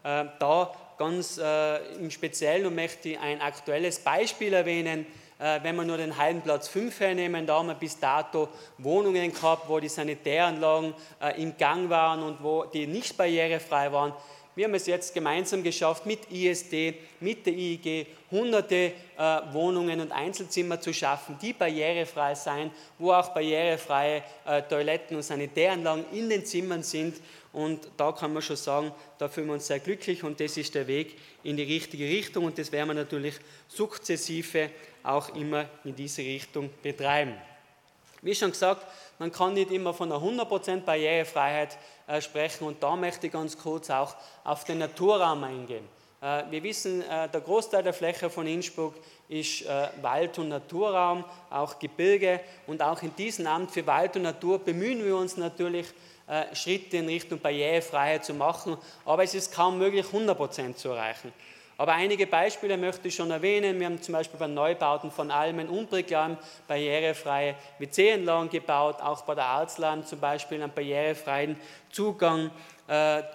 äh, 0.04 0.26
da 0.40 0.74
ganz 1.02 1.40
äh, 1.40 1.78
im 1.96 2.12
Speziellen 2.12 2.76
möchte 2.76 3.10
ich 3.10 3.20
ein 3.20 3.42
aktuelles 3.42 3.98
Beispiel 3.98 4.54
erwähnen. 4.54 5.08
Äh, 5.40 5.60
wenn 5.64 5.76
wir 5.76 5.84
nur 5.84 5.98
den 5.98 6.16
Heidenplatz 6.16 6.68
5 6.68 7.00
hernehmen, 7.00 7.48
da 7.48 7.58
haben 7.58 7.70
wir 7.70 7.74
bis 7.74 8.00
dato 8.00 8.50
Wohnungen 8.78 9.34
gehabt, 9.34 9.68
wo 9.68 9.80
die 9.80 9.90
Sanitäranlagen 9.90 10.94
äh, 11.20 11.42
im 11.42 11.58
Gang 11.58 11.90
waren 11.90 12.22
und 12.22 12.44
wo 12.44 12.66
die 12.66 12.86
nicht 12.86 13.18
barrierefrei 13.18 13.92
waren. 13.92 14.14
Wir 14.54 14.66
haben 14.66 14.76
es 14.76 14.86
jetzt 14.86 15.16
gemeinsam 15.16 15.64
geschafft, 15.64 16.06
mit 16.06 16.30
ISD, 16.30 16.94
mit 17.20 17.48
der 17.48 17.54
IIG, 17.54 18.06
hunderte 18.30 18.76
äh, 18.76 18.92
Wohnungen 19.54 20.02
und 20.02 20.12
Einzelzimmer 20.12 20.80
zu 20.80 20.94
schaffen, 20.94 21.40
die 21.42 21.54
barrierefrei 21.54 22.36
sein, 22.36 22.70
wo 23.00 23.12
auch 23.12 23.30
barrierefreie 23.30 24.22
äh, 24.46 24.62
Toiletten 24.62 25.18
und 25.18 25.24
Sanitäranlagen 25.24 26.06
in 26.12 26.30
den 26.30 26.46
Zimmern 26.46 26.84
sind. 26.84 27.16
Und 27.54 27.90
da 27.98 28.12
kann 28.14 28.32
man 28.32 28.42
schon 28.42 28.56
sagen, 28.56 28.92
da 29.18 29.28
fühlen 29.28 29.48
wir 29.48 29.54
uns 29.54 29.68
sehr 29.68 29.80
glücklich 29.80 30.24
und 30.24 30.40
das 30.40 30.56
ist 30.56 30.74
der 30.74 30.88
Weg 30.88 31.18
in 31.44 31.58
die 31.58 31.64
richtige 31.64 32.06
Richtung 32.06 32.46
und 32.46 32.58
das 32.58 32.72
werden 32.72 32.90
wir 32.90 32.94
natürlich 32.94 33.36
sukzessive 33.68 34.70
auch 35.04 35.36
immer 35.36 35.66
in 35.84 35.96
diese 35.96 36.22
Richtung 36.22 36.70
betreiben. 36.82 37.36
Wie 38.22 38.36
schon 38.36 38.52
gesagt, 38.52 38.86
man 39.20 39.32
kann 39.32 39.54
nicht 39.54 39.72
immer 39.72 39.94
von 39.94 40.12
einer 40.12 40.22
100% 40.22 40.82
Barrierefreiheit 40.82 41.78
äh, 42.08 42.22
sprechen 42.22 42.66
und 42.66 42.82
da 42.82 42.96
möchte 42.96 43.28
ich 43.28 43.34
ganz 43.34 43.58
kurz 43.58 43.90
auch 43.90 44.16
auf 44.44 44.64
den 44.64 44.78
Naturraum 44.78 45.44
eingehen. 45.44 45.84
Äh, 46.22 46.44
wir 46.52 46.64
wissen, 46.64 47.02
äh, 47.02 47.28
der 47.28 47.42
Großteil 47.42 47.82
der 47.82 47.94
Fläche 47.94 48.30
von 48.30 48.46
Innsbruck 48.46 48.94
ist 49.32 49.62
äh, 49.62 49.88
Wald- 50.02 50.38
und 50.40 50.50
Naturraum, 50.50 51.24
auch 51.50 51.80
Gebirge 51.80 52.42
und 52.68 52.82
auch 52.82 53.02
in 53.02 53.16
diesem 53.16 53.48
Amt 53.48 53.72
für 53.72 53.88
Wald 53.88 54.18
und 54.18 54.24
Natur 54.24 54.60
bemühen 54.60 55.04
wir 55.06 55.16
uns 55.16 55.38
natürlich, 55.38 55.88
äh, 56.28 56.54
Schritte 56.54 56.98
in 56.98 57.08
Richtung 57.08 57.40
Barrierefreiheit 57.40 58.26
zu 58.26 58.34
machen, 58.34 58.78
aber 59.06 59.24
es 59.24 59.34
ist 59.34 59.54
kaum 59.54 59.78
möglich, 59.78 60.06
100% 60.06 60.76
zu 60.76 60.90
erreichen. 60.90 61.32
Aber 61.78 61.94
einige 61.94 62.28
Beispiele 62.28 62.78
möchte 62.78 63.08
ich 63.08 63.16
schon 63.16 63.32
erwähnen. 63.32 63.80
Wir 63.80 63.88
haben 63.88 64.02
zum 64.02 64.14
Beispiel 64.14 64.38
bei 64.38 64.48
Neubauten 64.48 65.10
von 65.10 65.32
Almen 65.32 65.68
und 65.68 65.90
Briglam 65.90 66.38
barrierefreie 66.68 67.56
WC-Anlagen 67.80 68.50
gebaut, 68.50 69.02
auch 69.02 69.24
bei 69.24 69.34
der 69.34 69.46
Arztland 69.46 70.08
zum 70.08 70.20
Beispiel 70.20 70.62
einen 70.62 70.72
barrierefreien 70.72 71.56
Zugang 71.90 72.52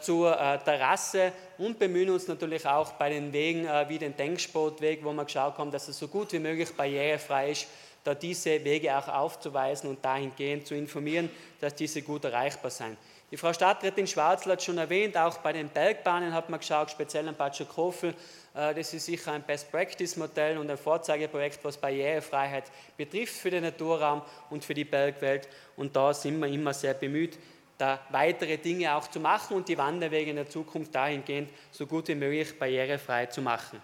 zur 0.00 0.38
äh, 0.38 0.58
Terrasse 0.58 1.32
und 1.58 1.78
bemühen 1.78 2.10
uns 2.10 2.28
natürlich 2.28 2.66
auch 2.66 2.92
bei 2.92 3.10
den 3.10 3.32
Wegen 3.32 3.66
äh, 3.66 3.88
wie 3.88 3.98
den 3.98 4.16
Denksportweg, 4.16 5.04
wo 5.04 5.12
wir 5.12 5.24
geschaut 5.24 5.56
haben, 5.58 5.70
dass 5.70 5.88
es 5.88 5.98
so 5.98 6.08
gut 6.08 6.32
wie 6.32 6.38
möglich 6.38 6.74
barrierefrei 6.76 7.52
ist 7.52 7.66
da 8.06 8.14
diese 8.14 8.64
Wege 8.64 8.96
auch 8.96 9.08
aufzuweisen 9.08 9.90
und 9.90 10.04
dahingehend 10.04 10.66
zu 10.66 10.74
informieren, 10.76 11.28
dass 11.60 11.74
diese 11.74 12.02
gut 12.02 12.24
erreichbar 12.24 12.70
sind. 12.70 12.96
Die 13.32 13.36
Frau 13.36 13.52
Stadträtin 13.52 14.06
Schwarzl 14.06 14.52
hat 14.52 14.62
schon 14.62 14.78
erwähnt, 14.78 15.16
auch 15.16 15.38
bei 15.38 15.52
den 15.52 15.68
Bergbahnen 15.68 16.32
hat 16.32 16.48
man 16.48 16.60
geschaut, 16.60 16.92
speziell 16.92 17.26
an 17.28 17.34
Bad 17.34 17.56
Schokofel, 17.56 18.14
äh, 18.54 18.72
das 18.74 18.94
ist 18.94 19.06
sicher 19.06 19.32
ein 19.32 19.42
Best-Practice-Modell 19.42 20.58
und 20.58 20.70
ein 20.70 20.78
Vorzeigeprojekt, 20.78 21.58
was 21.64 21.76
Barrierefreiheit 21.76 22.64
betrifft 22.96 23.34
für 23.34 23.50
den 23.50 23.64
Naturraum 23.64 24.22
und 24.50 24.64
für 24.64 24.74
die 24.74 24.84
Bergwelt. 24.84 25.48
Und 25.76 25.96
da 25.96 26.14
sind 26.14 26.38
wir 26.38 26.46
immer 26.46 26.72
sehr 26.72 26.94
bemüht, 26.94 27.36
da 27.78 28.00
weitere 28.10 28.56
Dinge 28.56 28.94
auch 28.94 29.08
zu 29.08 29.20
machen 29.20 29.56
und 29.56 29.68
die 29.68 29.78
Wanderwege 29.78 30.30
in 30.30 30.36
der 30.36 30.48
Zukunft 30.48 30.94
dahingehend 30.94 31.50
so 31.70 31.86
gut 31.86 32.08
wie 32.08 32.14
möglich 32.14 32.58
barrierefrei 32.58 33.26
zu 33.26 33.42
machen. 33.42 33.82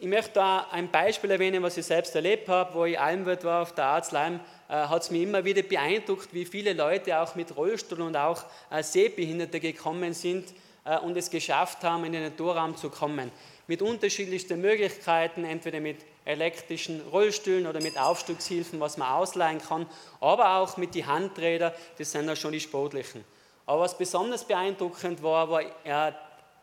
Ich 0.00 0.06
möchte 0.06 0.34
da 0.34 0.68
ein 0.70 0.88
Beispiel 0.88 1.32
erwähnen, 1.32 1.60
was 1.60 1.76
ich 1.76 1.84
selbst 1.84 2.14
erlebt 2.14 2.48
habe, 2.48 2.72
wo 2.72 2.84
ich 2.84 3.00
Almwirt 3.00 3.42
war 3.42 3.62
auf 3.62 3.74
der 3.74 3.86
Arzleim, 3.86 4.38
äh, 4.68 4.74
hat 4.74 5.02
es 5.02 5.10
mich 5.10 5.22
immer 5.22 5.44
wieder 5.44 5.62
beeindruckt, 5.62 6.32
wie 6.32 6.44
viele 6.44 6.72
Leute 6.72 7.18
auch 7.18 7.34
mit 7.34 7.56
Rollstuhl 7.56 8.02
und 8.02 8.16
auch 8.16 8.44
äh, 8.70 8.80
Sehbehinderte 8.80 9.58
gekommen 9.58 10.14
sind 10.14 10.54
äh, 10.84 10.98
und 10.98 11.16
es 11.16 11.30
geschafft 11.30 11.82
haben, 11.82 12.04
in 12.04 12.12
den 12.12 12.22
Naturraum 12.22 12.76
zu 12.76 12.90
kommen. 12.90 13.32
Mit 13.66 13.82
unterschiedlichsten 13.82 14.60
Möglichkeiten, 14.60 15.44
entweder 15.44 15.80
mit 15.80 15.96
elektrischen 16.28 17.00
Rollstühlen 17.10 17.66
oder 17.66 17.80
mit 17.80 17.98
Aufstiegshilfen, 17.98 18.78
was 18.80 18.98
man 18.98 19.08
ausleihen 19.08 19.60
kann, 19.60 19.86
aber 20.20 20.56
auch 20.56 20.76
mit 20.76 20.94
den 20.94 21.06
Handrädern, 21.06 21.72
das 21.96 22.12
sind 22.12 22.28
ja 22.28 22.36
schon 22.36 22.52
die 22.52 22.60
sportlichen. 22.60 23.24
Aber 23.64 23.80
was 23.82 23.96
besonders 23.96 24.44
beeindruckend 24.44 25.22
war, 25.22 25.50
war 25.50 25.62
äh, 25.62 26.12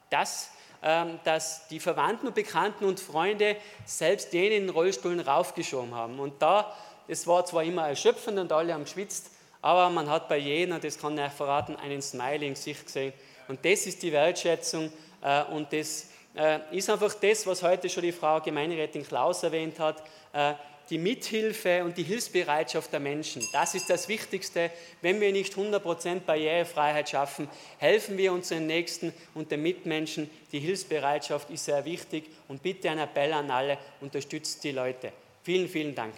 das, 0.09 0.51
ähm, 0.83 1.19
dass 1.23 1.67
die 1.67 1.79
Verwandten 1.79 2.27
und 2.27 2.35
Bekannten 2.35 2.85
und 2.85 2.99
Freunde 2.99 3.57
selbst 3.85 4.33
den 4.33 4.51
in 4.51 4.67
den 4.67 4.69
Rollstuhlen 4.69 5.19
raufgeschoben 5.19 5.95
haben. 5.95 6.19
Und 6.19 6.41
da, 6.41 6.75
es 7.07 7.25
war 7.25 7.43
zwar 7.45 7.63
immer 7.63 7.87
erschöpfend 7.87 8.37
und 8.37 8.51
alle 8.51 8.73
haben 8.73 8.83
geschwitzt, 8.83 9.31
aber 9.61 9.89
man 9.89 10.09
hat 10.09 10.29
bei 10.29 10.37
jedem, 10.37 10.79
das 10.79 10.99
kann 10.99 11.17
ich 11.17 11.31
verraten, 11.31 11.75
einen 11.75 12.03
Smiley 12.03 12.47
in 12.49 12.55
sich 12.55 12.85
gesehen. 12.85 13.13
Und 13.47 13.65
das 13.65 13.87
ist 13.87 14.03
die 14.03 14.11
Wertschätzung 14.11 14.91
äh, 15.23 15.43
und 15.45 15.73
das 15.73 16.03
äh, 16.03 16.14
ist 16.71 16.89
einfach 16.89 17.13
das, 17.13 17.47
was 17.47 17.63
heute 17.63 17.89
schon 17.89 18.03
die 18.03 18.11
Frau 18.11 18.41
Gemeinderätin 18.41 19.05
Klaus 19.05 19.43
erwähnt 19.43 19.79
hat. 19.79 20.03
Äh, 20.33 20.53
die 20.89 20.97
Mithilfe 20.97 21.83
und 21.83 21.97
die 21.97 22.03
Hilfsbereitschaft 22.03 22.91
der 22.91 22.99
Menschen. 22.99 23.43
Das 23.51 23.73
ist 23.75 23.89
das 23.89 24.07
Wichtigste. 24.07 24.71
Wenn 25.01 25.19
wir 25.19 25.31
nicht 25.31 25.55
100% 25.55 26.19
Barrierefreiheit 26.21 27.09
schaffen, 27.09 27.47
helfen 27.77 28.17
wir 28.17 28.33
unseren 28.33 28.67
Nächsten 28.67 29.13
und 29.33 29.51
den 29.51 29.63
Mitmenschen. 29.63 30.29
Die 30.51 30.59
Hilfsbereitschaft 30.59 31.49
ist 31.49 31.65
sehr 31.65 31.83
wichtig 31.85 32.25
und 32.47 32.61
bitte 32.61 32.89
ein 32.89 32.99
Appell 32.99 33.33
an 33.33 33.49
alle, 33.49 33.77
unterstützt 34.01 34.63
die 34.63 34.71
Leute. 34.71 35.11
Vielen, 35.43 35.67
vielen 35.67 35.95
Dank. 35.95 36.13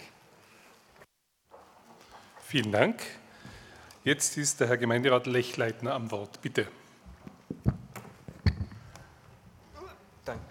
Vielen 2.45 2.71
Dank. 2.71 3.01
Jetzt 4.03 4.37
ist 4.37 4.59
der 4.59 4.67
Herr 4.67 4.77
Gemeinderat 4.77 5.27
Lechleitner 5.27 5.93
am 5.93 6.11
Wort. 6.11 6.41
Bitte. 6.41 6.67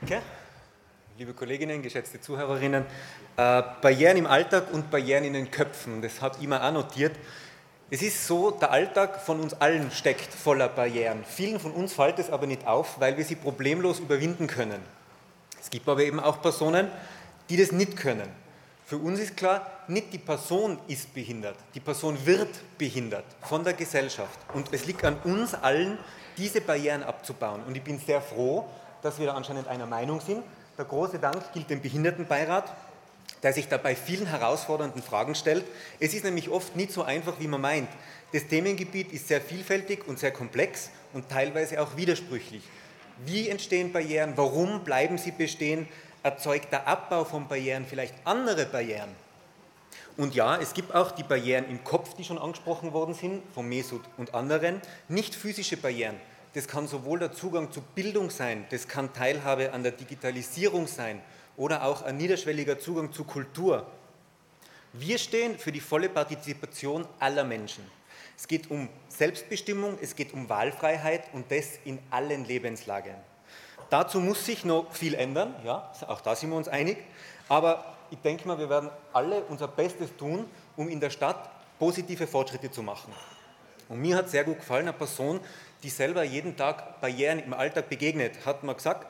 Danke. 0.08 0.24
Liebe 1.18 1.34
Kolleginnen, 1.34 1.82
geschätzte 1.82 2.20
Zuhörerinnen, 2.20 2.84
äh, 3.36 3.62
Barrieren 3.82 4.16
im 4.18 4.26
Alltag 4.26 4.72
und 4.72 4.88
Barrieren 4.88 5.24
in 5.24 5.32
den 5.32 5.50
Köpfen, 5.50 6.00
das 6.00 6.22
habe 6.22 6.36
ich 6.40 6.46
mir 6.46 6.62
auch 6.62 6.70
notiert. 6.70 7.16
Es 7.90 8.02
ist 8.02 8.24
so, 8.24 8.52
der 8.52 8.70
Alltag 8.70 9.20
von 9.20 9.40
uns 9.40 9.54
allen 9.54 9.90
steckt 9.90 10.32
voller 10.32 10.68
Barrieren. 10.68 11.24
Vielen 11.24 11.58
von 11.58 11.72
uns 11.72 11.94
fällt 11.94 12.20
es 12.20 12.30
aber 12.30 12.46
nicht 12.46 12.64
auf, 12.68 13.00
weil 13.00 13.16
wir 13.16 13.24
sie 13.24 13.34
problemlos 13.34 13.98
überwinden 13.98 14.46
können. 14.46 14.80
Es 15.60 15.70
gibt 15.70 15.88
aber 15.88 16.02
eben 16.02 16.20
auch 16.20 16.40
Personen, 16.40 16.86
die 17.50 17.56
das 17.56 17.72
nicht 17.72 17.96
können. 17.96 18.28
Für 18.84 18.98
uns 18.98 19.18
ist 19.18 19.36
klar, 19.36 19.68
nicht 19.88 20.12
die 20.12 20.18
Person 20.18 20.78
ist 20.86 21.12
behindert, 21.14 21.56
die 21.74 21.80
Person 21.80 22.16
wird 22.24 22.78
behindert 22.78 23.24
von 23.40 23.64
der 23.64 23.72
Gesellschaft. 23.72 24.38
Und 24.54 24.72
es 24.72 24.86
liegt 24.86 25.04
an 25.04 25.16
uns 25.24 25.52
allen, 25.54 25.98
diese 26.36 26.60
Barrieren 26.60 27.02
abzubauen. 27.02 27.64
Und 27.66 27.76
ich 27.76 27.82
bin 27.82 27.98
sehr 27.98 28.20
froh, 28.20 28.68
dass 29.06 29.18
wir 29.18 29.26
da 29.26 29.34
anscheinend 29.34 29.68
einer 29.68 29.86
Meinung 29.86 30.20
sind. 30.20 30.42
Der 30.76 30.84
große 30.84 31.18
Dank 31.18 31.52
gilt 31.52 31.70
dem 31.70 31.80
Behindertenbeirat, 31.80 32.74
der 33.42 33.52
sich 33.52 33.68
dabei 33.68 33.94
vielen 33.94 34.26
herausfordernden 34.26 35.02
Fragen 35.02 35.34
stellt. 35.34 35.64
Es 36.00 36.12
ist 36.12 36.24
nämlich 36.24 36.50
oft 36.50 36.74
nicht 36.74 36.92
so 36.92 37.04
einfach, 37.04 37.38
wie 37.38 37.46
man 37.46 37.60
meint. 37.60 37.88
Das 38.32 38.46
Themengebiet 38.48 39.12
ist 39.12 39.28
sehr 39.28 39.40
vielfältig 39.40 40.06
und 40.08 40.18
sehr 40.18 40.32
komplex 40.32 40.90
und 41.12 41.28
teilweise 41.28 41.80
auch 41.80 41.96
widersprüchlich. 41.96 42.62
Wie 43.24 43.48
entstehen 43.48 43.92
Barrieren? 43.92 44.32
Warum 44.34 44.82
bleiben 44.82 45.18
sie 45.18 45.30
bestehen? 45.30 45.88
Erzeugt 46.22 46.72
der 46.72 46.88
Abbau 46.88 47.24
von 47.24 47.46
Barrieren 47.46 47.86
vielleicht 47.88 48.14
andere 48.24 48.66
Barrieren? 48.66 49.10
Und 50.16 50.34
ja, 50.34 50.56
es 50.56 50.74
gibt 50.74 50.94
auch 50.94 51.12
die 51.12 51.22
Barrieren 51.22 51.68
im 51.70 51.84
Kopf, 51.84 52.14
die 52.14 52.24
schon 52.24 52.38
angesprochen 52.38 52.92
worden 52.92 53.14
sind, 53.14 53.42
von 53.54 53.68
Mesut 53.68 54.02
und 54.16 54.34
anderen, 54.34 54.80
nicht 55.08 55.34
physische 55.34 55.76
Barrieren. 55.76 56.16
Das 56.56 56.66
kann 56.66 56.88
sowohl 56.88 57.18
der 57.18 57.32
Zugang 57.32 57.70
zu 57.70 57.82
Bildung 57.82 58.30
sein, 58.30 58.64
das 58.70 58.88
kann 58.88 59.12
Teilhabe 59.12 59.74
an 59.74 59.82
der 59.82 59.92
Digitalisierung 59.92 60.86
sein 60.86 61.20
oder 61.58 61.84
auch 61.84 62.00
ein 62.00 62.16
niederschwelliger 62.16 62.78
Zugang 62.78 63.12
zu 63.12 63.24
Kultur. 63.24 63.86
Wir 64.94 65.18
stehen 65.18 65.58
für 65.58 65.70
die 65.70 65.80
volle 65.80 66.08
Partizipation 66.08 67.06
aller 67.18 67.44
Menschen. 67.44 67.84
Es 68.38 68.48
geht 68.48 68.70
um 68.70 68.88
Selbstbestimmung, 69.10 69.98
es 70.00 70.16
geht 70.16 70.32
um 70.32 70.48
Wahlfreiheit 70.48 71.24
und 71.34 71.52
das 71.52 71.78
in 71.84 71.98
allen 72.08 72.46
Lebenslagen. 72.46 73.16
Dazu 73.90 74.18
muss 74.18 74.46
sich 74.46 74.64
noch 74.64 74.90
viel 74.94 75.12
ändern, 75.12 75.54
ja, 75.62 75.92
auch 76.06 76.22
da 76.22 76.34
sind 76.34 76.48
wir 76.48 76.56
uns 76.56 76.68
einig, 76.68 76.96
aber 77.50 77.84
ich 78.10 78.18
denke 78.20 78.48
mal, 78.48 78.58
wir 78.58 78.70
werden 78.70 78.88
alle 79.12 79.42
unser 79.42 79.68
Bestes 79.68 80.08
tun, 80.16 80.46
um 80.74 80.88
in 80.88 81.00
der 81.00 81.10
Stadt 81.10 81.50
positive 81.78 82.26
Fortschritte 82.26 82.70
zu 82.70 82.82
machen. 82.82 83.12
Und 83.88 84.00
mir 84.00 84.16
hat 84.16 84.28
sehr 84.28 84.44
gut 84.44 84.58
gefallen, 84.58 84.88
eine 84.88 84.92
Person, 84.92 85.40
die 85.82 85.90
selber 85.90 86.22
jeden 86.22 86.56
Tag 86.56 87.00
Barrieren 87.00 87.38
im 87.38 87.54
Alltag 87.54 87.88
begegnet, 87.88 88.44
hat 88.44 88.62
mir 88.62 88.74
gesagt, 88.74 89.06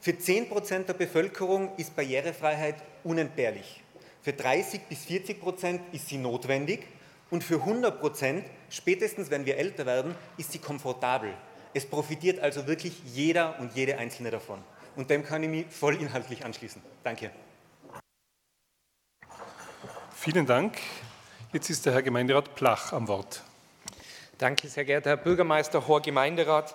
für 0.00 0.12
10% 0.12 0.84
der 0.84 0.94
Bevölkerung 0.94 1.74
ist 1.76 1.96
Barrierefreiheit 1.96 2.76
unentbehrlich. 3.04 3.82
Für 4.22 4.32
30 4.32 4.82
bis 4.88 5.04
40 5.04 5.40
Prozent 5.40 5.80
ist 5.92 6.08
sie 6.08 6.18
notwendig 6.18 6.86
und 7.30 7.42
für 7.42 7.56
100 7.56 8.00
Prozent, 8.00 8.44
spätestens 8.70 9.30
wenn 9.30 9.46
wir 9.46 9.56
älter 9.56 9.86
werden, 9.86 10.14
ist 10.36 10.52
sie 10.52 10.58
komfortabel. 10.58 11.32
Es 11.74 11.86
profitiert 11.86 12.38
also 12.38 12.66
wirklich 12.66 12.94
jeder 13.04 13.58
und 13.60 13.74
jede 13.74 13.98
Einzelne 13.98 14.30
davon. 14.30 14.62
Und 14.96 15.10
dem 15.10 15.24
kann 15.24 15.42
ich 15.42 15.48
mich 15.48 15.66
voll 15.68 15.96
inhaltlich 15.96 16.44
anschließen. 16.44 16.80
Danke. 17.04 17.30
Vielen 20.14 20.46
Dank. 20.46 20.78
Jetzt 21.52 21.70
ist 21.70 21.84
der 21.86 21.92
Herr 21.92 22.02
Gemeinderat 22.02 22.54
Plach 22.54 22.92
am 22.92 23.06
Wort. 23.08 23.42
Danke, 24.38 24.68
sehr 24.68 24.84
geehrter 24.84 25.08
Herr 25.08 25.16
Bürgermeister, 25.16 25.88
hoher 25.88 26.02
Gemeinderat, 26.02 26.74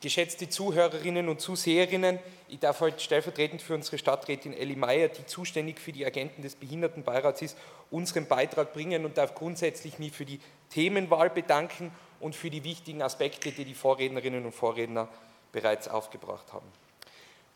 geschätzte 0.00 0.48
Zuhörerinnen 0.48 1.28
und 1.28 1.40
Zuseherinnen. 1.40 2.20
Ich 2.46 2.60
darf 2.60 2.78
heute 2.78 3.00
stellvertretend 3.00 3.60
für 3.60 3.74
unsere 3.74 3.98
Stadträtin 3.98 4.52
Elli 4.52 4.76
Meyer, 4.76 5.08
die 5.08 5.26
zuständig 5.26 5.80
für 5.80 5.90
die 5.90 6.06
Agenten 6.06 6.42
des 6.42 6.54
Behindertenbeirats 6.54 7.42
ist, 7.42 7.58
unseren 7.90 8.28
Beitrag 8.28 8.72
bringen 8.72 9.04
und 9.04 9.18
darf 9.18 9.34
grundsätzlich 9.34 9.98
mich 9.98 10.12
für 10.12 10.24
die 10.24 10.38
Themenwahl 10.70 11.28
bedanken 11.28 11.90
und 12.20 12.36
für 12.36 12.50
die 12.50 12.62
wichtigen 12.62 13.02
Aspekte, 13.02 13.50
die 13.50 13.64
die 13.64 13.74
Vorrednerinnen 13.74 14.44
und 14.44 14.52
Vorredner 14.52 15.08
bereits 15.50 15.88
aufgebracht 15.88 16.52
haben. 16.52 16.70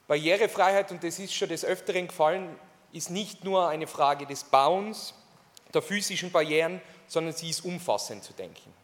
Barrierefreiheit, 0.09 0.91
und 0.91 1.05
das 1.05 1.20
ist 1.20 1.35
schon 1.35 1.51
des 1.51 1.64
Öfteren 1.64 2.09
gefallen, 2.09 2.57
ist 2.93 3.11
nicht 3.11 3.45
nur 3.45 3.68
eine 3.68 3.87
Frage 3.87 4.26
des 4.26 4.43
Bauens, 4.43 5.14
der 5.72 5.83
physischen 5.83 6.33
Barrieren, 6.33 6.81
sondern 7.07 7.33
sie 7.33 7.51
ist 7.51 7.64
umfassend 7.64 8.24
zu 8.24 8.33
denken. 8.33 8.80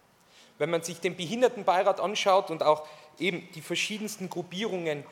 Wenn 0.58 0.70
man 0.70 0.82
sich 0.82 1.00
den 1.00 1.16
Behindertenbeirat 1.16 2.00
anschaut 2.00 2.50
und 2.50 2.62
auch 2.62 2.86
eben 3.18 3.48
die 3.54 3.60
verschiedensten 3.60 4.30
Gruppierungen, 4.30 5.04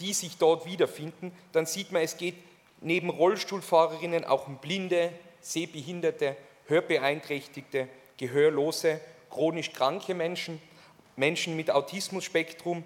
die 0.00 0.12
sich 0.12 0.36
dort 0.36 0.66
wiederfinden, 0.66 1.32
dann 1.52 1.66
sieht 1.66 1.92
man, 1.92 2.02
es 2.02 2.16
geht 2.16 2.36
neben 2.80 3.10
Rollstuhlfahrerinnen 3.10 4.24
auch 4.24 4.46
um 4.46 4.58
Blinde, 4.58 5.12
Sehbehinderte, 5.40 6.36
Hörbeeinträchtigte, 6.66 7.88
Gehörlose, 8.16 9.00
chronisch 9.30 9.72
kranke 9.72 10.14
Menschen, 10.14 10.60
Menschen 11.16 11.56
mit 11.56 11.70
Autismusspektrum. 11.70 12.84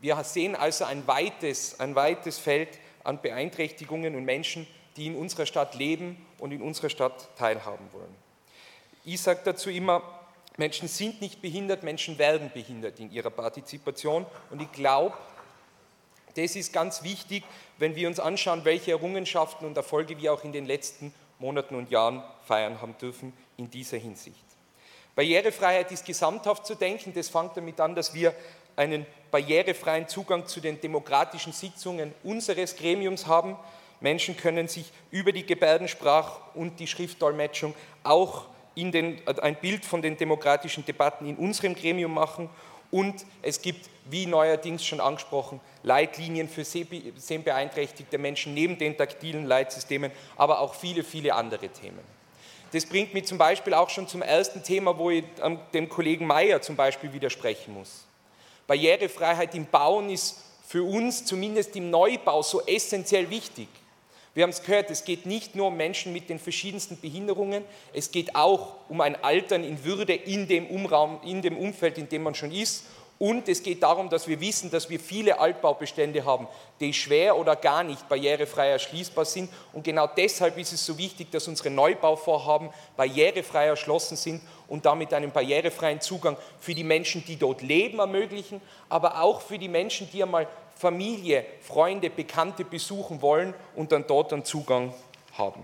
Wir 0.00 0.22
sehen 0.24 0.54
also 0.54 0.84
ein 0.84 1.06
weites, 1.06 1.80
ein 1.80 1.94
weites 1.94 2.38
Feld 2.38 2.78
an 3.04 3.20
Beeinträchtigungen 3.20 4.14
und 4.14 4.24
Menschen, 4.24 4.66
die 4.96 5.06
in 5.06 5.16
unserer 5.16 5.46
Stadt 5.46 5.74
leben 5.74 6.24
und 6.38 6.52
in 6.52 6.62
unserer 6.62 6.90
Stadt 6.90 7.28
teilhaben 7.36 7.86
wollen. 7.92 8.14
Ich 9.04 9.20
sage 9.20 9.40
dazu 9.44 9.70
immer, 9.70 10.02
Menschen 10.58 10.88
sind 10.88 11.20
nicht 11.20 11.40
behindert, 11.40 11.84
Menschen 11.84 12.18
werden 12.18 12.50
behindert 12.52 12.98
in 12.98 13.10
ihrer 13.12 13.30
Partizipation. 13.30 14.26
Und 14.50 14.60
ich 14.60 14.70
glaube, 14.72 15.16
das 16.34 16.56
ist 16.56 16.72
ganz 16.72 17.02
wichtig, 17.04 17.44
wenn 17.78 17.94
wir 17.94 18.08
uns 18.08 18.18
anschauen, 18.18 18.64
welche 18.64 18.90
Errungenschaften 18.90 19.66
und 19.66 19.76
Erfolge 19.76 20.18
wir 20.18 20.32
auch 20.32 20.42
in 20.42 20.52
den 20.52 20.66
letzten 20.66 21.14
Monaten 21.38 21.76
und 21.76 21.90
Jahren 21.90 22.24
feiern 22.44 22.80
haben 22.82 22.98
dürfen 22.98 23.32
in 23.56 23.70
dieser 23.70 23.98
Hinsicht. 23.98 24.44
Barrierefreiheit 25.14 25.92
ist 25.92 26.04
gesamthaft 26.04 26.66
zu 26.66 26.74
denken. 26.74 27.12
Das 27.14 27.28
fängt 27.28 27.56
damit 27.56 27.80
an, 27.80 27.94
dass 27.94 28.12
wir 28.12 28.34
einen 28.74 29.06
barrierefreien 29.30 30.08
Zugang 30.08 30.46
zu 30.46 30.60
den 30.60 30.80
demokratischen 30.80 31.52
Sitzungen 31.52 32.12
unseres 32.24 32.74
Gremiums 32.74 33.26
haben. 33.26 33.56
Menschen 34.00 34.36
können 34.36 34.66
sich 34.66 34.90
über 35.12 35.30
die 35.30 35.46
Gebärdensprache 35.46 36.40
und 36.54 36.80
die 36.80 36.86
Schriftdolmetschung 36.88 37.74
auch 38.02 38.46
den, 38.92 39.20
ein 39.42 39.56
Bild 39.56 39.84
von 39.84 40.02
den 40.02 40.16
demokratischen 40.16 40.84
Debatten 40.84 41.26
in 41.26 41.36
unserem 41.36 41.74
Gremium 41.74 42.14
machen. 42.14 42.48
Und 42.90 43.26
es 43.42 43.60
gibt, 43.60 43.90
wie 44.08 44.26
neuerdings 44.26 44.84
schon 44.84 45.00
angesprochen, 45.00 45.60
Leitlinien 45.82 46.48
für 46.48 46.64
sehbeeinträchtigte 46.64 48.16
Menschen 48.16 48.54
neben 48.54 48.78
den 48.78 48.96
taktilen 48.96 49.44
Leitsystemen, 49.44 50.10
aber 50.36 50.60
auch 50.60 50.74
viele, 50.74 51.04
viele 51.04 51.34
andere 51.34 51.68
Themen. 51.68 52.00
Das 52.72 52.86
bringt 52.86 53.14
mich 53.14 53.24
zum 53.24 53.38
Beispiel 53.38 53.74
auch 53.74 53.90
schon 53.90 54.08
zum 54.08 54.22
ersten 54.22 54.62
Thema, 54.62 54.96
wo 54.96 55.10
ich 55.10 55.24
dem 55.74 55.88
Kollegen 55.88 56.26
Mayer 56.26 56.60
zum 56.62 56.76
Beispiel 56.76 57.12
widersprechen 57.12 57.74
muss. 57.74 58.04
Barrierefreiheit 58.66 59.54
im 59.54 59.66
Bauen 59.66 60.10
ist 60.10 60.44
für 60.66 60.82
uns 60.82 61.24
zumindest 61.24 61.74
im 61.76 61.90
Neubau 61.90 62.42
so 62.42 62.64
essentiell 62.66 63.30
wichtig. 63.30 63.68
Wir 64.38 64.44
haben 64.44 64.50
es 64.50 64.62
gehört, 64.62 64.88
es 64.88 65.02
geht 65.02 65.26
nicht 65.26 65.56
nur 65.56 65.66
um 65.66 65.76
Menschen 65.76 66.12
mit 66.12 66.30
den 66.30 66.38
verschiedensten 66.38 66.96
Behinderungen, 67.00 67.64
es 67.92 68.12
geht 68.12 68.36
auch 68.36 68.76
um 68.88 69.00
ein 69.00 69.16
Altern 69.24 69.64
in 69.64 69.84
Würde 69.84 70.12
in 70.12 70.46
dem, 70.46 70.68
Umraum, 70.68 71.18
in 71.24 71.42
dem 71.42 71.56
Umfeld, 71.58 71.98
in 71.98 72.08
dem 72.08 72.22
man 72.22 72.36
schon 72.36 72.52
ist. 72.52 72.84
Und 73.18 73.48
es 73.48 73.64
geht 73.64 73.82
darum, 73.82 74.08
dass 74.08 74.28
wir 74.28 74.40
wissen, 74.40 74.70
dass 74.70 74.88
wir 74.90 75.00
viele 75.00 75.40
Altbaubestände 75.40 76.24
haben, 76.24 76.46
die 76.78 76.94
schwer 76.94 77.36
oder 77.36 77.56
gar 77.56 77.82
nicht 77.82 78.08
barrierefrei 78.08 78.68
erschließbar 78.68 79.24
sind. 79.24 79.50
Und 79.72 79.82
genau 79.82 80.06
deshalb 80.06 80.56
ist 80.56 80.72
es 80.72 80.86
so 80.86 80.96
wichtig, 80.96 81.32
dass 81.32 81.48
unsere 81.48 81.70
Neubauvorhaben 81.70 82.70
barrierefrei 82.96 83.66
erschlossen 83.66 84.16
sind 84.16 84.40
und 84.68 84.86
damit 84.86 85.12
einen 85.14 85.32
barrierefreien 85.32 86.00
Zugang 86.00 86.36
für 86.60 86.76
die 86.76 86.84
Menschen, 86.84 87.24
die 87.26 87.34
dort 87.34 87.60
leben, 87.60 87.98
ermöglichen, 87.98 88.60
aber 88.88 89.20
auch 89.20 89.40
für 89.40 89.58
die 89.58 89.68
Menschen, 89.68 90.08
die 90.12 90.22
einmal 90.22 90.46
Familie, 90.78 91.44
Freunde, 91.60 92.08
Bekannte 92.08 92.64
besuchen 92.64 93.20
wollen 93.20 93.54
und 93.74 93.92
dann 93.92 94.06
dort 94.06 94.32
einen 94.32 94.44
Zugang 94.44 94.94
haben. 95.36 95.62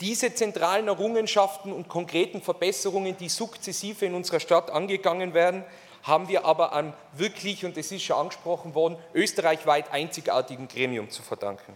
Diese 0.00 0.34
zentralen 0.34 0.88
Errungenschaften 0.88 1.72
und 1.72 1.88
konkreten 1.88 2.40
Verbesserungen, 2.40 3.16
die 3.16 3.28
sukzessive 3.28 4.06
in 4.06 4.14
unserer 4.14 4.40
Stadt 4.40 4.70
angegangen 4.70 5.34
werden, 5.34 5.62
haben 6.02 6.28
wir 6.28 6.46
aber 6.46 6.72
an 6.72 6.94
wirklich, 7.12 7.64
und 7.64 7.76
es 7.76 7.92
ist 7.92 8.02
schon 8.02 8.16
angesprochen 8.16 8.74
worden, 8.74 8.96
österreichweit 9.14 9.92
einzigartigen 9.92 10.66
Gremium 10.66 11.10
zu 11.10 11.22
verdanken. 11.22 11.74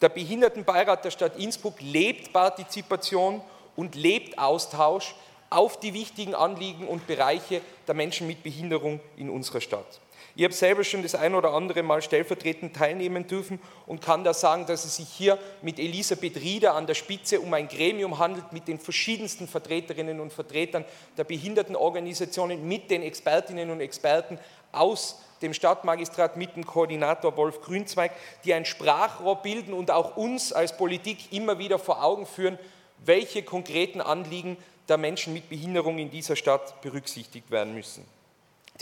Der 0.00 0.08
Behindertenbeirat 0.08 1.04
der 1.04 1.12
Stadt 1.12 1.36
Innsbruck 1.36 1.80
lebt 1.80 2.32
Partizipation 2.32 3.40
und 3.76 3.94
lebt 3.94 4.36
Austausch 4.38 5.14
auf 5.48 5.78
die 5.78 5.94
wichtigen 5.94 6.34
Anliegen 6.34 6.88
und 6.88 7.06
Bereiche 7.06 7.60
der 7.86 7.94
Menschen 7.94 8.26
mit 8.26 8.42
Behinderung 8.42 9.00
in 9.16 9.30
unserer 9.30 9.60
Stadt. 9.60 10.00
Ich 10.34 10.44
habe 10.44 10.54
selber 10.54 10.82
schon 10.82 11.02
das 11.02 11.14
ein 11.14 11.34
oder 11.34 11.52
andere 11.52 11.82
Mal 11.82 12.00
stellvertretend 12.00 12.74
teilnehmen 12.74 13.26
dürfen 13.26 13.60
und 13.86 14.00
kann 14.00 14.24
da 14.24 14.32
sagen, 14.32 14.64
dass 14.64 14.86
es 14.86 14.96
sich 14.96 15.08
hier 15.08 15.38
mit 15.60 15.78
Elisabeth 15.78 16.36
Rieder 16.36 16.74
an 16.74 16.86
der 16.86 16.94
Spitze 16.94 17.40
um 17.40 17.52
ein 17.52 17.68
Gremium 17.68 18.18
handelt 18.18 18.50
mit 18.50 18.66
den 18.66 18.78
verschiedensten 18.78 19.46
Vertreterinnen 19.46 20.20
und 20.20 20.32
Vertretern 20.32 20.86
der 21.18 21.24
Behindertenorganisationen, 21.24 22.66
mit 22.66 22.90
den 22.90 23.02
Expertinnen 23.02 23.70
und 23.70 23.80
Experten 23.80 24.38
aus 24.72 25.20
dem 25.42 25.52
Stadtmagistrat 25.52 26.36
mit 26.36 26.56
dem 26.56 26.64
Koordinator 26.64 27.36
Wolf 27.36 27.60
Grünzweig, 27.60 28.12
die 28.44 28.54
ein 28.54 28.64
Sprachrohr 28.64 29.42
bilden 29.42 29.74
und 29.74 29.90
auch 29.90 30.16
uns 30.16 30.52
als 30.52 30.76
Politik 30.76 31.32
immer 31.32 31.58
wieder 31.58 31.78
vor 31.78 32.02
Augen 32.02 32.24
führen, 32.24 32.58
welche 33.04 33.42
konkreten 33.42 34.00
Anliegen 34.00 34.56
der 34.88 34.96
Menschen 34.96 35.34
mit 35.34 35.48
Behinderung 35.48 35.98
in 35.98 36.10
dieser 36.10 36.36
Stadt 36.36 36.80
berücksichtigt 36.80 37.50
werden 37.50 37.74
müssen. 37.74 38.06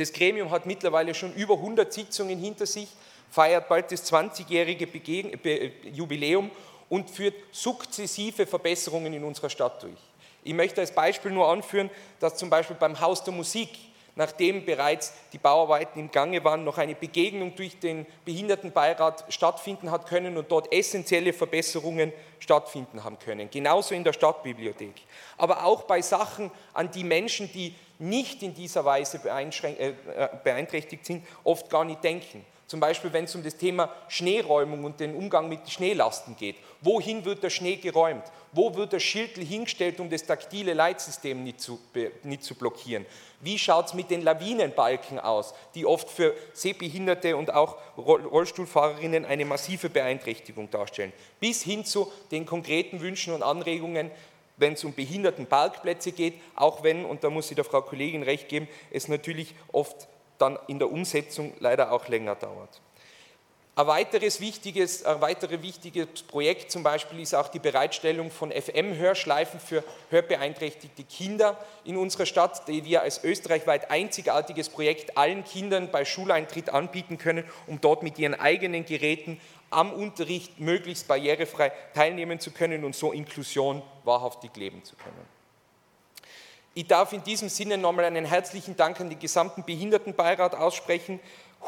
Das 0.01 0.15
Gremium 0.15 0.51
hat 0.51 0.65
mittlerweile 0.65 1.13
schon 1.13 1.35
über 1.35 1.57
100 1.57 1.93
Sitzungen 1.93 2.39
hinter 2.39 2.65
sich, 2.65 2.89
feiert 3.31 3.69
bald 3.69 3.93
das 3.93 4.11
20-jährige 4.11 4.89
Jubiläum 5.93 6.51
und 6.89 7.11
führt 7.11 7.35
sukzessive 7.53 8.47
Verbesserungen 8.47 9.13
in 9.13 9.23
unserer 9.23 9.51
Stadt 9.51 9.83
durch. 9.83 9.99
Ich 10.43 10.55
möchte 10.55 10.81
als 10.81 10.93
Beispiel 10.93 11.33
nur 11.33 11.51
anführen, 11.51 11.91
dass 12.19 12.37
zum 12.37 12.49
Beispiel 12.49 12.77
beim 12.77 12.99
Haus 12.99 13.25
der 13.25 13.35
Musik, 13.35 13.69
nachdem 14.17 14.65
bereits 14.65 15.13
die 15.33 15.39
Bauarbeiten 15.39 15.99
im 15.99 16.11
Gange 16.11 16.43
waren, 16.45 16.65
noch 16.65 16.79
eine 16.79 16.95
Begegnung 16.95 17.55
durch 17.55 17.79
den 17.79 18.07
Behindertenbeirat 18.25 19.25
stattfinden 19.29 19.91
hat 19.91 20.07
können 20.07 20.37
und 20.37 20.51
dort 20.51 20.73
essentielle 20.73 21.33
Verbesserungen 21.33 22.13
stattfinden 22.39 23.05
haben 23.05 23.19
können. 23.19 23.51
Genauso 23.51 23.95
in 23.95 24.05
der 24.05 24.13
Stadtbibliothek. 24.13 24.95
Aber 25.37 25.65
auch 25.65 25.83
bei 25.83 26.03
Sachen, 26.03 26.51
an 26.73 26.91
die 26.91 27.05
Menschen, 27.05 27.51
die 27.53 27.75
nicht 27.99 28.43
in 28.43 28.55
dieser 28.55 28.85
Weise 28.85 29.21
äh, 29.25 29.89
äh, 29.89 29.95
beeinträchtigt 30.43 31.05
sind, 31.05 31.27
oft 31.45 31.69
gar 31.69 31.85
nicht 31.85 32.03
denken. 32.03 32.45
Zum 32.71 32.79
Beispiel, 32.79 33.13
wenn 33.13 33.25
es 33.25 33.35
um 33.35 33.43
das 33.43 33.57
Thema 33.57 33.93
Schneeräumung 34.07 34.85
und 34.85 35.01
den 35.01 35.17
Umgang 35.17 35.49
mit 35.49 35.69
Schneelasten 35.69 36.37
geht. 36.37 36.55
Wohin 36.81 37.25
wird 37.25 37.43
der 37.43 37.51
Schnee 37.51 37.75
geräumt? 37.75 38.23
Wo 38.53 38.73
wird 38.77 38.93
der 38.93 39.01
Schildel 39.01 39.45
hingestellt, 39.45 39.99
um 39.99 40.09
das 40.09 40.23
taktile 40.23 40.73
Leitsystem 40.73 41.43
nicht 41.43 41.61
zu, 41.61 41.81
nicht 42.23 42.45
zu 42.45 42.55
blockieren? 42.55 43.07
Wie 43.41 43.59
schaut 43.59 43.87
es 43.87 43.95
mit 43.95 44.09
den 44.09 44.23
Lawinenbalken 44.23 45.19
aus, 45.19 45.53
die 45.75 45.85
oft 45.85 46.09
für 46.09 46.33
Sehbehinderte 46.53 47.37
und 47.37 47.53
auch 47.53 47.77
Rollstuhlfahrerinnen 47.97 49.25
eine 49.25 49.45
massive 49.47 49.91
Beeinträchtigung 49.91 50.71
darstellen? 50.71 51.13
Bis 51.41 51.65
hin 51.65 51.85
zu 51.85 52.13
den 52.31 52.47
konkreten 52.47 53.01
Wünschen 53.01 53.35
und 53.35 53.43
Anregungen, 53.43 54.13
wenn 54.59 54.75
es 54.75 54.85
um 54.85 54.93
Behindertenparkplätze 54.93 56.13
geht, 56.13 56.35
auch 56.55 56.85
wenn, 56.85 57.05
und 57.05 57.25
da 57.25 57.31
muss 57.31 57.51
ich 57.51 57.57
der 57.57 57.65
Frau 57.65 57.83
Kollegin 57.83 58.23
recht 58.23 58.49
geben, 58.49 58.69
es 58.93 59.09
natürlich 59.09 59.57
oft 59.73 60.07
dann 60.41 60.59
in 60.67 60.79
der 60.79 60.91
Umsetzung 60.91 61.53
leider 61.61 61.93
auch 61.93 62.09
länger 62.09 62.35
dauert. 62.35 62.81
Ein 63.77 63.87
weiteres 63.87 64.41
wichtiges, 64.41 65.05
ein 65.05 65.21
weiteres 65.21 65.63
wichtiges 65.63 66.23
Projekt 66.25 66.71
zum 66.71 66.83
Beispiel 66.83 67.21
ist 67.21 67.35
auch 67.35 67.49
die 67.49 67.61
Bereitstellung 67.61 68.31
von 68.31 68.51
FM-Hörschleifen 68.51 69.61
für 69.61 69.85
hörbeeinträchtigte 70.11 71.05
Kinder 71.05 71.57
in 71.85 71.97
unserer 71.97 72.27
Stadt, 72.27 72.67
die 72.69 72.85
wir 72.85 73.03
als 73.03 73.25
österreichweit 73.25 73.91
einzigartiges 73.91 74.69
Projekt 74.69 75.17
allen 75.17 75.45
Kindern 75.45 75.91
bei 75.91 76.05
Schuleintritt 76.05 76.69
anbieten 76.69 77.17
können, 77.17 77.45
um 77.69 77.81
dort 77.81 78.03
mit 78.03 78.19
ihren 78.19 78.35
eigenen 78.35 78.85
Geräten 78.85 79.41
am 79.71 79.93
Unterricht 79.93 80.59
möglichst 80.59 81.09
barrierefrei 81.09 81.73
teilnehmen 81.95 82.41
zu 82.41 82.51
können 82.51 82.85
und 82.85 82.95
so 82.95 83.13
Inklusion 83.13 83.83
wahrhaftig 84.05 84.55
leben 84.57 84.85
zu 84.85 84.97
können. 84.97 85.40
Ich 86.73 86.87
darf 86.87 87.13
in 87.13 87.25
diesem 87.25 87.49
Sinne 87.49 87.79
nochmal 87.79 88.05
einen 88.05 88.25
herzlichen 88.25 88.77
Dank 88.77 89.01
an 89.01 89.11
den 89.11 89.19
gesamten 89.19 89.65
Behindertenbeirat 89.65 90.55
aussprechen. 90.55 91.19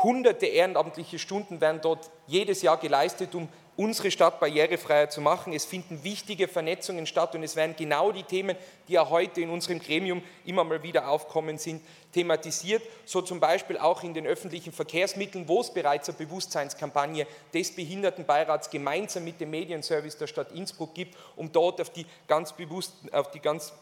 Hunderte 0.00 0.46
ehrenamtliche 0.46 1.18
Stunden 1.18 1.60
werden 1.60 1.80
dort 1.82 2.08
jedes 2.28 2.62
Jahr 2.62 2.76
geleistet, 2.76 3.34
um 3.34 3.48
unsere 3.76 4.12
Stadt 4.12 4.38
barrierefreier 4.38 5.10
zu 5.10 5.20
machen. 5.20 5.52
Es 5.52 5.64
finden 5.64 6.04
wichtige 6.04 6.46
Vernetzungen 6.46 7.06
statt 7.06 7.34
und 7.34 7.42
es 7.42 7.56
werden 7.56 7.74
genau 7.76 8.12
die 8.12 8.22
Themen, 8.22 8.56
die 8.86 8.92
ja 8.92 9.10
heute 9.10 9.40
in 9.40 9.50
unserem 9.50 9.80
Gremium 9.80 10.22
immer 10.44 10.62
mal 10.62 10.84
wieder 10.84 11.08
aufkommen 11.08 11.58
sind, 11.58 11.82
thematisiert. 12.12 12.82
So 13.04 13.22
zum 13.22 13.40
Beispiel 13.40 13.78
auch 13.78 14.04
in 14.04 14.14
den 14.14 14.24
öffentlichen 14.24 14.72
Verkehrsmitteln, 14.72 15.48
wo 15.48 15.62
es 15.62 15.74
bereits 15.74 16.10
eine 16.10 16.18
Bewusstseinskampagne 16.18 17.26
des 17.52 17.74
Behindertenbeirats 17.74 18.70
gemeinsam 18.70 19.24
mit 19.24 19.40
dem 19.40 19.50
Medienservice 19.50 20.16
der 20.16 20.28
Stadt 20.28 20.52
Innsbruck 20.52 20.94
gibt, 20.94 21.16
um 21.34 21.50
dort 21.50 21.80
auf 21.80 21.90
die 21.90 22.06
ganz 22.28 22.52
bewussten, 22.52 23.12
auf 23.12 23.32
die 23.32 23.40
ganz 23.40 23.72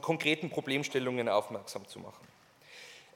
konkreten 0.00 0.50
Problemstellungen 0.50 1.28
aufmerksam 1.28 1.86
zu 1.86 2.00
machen. 2.00 2.26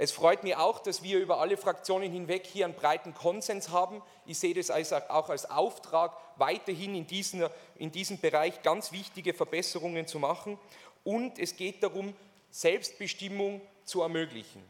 Es 0.02 0.12
freut 0.12 0.44
mich 0.44 0.56
auch, 0.56 0.78
dass 0.78 1.02
wir 1.02 1.18
über 1.18 1.40
alle 1.40 1.58
Fraktionen 1.58 2.10
hinweg 2.10 2.46
hier 2.46 2.64
einen 2.64 2.74
breiten 2.74 3.12
Konsens 3.12 3.68
haben. 3.68 4.00
Ich 4.24 4.38
sehe 4.38 4.54
das 4.54 4.70
auch 4.70 5.28
als 5.28 5.50
Auftrag, 5.50 6.16
weiterhin 6.36 6.94
in, 6.94 7.06
diesen, 7.06 7.44
in 7.76 7.92
diesem 7.92 8.18
Bereich 8.18 8.62
ganz 8.62 8.92
wichtige 8.92 9.34
Verbesserungen 9.34 10.06
zu 10.06 10.18
machen. 10.18 10.58
Und 11.04 11.38
es 11.38 11.54
geht 11.54 11.82
darum, 11.82 12.14
Selbstbestimmung 12.50 13.60
zu 13.84 14.00
ermöglichen. 14.00 14.62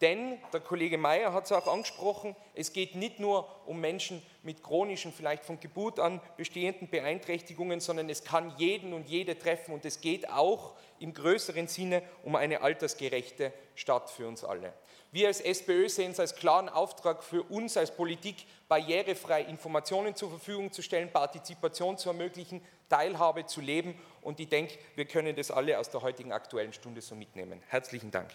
Denn, 0.00 0.38
der 0.52 0.60
Kollege 0.60 0.96
Mayer 0.96 1.32
hat 1.32 1.46
es 1.46 1.52
auch 1.52 1.66
angesprochen, 1.66 2.36
es 2.54 2.72
geht 2.72 2.94
nicht 2.94 3.18
nur 3.18 3.48
um 3.66 3.80
Menschen 3.80 4.22
mit 4.44 4.62
chronischen, 4.62 5.12
vielleicht 5.12 5.44
von 5.44 5.58
Geburt 5.58 5.98
an 5.98 6.20
bestehenden 6.36 6.88
Beeinträchtigungen, 6.88 7.80
sondern 7.80 8.08
es 8.08 8.22
kann 8.22 8.52
jeden 8.58 8.92
und 8.92 9.08
jede 9.08 9.36
treffen 9.36 9.74
und 9.74 9.84
es 9.84 10.00
geht 10.00 10.30
auch 10.30 10.74
im 11.00 11.14
größeren 11.14 11.66
Sinne 11.66 12.02
um 12.22 12.36
eine 12.36 12.60
altersgerechte 12.60 13.52
Stadt 13.74 14.08
für 14.08 14.28
uns 14.28 14.44
alle. 14.44 14.72
Wir 15.10 15.28
als 15.28 15.40
SPÖ 15.40 15.88
sehen 15.88 16.12
es 16.12 16.20
als 16.20 16.36
klaren 16.36 16.68
Auftrag 16.68 17.24
für 17.24 17.42
uns 17.42 17.76
als 17.76 17.90
Politik, 17.90 18.46
barrierefrei 18.68 19.42
Informationen 19.42 20.14
zur 20.14 20.30
Verfügung 20.30 20.70
zu 20.70 20.82
stellen, 20.82 21.10
Partizipation 21.10 21.98
zu 21.98 22.10
ermöglichen, 22.10 22.62
Teilhabe 22.88 23.46
zu 23.46 23.60
leben 23.60 23.98
und 24.22 24.38
ich 24.38 24.48
denke, 24.48 24.78
wir 24.94 25.06
können 25.06 25.34
das 25.34 25.50
alle 25.50 25.78
aus 25.78 25.90
der 25.90 26.02
heutigen 26.02 26.32
Aktuellen 26.32 26.72
Stunde 26.72 27.00
so 27.00 27.16
mitnehmen. 27.16 27.62
Herzlichen 27.68 28.10
Dank. 28.12 28.30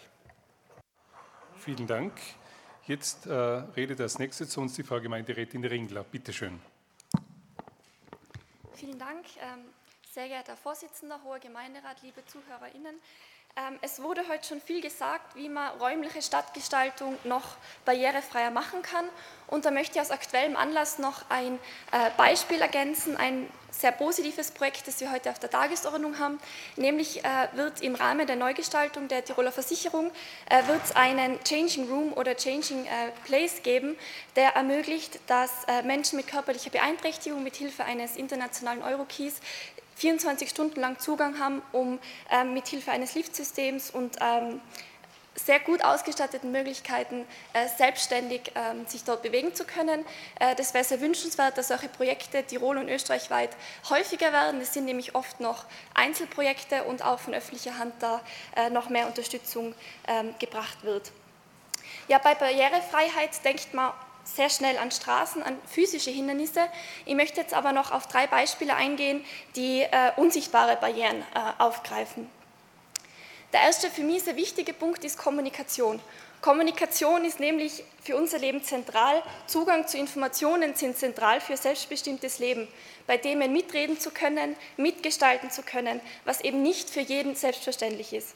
Vielen 1.64 1.86
Dank. 1.86 2.12
Jetzt 2.86 3.24
äh, 3.24 3.32
redet 3.32 3.98
als 3.98 4.18
nächstes 4.18 4.50
zu 4.50 4.60
uns 4.60 4.74
die 4.74 4.82
Frau 4.82 5.00
Gemeinderätin 5.00 5.64
Ringler. 5.64 6.04
Bitte 6.04 6.30
schön. 6.30 6.60
Vielen 8.74 8.98
Dank, 8.98 9.24
ähm, 9.40 9.64
sehr 10.12 10.28
geehrter 10.28 10.58
Vorsitzender, 10.58 11.18
hoher 11.24 11.38
Gemeinderat, 11.38 12.02
liebe 12.02 12.22
ZuhörerInnen. 12.26 12.96
Ähm, 13.56 13.78
es 13.82 14.02
wurde 14.02 14.22
heute 14.28 14.48
schon 14.48 14.60
viel 14.60 14.80
gesagt, 14.80 15.36
wie 15.36 15.48
man 15.48 15.78
räumliche 15.78 16.20
Stadtgestaltung 16.20 17.16
noch 17.22 17.56
barrierefreier 17.84 18.50
machen 18.50 18.82
kann. 18.82 19.04
Und 19.46 19.64
da 19.64 19.70
möchte 19.70 19.96
ich 19.96 20.00
aus 20.00 20.10
aktuellem 20.10 20.56
Anlass 20.56 20.98
noch 20.98 21.22
ein 21.28 21.60
äh, 21.92 22.10
Beispiel 22.16 22.60
ergänzen, 22.60 23.16
ein 23.16 23.48
sehr 23.70 23.92
positives 23.92 24.50
Projekt, 24.50 24.88
das 24.88 24.98
wir 24.98 25.12
heute 25.12 25.30
auf 25.30 25.38
der 25.38 25.50
Tagesordnung 25.50 26.18
haben. 26.18 26.40
Nämlich 26.74 27.24
äh, 27.24 27.28
wird 27.52 27.80
im 27.80 27.94
Rahmen 27.94 28.26
der 28.26 28.34
Neugestaltung 28.34 29.06
der 29.06 29.24
Tiroler 29.24 29.52
Versicherung 29.52 30.10
äh, 30.50 30.66
wird 30.66 30.96
einen 30.96 31.38
Changing 31.44 31.88
Room 31.88 32.12
oder 32.12 32.36
Changing 32.36 32.88
Place 33.24 33.62
geben, 33.62 33.96
der 34.34 34.56
ermöglicht, 34.56 35.20
dass 35.28 35.50
Menschen 35.84 36.16
mit 36.16 36.26
körperlicher 36.26 36.70
Beeinträchtigung 36.70 37.42
mit 37.42 37.54
Hilfe 37.56 37.84
eines 37.84 38.16
internationalen 38.16 38.82
Eurokeys 38.82 39.40
24 39.96 40.48
Stunden 40.48 40.80
lang 40.80 40.98
Zugang 40.98 41.38
haben, 41.38 41.62
um 41.72 41.98
ähm, 42.30 42.54
mit 42.54 42.68
Hilfe 42.68 42.90
eines 42.90 43.14
Liftsystems 43.14 43.90
und 43.90 44.16
ähm, 44.20 44.60
sehr 45.36 45.60
gut 45.60 45.82
ausgestatteten 45.84 46.52
Möglichkeiten 46.52 47.26
äh, 47.52 47.66
selbstständig 47.76 48.52
ähm, 48.54 48.86
sich 48.86 49.04
dort 49.04 49.22
bewegen 49.22 49.54
zu 49.54 49.64
können. 49.64 50.04
Äh, 50.38 50.54
das 50.54 50.74
wäre 50.74 50.84
sehr 50.84 51.00
wünschenswert, 51.00 51.58
dass 51.58 51.68
solche 51.68 51.88
Projekte 51.88 52.42
Tirol 52.44 52.78
und 52.78 52.88
Österreich 52.88 53.30
weit 53.30 53.50
häufiger 53.90 54.32
werden. 54.32 54.60
Es 54.60 54.72
sind 54.72 54.84
nämlich 54.84 55.14
oft 55.14 55.40
noch 55.40 55.64
Einzelprojekte 55.94 56.84
und 56.84 57.04
auch 57.04 57.18
von 57.18 57.34
öffentlicher 57.34 57.78
Hand 57.78 57.94
da 58.00 58.20
äh, 58.56 58.70
noch 58.70 58.88
mehr 58.88 59.06
Unterstützung 59.06 59.74
ähm, 60.06 60.34
gebracht 60.38 60.82
wird. 60.82 61.10
Ja, 62.08 62.18
bei 62.18 62.34
Barrierefreiheit 62.34 63.44
denkt 63.44 63.74
man 63.74 63.92
sehr 64.24 64.50
schnell 64.50 64.78
an 64.78 64.90
Straßen, 64.90 65.42
an 65.42 65.56
physische 65.66 66.10
Hindernisse. 66.10 66.66
Ich 67.04 67.14
möchte 67.14 67.40
jetzt 67.40 67.54
aber 67.54 67.72
noch 67.72 67.92
auf 67.92 68.06
drei 68.06 68.26
Beispiele 68.26 68.74
eingehen, 68.74 69.24
die 69.56 69.82
äh, 69.82 70.12
unsichtbare 70.16 70.76
Barrieren 70.76 71.22
äh, 71.34 71.62
aufgreifen. 71.62 72.28
Der 73.52 73.62
erste 73.62 73.88
für 73.88 74.02
mich 74.02 74.24
sehr 74.24 74.36
wichtige 74.36 74.72
Punkt 74.72 75.04
ist 75.04 75.16
Kommunikation. 75.16 76.00
Kommunikation 76.40 77.24
ist 77.24 77.40
nämlich 77.40 77.84
für 78.02 78.16
unser 78.16 78.38
Leben 78.38 78.62
zentral. 78.62 79.22
Zugang 79.46 79.86
zu 79.86 79.96
Informationen 79.96 80.74
sind 80.74 80.98
zentral 80.98 81.40
für 81.40 81.56
selbstbestimmtes 81.56 82.38
Leben, 82.38 82.68
bei 83.06 83.16
dem 83.16 83.38
mitreden 83.38 83.98
zu 83.98 84.10
können, 84.10 84.56
mitgestalten 84.76 85.50
zu 85.50 85.62
können, 85.62 86.00
was 86.24 86.42
eben 86.42 86.62
nicht 86.62 86.90
für 86.90 87.00
jeden 87.00 87.34
selbstverständlich 87.34 88.12
ist. 88.12 88.34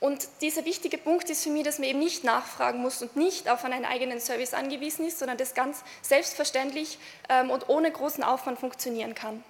Und 0.00 0.28
dieser 0.42 0.64
wichtige 0.64 0.96
Punkt 0.96 1.28
ist 1.28 1.42
für 1.42 1.50
mich, 1.50 1.64
dass 1.64 1.78
man 1.78 1.88
eben 1.88 1.98
nicht 1.98 2.22
nachfragen 2.22 2.80
muss 2.80 3.02
und 3.02 3.16
nicht 3.16 3.48
auf 3.48 3.64
einen 3.64 3.84
eigenen 3.84 4.20
Service 4.20 4.54
angewiesen 4.54 5.06
ist, 5.06 5.18
sondern 5.18 5.38
das 5.38 5.54
ganz 5.54 5.82
selbstverständlich 6.02 6.98
ähm, 7.28 7.50
und 7.50 7.68
ohne 7.68 7.90
großen 7.90 8.22
Aufwand 8.22 8.60
funktionieren 8.60 9.14
kann. 9.14 9.42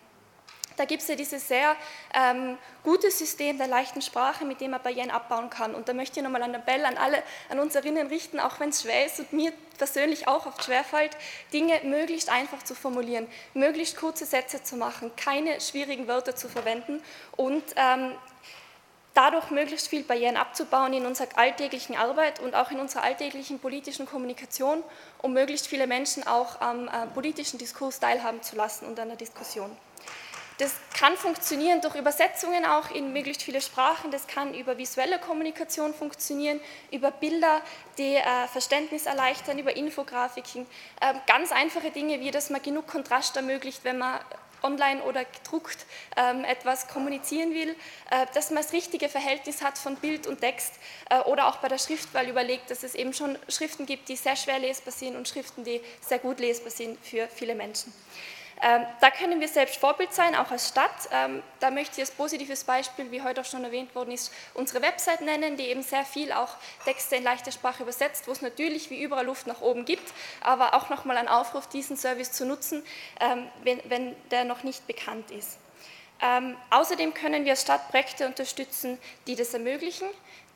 Da 0.78 0.84
gibt 0.84 1.03
es 1.03 1.09
ja 1.09 1.16
dieses 1.16 1.49
sehr 1.49 1.74
ähm, 2.14 2.57
gute 2.84 3.11
System 3.11 3.59
der 3.59 3.66
leichten 3.66 4.01
Sprache, 4.01 4.44
mit 4.44 4.61
dem 4.61 4.70
man 4.70 4.80
Barrieren 4.80 5.11
abbauen 5.11 5.51
kann. 5.51 5.74
Und 5.74 5.88
da 5.88 5.92
möchte 5.92 6.20
ich 6.20 6.24
nochmal 6.24 6.42
einen 6.42 6.55
Appell 6.55 6.84
an 6.84 6.96
alle, 6.96 7.20
an 7.49 7.59
uns 7.59 7.74
erinnern 7.74 8.07
richten, 8.07 8.38
auch 8.38 8.61
wenn 8.61 8.68
es 8.68 8.82
schwer 8.82 9.05
ist 9.05 9.18
und 9.18 9.32
mir 9.32 9.53
persönlich 9.76 10.28
auch 10.28 10.46
oft 10.46 10.62
schwerfällt, 10.62 11.16
Dinge 11.53 11.80
möglichst 11.82 12.30
einfach 12.30 12.62
zu 12.62 12.76
formulieren, 12.76 13.26
möglichst 13.55 13.96
kurze 13.96 14.24
Sätze 14.24 14.62
zu 14.62 14.76
machen, 14.76 15.11
keine 15.16 15.61
schwierigen 15.61 16.07
Wörter 16.07 16.36
zu 16.36 16.49
verwenden 16.49 17.03
und 17.36 17.64
ähm, 17.74 18.12
dadurch 19.14 19.50
möglichst 19.50 19.88
viel 19.88 20.04
Barrieren 20.04 20.36
abzubauen 20.36 20.92
in 20.92 21.06
unserer 21.06 21.28
alltäglichen 21.36 21.96
Arbeit 21.96 22.40
und 22.40 22.54
auch 22.54 22.70
in 22.70 22.80
unserer 22.80 23.02
alltäglichen 23.02 23.59
politischen 23.59 24.06
Kommunikation, 24.06 24.82
um 25.22 25.32
möglichst 25.32 25.66
viele 25.66 25.86
Menschen 25.86 26.26
auch 26.26 26.61
am 26.61 26.88
äh, 26.88 27.06
politischen 27.14 27.59
Diskurs 27.59 28.00
teilhaben 28.00 28.42
zu 28.42 28.56
lassen 28.56 28.86
und 28.86 28.98
an 29.00 29.09
der 29.09 29.16
Diskussion. 29.16 29.76
Das 30.59 30.72
kann 30.92 31.16
funktionieren 31.16 31.80
durch 31.80 31.94
Übersetzungen 31.94 32.64
auch 32.64 32.90
in 32.90 33.12
möglichst 33.12 33.44
viele 33.44 33.61
Sprachen, 33.61 34.11
das 34.11 34.26
kann 34.26 34.54
über 34.54 34.76
visuelle 34.76 35.20
Kommunikation 35.20 35.94
funktionieren, 35.94 36.61
über 36.90 37.12
Bilder, 37.12 37.61
die 37.96 38.16
äh, 38.16 38.48
Verständnis 38.50 39.06
erleichtern, 39.06 39.61
über 39.61 39.76
Infografiken, 39.76 40.66
äh, 41.00 41.14
ganz 41.28 41.52
einfache 41.52 41.92
Dinge, 41.92 42.18
wie 42.18 42.32
dass 42.32 42.50
man 42.50 42.61
genug 42.61 42.88
Kontrast 42.88 43.36
ermöglicht, 43.36 43.84
wenn 43.84 43.98
man 43.98 44.18
online 44.62 45.02
oder 45.02 45.24
gedruckt 45.24 45.86
ähm, 46.16 46.44
etwas 46.44 46.88
kommunizieren 46.88 47.54
will, 47.54 47.76
äh, 48.11 48.26
dass 48.34 48.50
man 48.50 48.62
das 48.62 48.72
richtige 48.72 49.09
Verhältnis 49.09 49.62
hat 49.62 49.78
von 49.78 49.96
Bild 49.96 50.26
und 50.26 50.40
Text 50.40 50.74
äh, 51.11 51.20
oder 51.20 51.46
auch 51.46 51.56
bei 51.56 51.68
der 51.68 51.78
Schriftwahl 51.78 52.28
überlegt, 52.28 52.70
dass 52.70 52.82
es 52.82 52.94
eben 52.94 53.12
schon 53.12 53.38
Schriften 53.48 53.86
gibt, 53.86 54.09
die 54.09 54.16
sehr 54.16 54.36
schwer 54.36 54.59
lesbar 54.59 54.92
sind 54.92 55.16
und 55.16 55.28
Schriften, 55.28 55.64
die 55.64 55.80
sehr 56.00 56.18
gut 56.18 56.40
lesbar 56.40 56.70
sind 56.70 56.98
für 57.04 57.28
viele 57.28 57.54
Menschen. 57.54 57.92
Ähm, 58.61 58.84
da 59.00 59.11
können 59.11 59.40
wir 59.40 59.48
selbst 59.48 59.76
Vorbild 59.76 60.12
sein, 60.12 60.34
auch 60.34 60.50
als 60.50 60.68
Stadt. 60.68 60.90
Ähm, 61.12 61.42
da 61.61 61.70
möchte 61.70 61.94
ich 61.94 62.00
als 62.00 62.11
positives 62.11 62.64
Beispiel, 62.64 63.11
wie 63.11 63.22
heute 63.22 63.40
auch 63.40 63.44
schon 63.44 63.62
erwähnt 63.62 63.94
worden 63.94 64.11
ist, 64.11 64.32
unsere 64.54 64.82
Website 64.82 65.20
nennen, 65.20 65.56
die 65.56 65.64
eben 65.64 65.82
sehr 65.82 66.04
viel 66.04 66.32
auch 66.32 66.56
Texte 66.84 67.16
in 67.16 67.22
leichter 67.22 67.52
Sprache 67.52 67.82
übersetzt, 67.84 68.26
wo 68.26 68.32
es 68.32 68.42
natürlich 68.42 68.90
wie 68.90 69.00
überall 69.02 69.26
Luft 69.26 69.46
nach 69.46 69.61
oben 69.61 69.84
gibt, 69.84 70.12
aber 70.40 70.74
auch 70.74 70.88
nochmal 70.88 71.16
ein 71.16 71.28
Aufruf, 71.28 71.68
diesen 71.68 71.96
Service 71.96 72.32
zu 72.32 72.46
nutzen, 72.46 72.82
ähm, 73.20 73.46
wenn, 73.62 73.80
wenn 73.84 74.16
der 74.30 74.44
noch 74.44 74.64
nicht 74.64 74.86
bekannt 74.86 75.30
ist. 75.30 75.59
Ähm, 76.20 76.56
außerdem 76.70 77.14
können 77.14 77.44
wir 77.44 77.52
als 77.52 77.62
Stadt 77.62 77.88
Projekte 77.90 78.26
unterstützen, 78.26 78.98
die 79.28 79.36
das 79.36 79.54
ermöglichen 79.54 80.09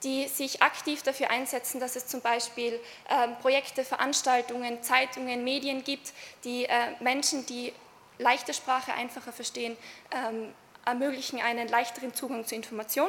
die 0.03 0.26
sich 0.26 0.62
aktiv 0.62 1.03
dafür 1.03 1.30
einsetzen, 1.30 1.80
dass 1.80 1.96
es 1.96 2.07
zum 2.07 2.20
Beispiel 2.20 2.80
ähm, 3.09 3.36
Projekte, 3.40 3.84
Veranstaltungen, 3.84 4.82
Zeitungen, 4.82 5.44
Medien 5.44 5.84
gibt, 5.84 6.12
die 6.44 6.64
äh, 6.64 6.70
Menschen, 7.00 7.46
die 7.46 7.72
leichte 8.19 8.55
Sprache 8.55 8.93
einfacher 8.95 9.33
verstehen, 9.33 9.77
ähm, 10.11 10.53
ermöglichen 10.85 11.41
einen 11.41 11.69
leichteren 11.69 12.15
Zugang 12.15 12.47
zu 12.47 12.55
Information. 12.55 13.09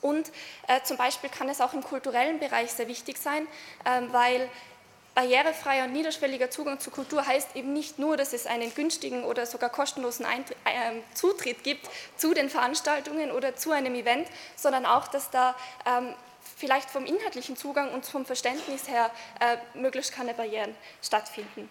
Und 0.00 0.30
äh, 0.68 0.80
zum 0.82 0.96
Beispiel 0.96 1.30
kann 1.30 1.48
es 1.48 1.60
auch 1.60 1.72
im 1.74 1.82
kulturellen 1.82 2.38
Bereich 2.38 2.70
sehr 2.72 2.88
wichtig 2.88 3.18
sein, 3.18 3.46
ähm, 3.84 4.12
weil 4.12 4.48
barrierefreier 5.14 5.86
und 5.86 5.92
niederschwelliger 5.92 6.48
Zugang 6.48 6.78
zur 6.78 6.92
Kultur 6.92 7.26
heißt 7.26 7.56
eben 7.56 7.72
nicht 7.72 7.98
nur, 7.98 8.16
dass 8.16 8.32
es 8.32 8.46
einen 8.46 8.72
günstigen 8.72 9.24
oder 9.24 9.46
sogar 9.46 9.70
kostenlosen 9.70 10.24
Eintritt, 10.24 10.56
äh, 10.64 10.92
Zutritt 11.14 11.64
gibt 11.64 11.88
zu 12.16 12.34
den 12.34 12.48
Veranstaltungen 12.48 13.32
oder 13.32 13.56
zu 13.56 13.72
einem 13.72 13.96
Event, 13.96 14.28
sondern 14.54 14.86
auch, 14.86 15.08
dass 15.08 15.30
da 15.30 15.56
ähm, 15.86 16.14
vielleicht 16.56 16.88
vom 16.88 17.04
inhaltlichen 17.04 17.56
Zugang 17.56 17.92
und 17.92 18.06
vom 18.06 18.24
Verständnis 18.24 18.86
her 18.88 19.10
äh, 19.40 19.56
möglichst 19.76 20.12
keine 20.12 20.34
Barrieren 20.34 20.72
stattfinden. 21.02 21.68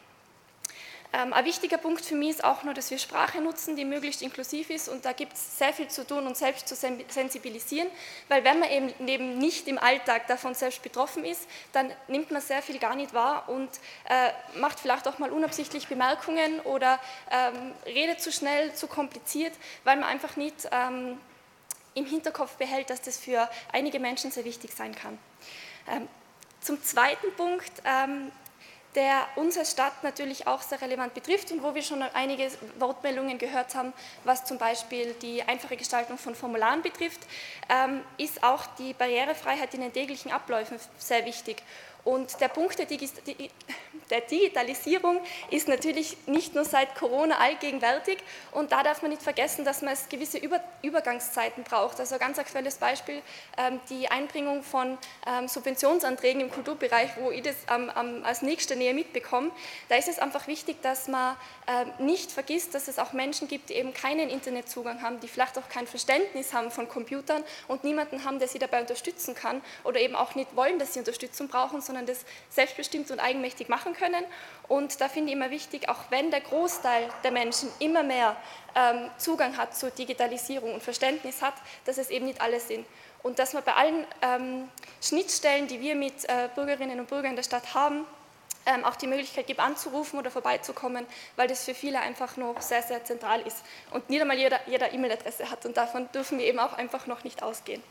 Ähm, 1.14 1.32
ein 1.32 1.46
wichtiger 1.46 1.78
Punkt 1.78 2.04
für 2.04 2.16
mich 2.16 2.32
ist 2.32 2.44
auch 2.44 2.64
nur, 2.64 2.74
dass 2.74 2.92
wir 2.92 2.98
Sprache 2.98 3.40
nutzen, 3.40 3.78
die 3.78 3.86
möglichst 3.86 4.22
inklusiv 4.22 4.70
ist 4.70 4.90
und 4.90 5.06
da 5.06 5.14
gibt 5.14 5.34
es 5.34 5.58
sehr 5.58 5.72
viel 5.72 5.88
zu 5.88 6.06
tun 6.06 6.28
und 6.28 6.36
selbst 6.36 6.68
zu 6.68 6.76
sensibilisieren, 6.76 7.88
weil 8.28 8.44
wenn 8.44 8.60
man 8.60 8.70
eben, 8.70 9.08
eben 9.08 9.38
nicht 9.38 9.70
im 9.70 9.78
Alltag 9.78 10.28
davon 10.28 10.54
selbst 10.54 10.82
betroffen 10.84 11.24
ist, 11.24 11.48
dann 11.72 11.92
nimmt 12.10 12.32
man 12.32 12.42
sehr 12.42 12.62
viel 12.62 12.78
gar 12.78 12.96
nicht 12.96 13.14
wahr 13.14 13.48
und 13.48 13.70
äh, 14.10 14.60
macht 14.60 14.82
vielleicht 14.82 15.08
auch 15.08 15.18
mal 15.18 15.32
unabsichtlich 15.32 15.88
Bemerkungen 15.88 16.60
oder 16.62 17.00
ähm, 17.32 17.72
redet 17.86 18.22
zu 18.22 18.32
schnell, 18.32 18.74
zu 18.74 18.88
kompliziert, 18.88 19.54
weil 19.86 19.96
man 19.96 20.10
einfach 20.10 20.36
nicht 20.36 20.68
ähm, 20.72 21.18
im 21.94 22.06
Hinterkopf 22.06 22.58
behält, 22.58 22.90
dass 22.90 23.02
das 23.02 23.18
für 23.18 23.50
einige 23.72 24.00
Menschen 24.00 24.32
sehr 24.32 24.44
wichtig 24.44 24.74
sein 24.74 24.94
kann. 24.94 25.18
Ähm, 25.90 26.08
zum 26.60 26.84
zweiten 26.84 27.34
Punkt, 27.38 27.72
ähm, 27.86 28.30
der 28.98 29.28
unsere 29.36 29.64
Stadt 29.64 30.04
natürlich 30.04 30.48
auch 30.48 30.64
sehr 30.64 30.82
relevant 30.82 31.14
betrifft 31.14 31.52
und 31.52 31.62
wo 31.62 31.76
wir 31.76 31.84
schon 31.84 32.02
einige 32.02 32.50
Wortmeldungen 32.80 33.38
gehört 33.38 33.76
haben, 33.76 33.94
was 34.24 34.44
zum 34.44 34.58
Beispiel 34.58 35.14
die 35.22 35.44
einfache 35.44 35.78
Gestaltung 35.78 36.18
von 36.18 36.34
Formularen 36.34 36.82
betrifft, 36.82 37.22
ähm, 37.70 38.02
ist 38.18 38.44
auch 38.44 38.66
die 38.80 38.94
Barrierefreiheit 38.94 39.72
in 39.76 39.82
den 39.82 39.94
täglichen 39.94 40.32
Abläufen 40.32 40.80
sehr 40.98 41.24
wichtig. 41.26 41.62
Und 42.08 42.40
der 42.40 42.48
Punkt 42.48 42.80
der, 42.80 44.22
Digitalisierung 44.22 45.20
ist 45.52 45.68
natürlich 45.68 46.16
nicht 46.26 46.56
nur 46.56 46.64
seit 46.64 46.96
Corona 46.96 47.38
allgegenwärtig 47.40 48.20
und 48.54 48.72
da 48.72 48.82
darf 48.82 49.02
man 49.02 49.12
nicht 49.12 49.22
vergessen, 49.22 49.66
dass 49.66 49.82
man 49.82 49.92
es 49.92 50.08
gewisse 50.08 50.40
Übergangszeiten 50.84 51.66
braucht. 51.66 52.00
Also 52.00 52.16
ein 52.16 52.20
ganz 52.22 52.40
aktuelles 52.40 52.76
Beispiel, 52.76 53.22
ähm, 53.58 53.82
die 53.90 54.08
Einbringung 54.08 54.64
von 54.64 54.98
ähm, 55.26 55.50
Subventionsanträgen 55.50 56.40
im 56.40 56.50
Kulturbereich, 56.50 57.10
wo 57.20 57.30
ich 57.30 57.42
das 57.42 57.56
als 57.68 58.42
nächste 58.42 58.78
Nähe 58.78 58.94
mitbekomme. 58.94 59.52
Da 59.90 59.96
ist 59.96 60.08
es 60.08 60.18
einfach 60.18 60.48
wichtig, 60.48 60.82
dass 60.82 61.10
man 61.10 61.36
ähm, 61.68 61.92
nicht 62.06 62.32
vergisst, 62.32 62.74
dass 62.74 62.88
es 62.88 63.00
auch 63.00 63.12
Menschen 63.12 63.50
gibt, 63.50 63.70
die 63.70 63.74
eben 63.74 63.94
keinen 63.94 64.30
Internetzugang 64.30 65.02
haben, 65.02 65.20
die 65.20 65.28
vielleicht 65.28 65.58
auch 65.58 65.68
kein 65.68 65.88
Verständnis 65.88 66.54
haben 66.54 66.72
von 66.72 66.88
Computern 66.88 67.44
und 67.68 67.84
niemanden 67.84 68.24
haben, 68.24 68.40
der 68.40 68.48
sie 68.48 68.60
dabei 68.60 68.80
unterstützen 68.80 69.36
kann 69.36 69.62
oder 69.84 70.00
eben 70.00 70.16
auch 70.16 70.36
nicht 70.36 70.56
wollen, 70.56 70.80
dass 70.80 70.94
sie 70.94 71.00
Unterstützung 71.00 71.50
brauchen, 71.50 71.82
sondern 71.82 71.97
sondern 71.98 72.06
das 72.06 72.26
selbstbestimmt 72.50 73.10
und 73.12 73.20
eigenmächtig 73.20 73.70
machen 73.70 73.94
können. 73.94 74.24
Und 74.68 75.02
da 75.02 75.10
finde 75.10 75.30
ich 75.32 75.36
immer 75.36 75.50
wichtig, 75.50 75.90
auch 75.90 76.00
wenn 76.10 76.32
der 76.32 76.42
Großteil 76.42 77.10
der 77.24 77.32
Menschen 77.32 77.70
immer 77.80 78.04
mehr 78.04 78.36
ähm, 78.76 79.10
Zugang 79.18 79.58
hat 79.58 79.76
zur 79.76 79.90
Digitalisierung 79.90 80.74
und 80.74 80.84
Verständnis 80.84 81.42
hat, 81.42 81.56
dass 81.86 81.98
es 81.98 82.10
eben 82.10 82.26
nicht 82.26 82.42
alle 82.42 82.60
sind. 82.60 82.86
Und 83.24 83.40
dass 83.40 83.54
man 83.54 83.64
bei 83.64 83.74
allen 83.74 84.06
ähm, 84.22 84.70
Schnittstellen, 85.02 85.68
die 85.68 85.82
wir 85.82 85.96
mit 85.96 86.26
äh, 86.26 86.50
Bürgerinnen 86.54 87.00
und 87.00 87.10
Bürgern 87.10 87.36
der 87.36 87.44
Stadt 87.44 87.74
haben, 87.74 88.06
ähm, 88.68 88.84
auch 88.84 88.96
die 88.96 89.08
Möglichkeit 89.08 89.48
gibt, 89.48 89.60
anzurufen 89.60 90.20
oder 90.20 90.30
vorbeizukommen, 90.30 91.06
weil 91.36 91.48
das 91.48 91.66
für 91.66 91.74
viele 91.74 92.00
einfach 92.00 92.38
noch 92.38 92.62
sehr, 92.62 92.84
sehr 92.84 93.04
zentral 93.04 93.42
ist 93.42 93.64
und 93.92 94.10
nicht 94.10 94.22
einmal 94.22 94.38
jeder, 94.38 94.94
E-Mail-Adresse 94.94 95.50
hat. 95.50 95.66
Und 95.66 95.78
davon 95.78 96.10
dürfen 96.12 96.38
wir 96.38 96.46
eben 96.46 96.60
auch 96.60 96.74
einfach 96.74 97.08
noch 97.08 97.24
nicht 97.24 97.42
ausgehen. 97.42 97.82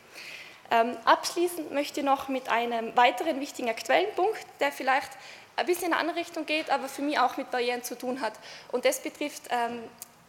Ähm, 0.70 0.96
abschließend 1.04 1.72
möchte 1.72 2.00
ich 2.00 2.06
noch 2.06 2.28
mit 2.28 2.48
einem 2.48 2.96
weiteren 2.96 3.40
wichtigen 3.40 3.68
aktuellen 3.68 4.12
Punkt, 4.14 4.44
der 4.60 4.72
vielleicht 4.72 5.10
ein 5.56 5.66
bisschen 5.66 5.86
in 5.86 5.92
eine 5.92 6.00
andere 6.00 6.18
Richtung 6.18 6.46
geht, 6.46 6.70
aber 6.70 6.88
für 6.88 7.02
mich 7.02 7.18
auch 7.18 7.36
mit 7.36 7.50
Barrieren 7.50 7.82
zu 7.82 7.96
tun 7.96 8.20
hat. 8.20 8.34
Und 8.72 8.84
das 8.84 9.00
betrifft 9.00 9.42
ähm, 9.50 9.82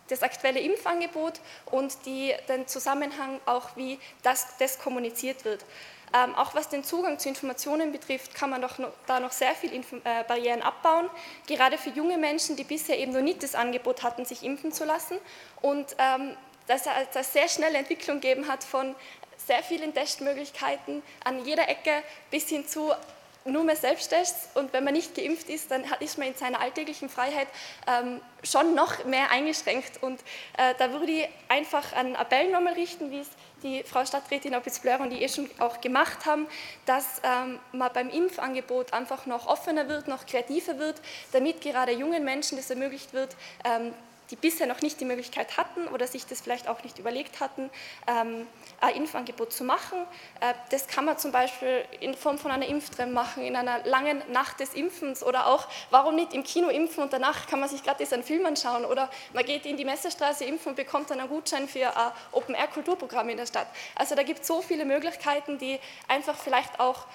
das 0.10 0.24
aktuelle 0.24 0.60
Impfangebot 0.60 1.40
und 1.66 1.94
die, 2.06 2.34
den 2.48 2.68
Zusammenhang 2.68 3.40
auch, 3.46 3.76
wie 3.76 4.00
das, 4.24 4.48
das 4.60 4.80
kommuniziert 4.80 5.44
wird. 5.44 5.66
Ähm, 6.14 6.36
auch 6.36 6.56
was 6.56 6.70
den 6.70 6.86
Zugang 6.86 7.20
zu 7.20 7.28
Informationen 7.28 7.92
betrifft, 7.92 8.34
kann 8.34 8.50
man 8.50 8.62
doch 8.62 8.78
noch, 8.78 8.92
da 9.08 9.20
noch 9.20 9.34
sehr 9.34 9.54
viele 9.54 9.76
äh, 9.76 10.24
Barrieren 10.26 10.62
abbauen, 10.62 11.10
gerade 11.48 11.78
für 11.78 11.90
junge 11.90 12.18
Menschen, 12.18 12.56
die 12.56 12.64
bisher 12.64 12.98
eben 12.98 13.12
noch 13.12 13.22
nicht 13.22 13.44
das 13.44 13.56
Angebot 13.56 14.04
hatten, 14.04 14.24
sich 14.24 14.44
impfen 14.44 14.72
zu 14.72 14.86
lassen 14.86 15.18
und 15.62 15.98
ähm, 15.98 16.38
dass 16.68 16.84
es 17.14 17.34
sehr 17.34 17.50
schnelle 17.50 17.78
Entwicklung 17.78 18.22
gegeben 18.22 18.48
hat 18.48 18.64
von 18.64 18.96
sehr 19.38 19.64
vielen 19.64 19.94
Testmöglichkeiten 19.94 21.04
an 21.24 21.46
jeder 21.46 21.70
Ecke 21.70 22.04
bis 22.32 22.50
hin 22.50 22.68
zu 22.68 22.92
nur 23.48 23.64
mehr 23.64 23.76
Selbsttests 23.76 24.50
und 24.56 24.74
wenn 24.74 24.84
man 24.84 24.94
nicht 24.94 25.16
geimpft 25.16 25.50
ist, 25.50 25.72
dann 25.72 25.84
ist 26.00 26.18
man 26.18 26.28
in 26.28 26.36
seiner 26.36 26.60
alltäglichen 26.60 27.10
Freiheit 27.10 27.48
ähm, 27.88 28.22
schon 28.44 28.76
noch 28.76 29.06
mehr 29.06 29.32
eingeschränkt. 29.32 30.04
Und 30.04 30.20
äh, 30.58 30.74
da 30.78 30.92
würde 30.92 31.12
ich 31.12 31.30
einfach 31.48 31.94
einen 31.94 32.16
Appell 32.16 32.52
nochmal 32.52 32.74
richten, 32.74 33.12
wie 33.12 33.20
es 33.20 33.30
die 33.64 33.84
Frau 33.84 34.06
Stadträtin 34.06 34.56
Opitz-Bleur 34.56 35.00
und 35.00 35.10
die 35.10 35.24
eh 35.24 35.30
schon 35.30 35.50
auch 35.60 35.82
gemacht 35.82 36.26
haben, 36.26 36.48
dass 36.86 37.22
ähm, 37.24 37.60
man 37.72 37.92
beim 37.94 38.10
Impfangebot 38.10 38.94
einfach 38.94 39.26
noch 39.26 39.48
offener 39.48 39.88
wird, 39.88 40.08
noch 40.08 40.26
kreativer 40.26 40.78
wird, 40.78 41.02
damit 41.32 41.62
gerade 41.62 41.92
jungen 41.94 42.24
Menschen 42.24 42.58
das 42.58 42.70
ermöglicht 42.70 43.14
wird, 43.14 43.36
ähm, 43.64 43.94
die 44.32 44.36
bisher 44.36 44.68
noch 44.68 44.82
nicht 44.82 45.00
die 45.00 45.06
Möglichkeit 45.06 45.58
hatten 45.58 45.88
oder 45.88 46.08
sich 46.08 46.26
das 46.26 46.42
vielleicht 46.42 46.68
auch 46.68 46.84
nicht 46.84 47.00
überlegt 47.00 47.40
hatten, 47.40 47.70
ähm, 48.08 48.48
ein 48.82 48.96
Impfangebot 48.96 49.54
zu 49.54 49.64
machen. 49.64 50.00
Äh, 50.42 50.54
das 50.72 50.88
kann 50.88 51.06
man 51.06 51.18
zum 51.18 51.32
Beispiel 51.32 51.86
in 52.00 52.14
Form 52.14 52.38
von 52.38 52.52
einer 52.52 52.68
Impftremm 52.68 53.14
machen, 53.14 53.44
in 53.44 53.56
einer 53.56 53.84
langen 53.86 54.22
Nacht 54.32 54.60
des 54.60 54.74
Impfens 54.74 55.24
oder 55.24 55.48
auch, 55.48 55.68
warum 55.90 56.16
nicht 56.16 56.34
im 56.34 56.44
Kino 56.44 56.70
impfen 56.70 57.04
und 57.04 57.14
danach 57.14 57.48
kann 57.48 57.60
man 57.60 57.70
sich 57.70 57.84
gratis 57.84 58.14
einen 58.14 58.24
Film 58.24 58.46
anschauen 58.46 58.86
oder 58.86 59.10
man 59.34 59.46
geht 59.46 59.66
in 59.66 59.78
die 59.78 59.86
Messestraße 59.86 60.46
impfen 60.46 60.70
und 60.70 60.76
bekommt 60.76 61.10
dann 61.10 61.20
einen 61.20 61.30
Gutschein 61.30 61.68
für 61.68 61.96
ein 61.96 62.12
Open-Air-Kulturprogramm 62.32 63.30
in 63.30 63.38
der 63.38 63.46
Stadt. 63.46 63.68
Also 63.96 64.16
da 64.16 64.24
gibt 64.24 64.42
es 64.42 64.48
so 64.48 64.62
viele 64.62 64.86
Möglichkeiten, 64.86 65.58
die 65.58 65.80
einfach 66.08 66.36
vielleicht 66.36 66.80
auch 66.80 67.06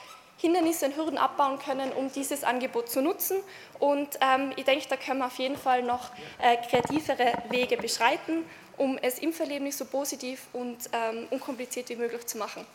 Hindernisse 0.43 0.86
und 0.86 0.97
Hürden 0.97 1.18
abbauen 1.18 1.59
können, 1.61 1.93
um 1.93 2.11
dieses 2.12 2.43
Angebot 2.43 2.90
zu 2.90 3.01
nutzen. 3.01 3.36
Und 3.78 4.18
ähm, 4.20 4.53
ich 4.57 4.64
denke, 4.64 4.86
da 4.88 4.97
können 4.97 5.20
wir 5.20 5.26
auf 5.26 5.38
jeden 5.38 5.57
Fall 5.57 5.84
noch 5.84 6.11
äh, 6.40 6.57
kreativere 6.68 7.32
Wege 7.49 7.76
beschreiten, 7.76 8.45
um 8.76 8.99
es 9.01 9.20
Impferlebnis 9.20 9.78
so 9.78 9.84
positiv 9.84 10.49
und 10.53 10.78
ähm, 10.93 11.28
unkompliziert 11.30 11.88
wie 11.90 11.97
möglich 11.97 12.26
zu 12.26 12.38
machen. 12.38 12.66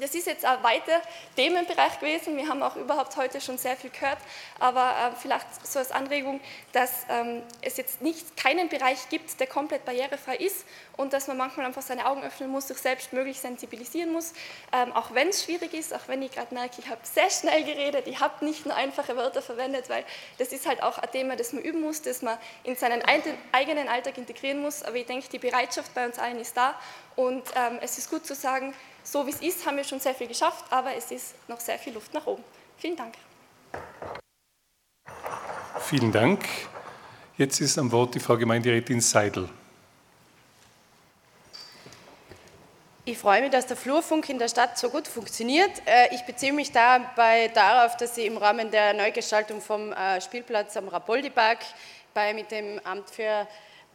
Das 0.00 0.14
ist 0.14 0.26
jetzt 0.26 0.44
ein 0.44 0.62
weiter 0.62 1.00
Themenbereich 1.36 1.98
gewesen. 1.98 2.36
Wir 2.36 2.48
haben 2.48 2.62
auch 2.62 2.76
überhaupt 2.76 3.16
heute 3.16 3.40
schon 3.40 3.58
sehr 3.58 3.76
viel 3.76 3.90
gehört, 3.90 4.18
aber 4.60 5.12
äh, 5.12 5.16
vielleicht 5.20 5.66
so 5.66 5.78
als 5.78 5.90
Anregung, 5.90 6.40
dass 6.72 7.04
ähm, 7.08 7.42
es 7.62 7.76
jetzt 7.76 8.00
nicht 8.00 8.36
keinen 8.36 8.68
Bereich 8.68 9.08
gibt, 9.08 9.38
der 9.40 9.46
komplett 9.46 9.84
barrierefrei 9.84 10.36
ist 10.36 10.64
und 10.96 11.12
dass 11.12 11.26
man 11.26 11.36
manchmal 11.36 11.66
einfach 11.66 11.82
seine 11.82 12.06
Augen 12.06 12.22
öffnen 12.22 12.50
muss, 12.50 12.68
sich 12.68 12.78
selbst 12.78 13.12
möglich 13.12 13.40
sensibilisieren 13.40 14.12
muss, 14.12 14.32
ähm, 14.72 14.92
auch 14.92 15.14
wenn 15.14 15.28
es 15.28 15.44
schwierig 15.44 15.74
ist, 15.74 15.94
auch 15.94 16.06
wenn 16.06 16.22
ich 16.22 16.32
gerade 16.32 16.54
merke, 16.54 16.76
ich 16.78 16.88
habe 16.88 17.00
sehr 17.02 17.30
schnell 17.30 17.64
geredet, 17.64 18.06
ich 18.06 18.20
habe 18.20 18.44
nicht 18.44 18.66
nur 18.66 18.74
einfache 18.76 19.16
Wörter 19.16 19.42
verwendet, 19.42 19.88
weil 19.88 20.04
das 20.38 20.52
ist 20.52 20.66
halt 20.66 20.82
auch 20.82 20.98
ein 20.98 21.10
Thema, 21.10 21.36
das 21.36 21.52
man 21.52 21.62
üben 21.62 21.80
muss, 21.80 22.02
das 22.02 22.22
man 22.22 22.38
in 22.64 22.76
seinen 22.76 23.02
eigenen 23.52 23.88
Alltag 23.88 24.18
integrieren 24.18 24.60
muss. 24.60 24.82
Aber 24.82 24.96
ich 24.96 25.06
denke, 25.06 25.28
die 25.28 25.38
Bereitschaft 25.38 25.94
bei 25.94 26.06
uns 26.06 26.18
allen 26.18 26.38
ist 26.38 26.56
da 26.56 26.74
und 27.16 27.42
ähm, 27.56 27.78
es 27.80 27.98
ist 27.98 28.10
gut 28.10 28.26
zu 28.26 28.34
sagen, 28.34 28.74
so 29.10 29.26
wie 29.26 29.30
es 29.30 29.40
ist, 29.40 29.66
haben 29.66 29.76
wir 29.76 29.84
schon 29.84 30.00
sehr 30.00 30.14
viel 30.14 30.26
geschafft, 30.26 30.64
aber 30.70 30.94
es 30.94 31.10
ist 31.10 31.34
noch 31.48 31.60
sehr 31.60 31.78
viel 31.78 31.94
Luft 31.94 32.12
nach 32.12 32.26
oben. 32.26 32.44
Vielen 32.76 32.96
Dank. 32.96 33.14
Vielen 35.80 36.12
Dank. 36.12 36.44
Jetzt 37.38 37.60
ist 37.60 37.78
am 37.78 37.90
Wort 37.90 38.14
die 38.14 38.20
Frau 38.20 38.36
Gemeinderätin 38.36 39.00
Seidel. 39.00 39.48
Ich 43.06 43.16
freue 43.16 43.40
mich, 43.40 43.50
dass 43.50 43.66
der 43.66 43.78
Flurfunk 43.78 44.28
in 44.28 44.38
der 44.38 44.48
Stadt 44.48 44.76
so 44.76 44.90
gut 44.90 45.08
funktioniert. 45.08 45.70
Äh, 45.86 46.14
ich 46.14 46.26
beziehe 46.26 46.52
mich 46.52 46.72
dabei 46.72 47.48
darauf, 47.48 47.96
dass 47.96 48.18
ich 48.18 48.26
im 48.26 48.36
Rahmen 48.36 48.70
der 48.70 48.92
Neugestaltung 48.92 49.62
vom 49.62 49.92
äh, 49.92 50.20
Spielplatz 50.20 50.76
am 50.76 50.88
Rapoldi-Park 50.88 51.60
mit 52.34 52.50
dem 52.50 52.80
Amt 52.84 53.08
für 53.10 53.46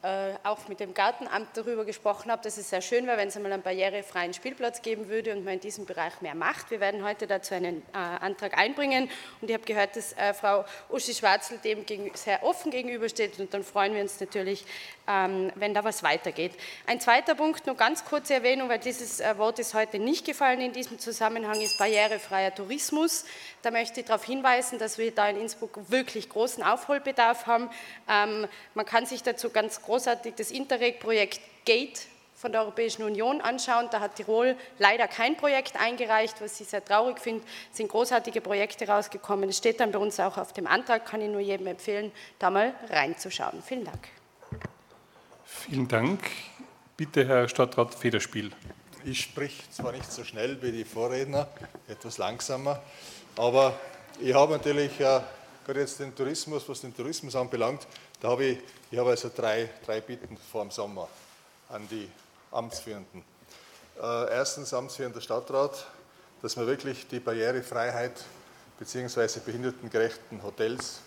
äh, 0.04 0.34
auch 0.44 0.68
mit 0.68 0.82
dem 0.82 0.94
Gartenamt 0.94 1.56
darüber 1.56 1.86
gesprochen 1.86 2.30
habe, 2.30 2.44
dass 2.44 2.58
es 2.58 2.70
sehr 2.70 2.82
schön 2.82 3.08
wäre, 3.08 3.18
wenn 3.18 3.30
es 3.30 3.38
einmal 3.38 3.54
einen 3.54 3.64
barrierefreien 3.64 4.34
Spielplatz 4.34 4.82
geben 4.82 5.08
würde 5.08 5.32
und 5.34 5.46
man 5.46 5.54
in 5.54 5.60
diesem 5.62 5.86
Bereich 5.86 6.20
mehr 6.20 6.36
macht. 6.36 6.72
Wir 6.72 6.82
werden 6.82 7.06
heute 7.06 7.26
dazu 7.26 7.56
einen 7.56 7.78
äh, 7.94 7.98
Antrag 7.98 8.58
einbringen 8.58 9.10
und 9.40 9.50
ich 9.50 9.54
habe 9.54 9.64
gehört, 9.64 9.96
dass 9.96 10.12
äh, 10.14 10.34
Frau 10.34 10.66
Uschi 10.90 11.14
Schwarzel 11.14 11.58
dem 11.60 11.86
sehr 12.16 12.44
offen 12.44 12.70
gegenübersteht 12.70 13.40
und 13.40 13.54
dann 13.54 13.64
freuen 13.64 13.96
wir 13.96 14.02
uns 14.02 14.20
natürlich, 14.20 14.66
wenn 15.06 15.74
da 15.74 15.84
was 15.84 16.04
weitergeht. 16.04 16.54
Ein 16.86 17.00
zweiter 17.00 17.36
Punkt, 17.36 17.66
nur 17.66 17.76
ganz 17.76 18.06
kurze 18.06 18.36
Erwähnung, 18.36 18.70
weil 18.70 18.80
dieses 18.80 19.20
äh, 19.20 19.38
Wort 19.38 19.60
ist 19.60 19.74
heute 19.74 20.00
nicht 20.00 20.26
gefallen 20.26 20.62
in 20.62 20.74
diesem 20.74 21.00
Zusammenhang, 21.00 21.60
ist 21.60 21.78
barrierefreier 21.78 22.54
Tourismus. 22.54 23.26
Da 23.62 23.72
möchte 23.72 24.02
ich 24.02 24.06
darauf 24.06 24.24
hinweisen, 24.24 24.80
dass 24.80 24.98
wir 24.98 25.12
da 25.12 25.30
in 25.30 25.40
Innsbruck 25.40 25.80
wirklich 25.90 26.30
großen 26.30 26.64
Aufholbedarf 26.64 27.48
haben. 27.48 27.70
Ähm, 28.10 28.48
man 28.76 28.86
kann 28.86 29.06
sich 29.06 29.24
dazu 29.24 29.50
ganz 29.50 29.82
groß 29.82 29.94
großartig 29.94 30.34
das 30.36 30.50
Interreg-Projekt 30.50 31.40
GATE 31.66 32.02
von 32.34 32.52
der 32.52 32.62
Europäischen 32.62 33.04
Union 33.04 33.42
anschauen, 33.42 33.88
da 33.92 34.00
hat 34.00 34.16
Tirol 34.16 34.58
leider 34.80 35.08
kein 35.08 35.38
Projekt 35.38 35.80
eingereicht, 35.80 36.42
was 36.42 36.60
ich 36.60 36.68
sehr 36.68 36.84
traurig 36.84 37.20
finde. 37.20 37.46
Es 37.72 37.78
sind 37.78 37.90
großartige 37.90 38.42
Projekte 38.42 38.88
rausgekommen. 38.88 39.50
Es 39.50 39.60
steht 39.60 39.80
dann 39.80 39.92
bei 39.92 40.00
uns 40.00 40.20
auch 40.20 40.38
auf 40.38 40.52
dem 40.52 40.66
Antrag, 40.66 41.06
kann 41.06 41.22
ich 41.22 41.30
nur 41.30 41.42
jedem 41.42 41.68
empfehlen, 41.68 42.12
da 42.40 42.50
mal 42.50 42.74
reinzuschauen. 42.90 43.62
Vielen 43.62 43.86
Dank. 43.86 44.10
Vielen 45.62 45.88
Dank. 45.88 46.20
Bitte, 46.98 47.26
Herr 47.26 47.48
Stadtrat 47.48 47.96
Federspiel. 47.96 48.52
Ich 49.06 49.22
sprich 49.22 49.64
zwar 49.72 49.92
nicht 49.92 50.12
so 50.12 50.24
schnell 50.24 50.62
wie 50.62 50.72
die 50.72 50.84
Vorredner, 50.84 51.48
etwas 51.88 52.18
langsamer, 52.18 52.82
aber 53.38 53.74
ich 54.20 54.34
habe 54.34 54.54
natürlich 54.54 55.00
äh, 55.00 55.22
gerade 55.66 55.80
jetzt 55.80 56.00
den 56.00 56.14
Tourismus, 56.16 56.68
was 56.68 56.82
den 56.82 56.96
Tourismus 56.96 57.36
anbelangt, 57.36 57.88
da 58.22 58.30
habe 58.30 58.46
ich, 58.46 58.60
ich 58.92 58.98
habe 58.98 59.12
also 59.12 59.32
drei, 59.34 59.70
drei 59.86 60.02
Bitten 60.02 60.38
vor 60.38 60.64
dem 60.64 60.72
Sommer 60.72 61.08
an 61.70 61.88
die 61.90 62.10
Amtsführenden. 62.52 63.24
Äh, 64.02 64.32
erstens 64.32 64.74
Amtsführender 64.74 65.22
Stadtrat, 65.22 65.86
dass 66.42 66.56
man 66.56 66.68
wirklich 66.68 67.08
die 67.08 67.20
Barrierefreiheit 67.20 68.24
bzw. 68.80 69.40
behindertengerechten 69.46 70.44
Hotels 70.44 71.00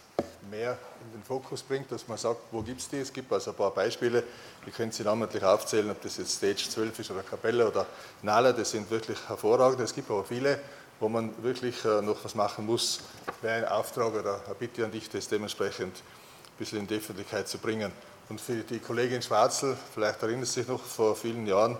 mehr 0.50 0.78
in 1.04 1.12
den 1.12 1.24
Fokus 1.24 1.62
bringt, 1.62 1.90
dass 1.92 2.06
man 2.08 2.18
sagt, 2.18 2.40
wo 2.50 2.62
gibt 2.62 2.80
es 2.80 2.88
die? 2.88 2.98
Es 2.98 3.12
gibt 3.12 3.32
also 3.32 3.50
ein 3.50 3.56
paar 3.56 3.70
Beispiele, 3.70 4.22
ihr 4.64 4.72
könnt 4.72 4.94
sie 4.94 5.02
namentlich 5.02 5.42
aufzählen, 5.42 5.90
ob 5.90 6.00
das 6.02 6.16
jetzt 6.16 6.36
Stage 6.36 6.68
12 6.68 6.98
ist 6.98 7.10
oder 7.10 7.22
Kapelle 7.22 7.68
oder 7.68 7.86
Nala, 8.22 8.52
das 8.52 8.70
sind 8.70 8.90
wirklich 8.90 9.18
hervorragend. 9.28 9.80
Es 9.80 9.94
gibt 9.94 10.10
aber 10.10 10.24
viele, 10.24 10.58
wo 11.00 11.08
man 11.08 11.30
wirklich 11.42 11.84
äh, 11.84 12.00
noch 12.00 12.24
was 12.24 12.34
machen 12.34 12.66
muss, 12.66 13.00
wäre 13.42 13.66
ein 13.66 13.72
Auftrag 13.72 14.14
oder 14.14 14.40
eine 14.44 14.54
Bitte 14.54 14.84
an 14.84 14.90
dich, 14.90 15.08
das 15.08 15.28
dementsprechend 15.28 15.96
ein 15.96 16.58
bisschen 16.58 16.78
in 16.78 16.86
die 16.86 16.96
Öffentlichkeit 16.96 17.48
zu 17.48 17.58
bringen. 17.58 17.92
Und 18.28 18.40
für 18.40 18.56
die 18.56 18.78
Kollegin 18.78 19.22
Schwarzel, 19.22 19.76
vielleicht 19.94 20.22
erinnert 20.22 20.46
sie 20.46 20.60
sich 20.60 20.68
noch, 20.68 20.82
vor 20.82 21.14
vielen 21.14 21.46
Jahren, 21.46 21.76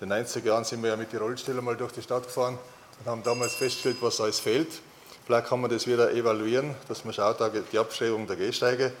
in 0.00 0.08
den 0.08 0.24
90er 0.24 0.44
Jahren 0.44 0.64
sind 0.64 0.82
wir 0.82 0.90
ja 0.90 0.96
mit 0.96 1.12
den 1.12 1.18
Rollstellen 1.18 1.64
mal 1.64 1.76
durch 1.76 1.92
die 1.92 2.02
Stadt 2.02 2.24
gefahren 2.24 2.56
und 3.00 3.06
haben 3.10 3.22
damals 3.24 3.54
festgestellt, 3.54 3.96
was 4.00 4.20
alles 4.20 4.38
fehlt. 4.38 4.80
Vielleicht 5.28 5.48
kann 5.48 5.60
man 5.60 5.68
das 5.70 5.86
wieder 5.86 6.10
evaluieren, 6.14 6.74
dass 6.88 7.04
man 7.04 7.12
schaut, 7.12 7.38
die 7.70 7.78
Abschreibung 7.78 8.26
der 8.26 8.36
Gehsteige. 8.36 8.94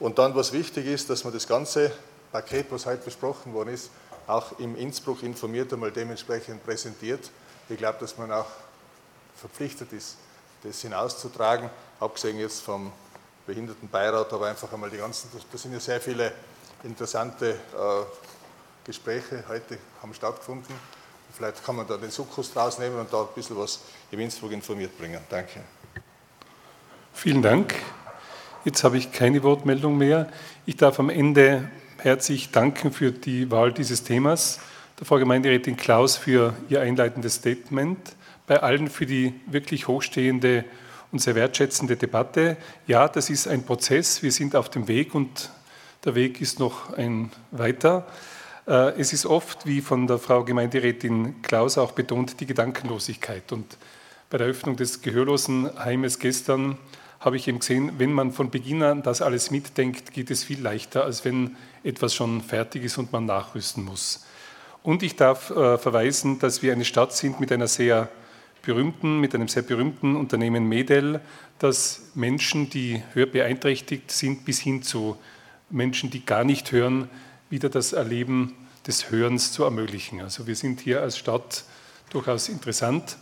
Und 0.00 0.18
dann, 0.18 0.34
was 0.34 0.54
wichtig 0.54 0.86
ist, 0.86 1.10
dass 1.10 1.22
man 1.22 1.34
das 1.34 1.46
ganze 1.46 1.92
Paket, 2.32 2.68
was 2.70 2.86
heute 2.86 3.04
besprochen 3.04 3.52
worden 3.52 3.74
ist, 3.74 3.90
auch 4.26 4.58
im 4.58 4.74
Innsbruck 4.74 5.22
informiert 5.22 5.70
einmal 5.74 5.92
dementsprechend 5.92 6.64
präsentiert. 6.64 7.30
Ich 7.68 7.76
glaube, 7.76 7.98
dass 8.00 8.16
man 8.16 8.32
auch 8.32 8.46
verpflichtet 9.36 9.92
ist, 9.92 10.16
das 10.62 10.80
hinauszutragen, 10.80 11.68
abgesehen 12.00 12.38
jetzt 12.38 12.62
vom 12.62 12.90
Behindertenbeirat, 13.46 14.32
aber 14.32 14.46
einfach 14.46 14.72
einmal 14.72 14.88
die 14.88 14.96
ganzen, 14.96 15.28
da 15.52 15.58
sind 15.58 15.74
ja 15.74 15.80
sehr 15.80 16.00
viele 16.00 16.32
interessante 16.84 17.50
äh, 17.50 17.56
Gespräche 18.82 19.44
heute 19.46 19.76
haben 20.00 20.14
stattgefunden. 20.14 20.74
Vielleicht 21.36 21.62
kann 21.62 21.76
man 21.76 21.86
da 21.86 21.98
den 21.98 22.10
Sukkus 22.10 22.50
draus 22.50 22.78
nehmen 22.78 22.98
und 22.98 23.12
da 23.12 23.20
ein 23.20 23.28
bisschen 23.34 23.58
was 23.58 23.80
im 24.10 24.20
Innsbruck 24.20 24.52
informiert 24.52 24.96
bringen. 24.96 25.20
Danke. 25.28 25.60
Vielen 27.12 27.42
Dank. 27.42 27.74
Jetzt 28.64 28.82
habe 28.84 28.96
ich 28.96 29.12
keine 29.12 29.42
Wortmeldung 29.42 29.98
mehr. 29.98 30.30
Ich 30.64 30.76
darf 30.76 30.98
am 30.98 31.10
Ende 31.10 31.70
herzlich 31.98 32.52
danken 32.52 32.90
für 32.90 33.12
die 33.12 33.50
Wahl 33.50 33.70
dieses 33.70 34.02
Themas, 34.02 34.60
der 34.98 35.06
Frau 35.06 35.18
Gemeinderätin 35.18 35.76
Klaus 35.76 36.16
für 36.16 36.54
ihr 36.70 36.80
einleitendes 36.80 37.34
Statement, 37.34 37.98
bei 38.46 38.62
allen 38.62 38.88
für 38.88 39.04
die 39.04 39.38
wirklich 39.46 39.88
hochstehende 39.88 40.64
und 41.12 41.18
sehr 41.18 41.34
wertschätzende 41.34 41.96
Debatte. 41.96 42.56
Ja, 42.86 43.08
das 43.08 43.28
ist 43.28 43.46
ein 43.46 43.62
Prozess, 43.62 44.22
wir 44.22 44.32
sind 44.32 44.56
auf 44.56 44.70
dem 44.70 44.88
Weg 44.88 45.14
und 45.14 45.50
der 46.06 46.14
Weg 46.14 46.40
ist 46.40 46.60
noch 46.60 46.94
ein 46.94 47.30
weiter. 47.50 48.06
Äh, 48.66 48.98
es 48.98 49.12
ist 49.12 49.26
oft, 49.26 49.66
wie 49.66 49.80
von 49.80 50.06
der 50.06 50.18
Frau 50.18 50.44
Gemeinderätin 50.44 51.40
Klaus 51.42 51.78
auch 51.78 51.92
betont, 51.92 52.40
die 52.40 52.46
Gedankenlosigkeit. 52.46 53.52
Und 53.52 53.78
bei 54.28 54.38
der 54.38 54.48
Öffnung 54.48 54.76
des 54.76 55.02
Gehörlosenheimes 55.02 56.18
gestern 56.18 56.76
habe 57.20 57.36
ich 57.36 57.48
eben 57.48 57.60
gesehen, 57.60 57.92
wenn 57.98 58.12
man 58.12 58.32
von 58.32 58.50
Beginn 58.50 58.82
an 58.82 59.02
das 59.02 59.22
alles 59.22 59.50
mitdenkt, 59.50 60.12
geht 60.12 60.30
es 60.30 60.44
viel 60.44 60.60
leichter, 60.60 61.04
als 61.04 61.24
wenn 61.24 61.56
etwas 61.82 62.14
schon 62.14 62.42
fertig 62.42 62.84
ist 62.84 62.98
und 62.98 63.12
man 63.12 63.24
nachrüsten 63.24 63.84
muss. 63.84 64.26
Und 64.82 65.02
ich 65.02 65.16
darf 65.16 65.50
äh, 65.50 65.78
verweisen, 65.78 66.38
dass 66.38 66.62
wir 66.62 66.72
eine 66.72 66.84
Stadt 66.84 67.12
sind 67.12 67.40
mit 67.40 67.50
einer 67.50 67.66
sehr 67.66 68.08
berühmten, 68.62 69.20
mit 69.20 69.34
einem 69.34 69.48
sehr 69.48 69.62
berühmten 69.62 70.16
Unternehmen 70.16 70.68
Medel, 70.68 71.20
das 71.58 72.10
Menschen, 72.14 72.68
die 72.68 73.02
hörbeeinträchtigt 73.14 74.10
sind, 74.10 74.44
bis 74.44 74.60
hin 74.60 74.82
zu 74.82 75.16
Menschen, 75.70 76.10
die 76.10 76.24
gar 76.24 76.44
nicht 76.44 76.70
hören, 76.72 77.08
wieder 77.50 77.68
das 77.68 77.92
Erleben 77.92 78.54
des 78.86 79.10
Hörens 79.10 79.52
zu 79.52 79.64
ermöglichen. 79.64 80.20
Also 80.20 80.46
wir 80.46 80.56
sind 80.56 80.80
hier 80.80 81.02
als 81.02 81.18
Stadt 81.18 81.64
durchaus 82.10 82.48
interessant 82.48 83.18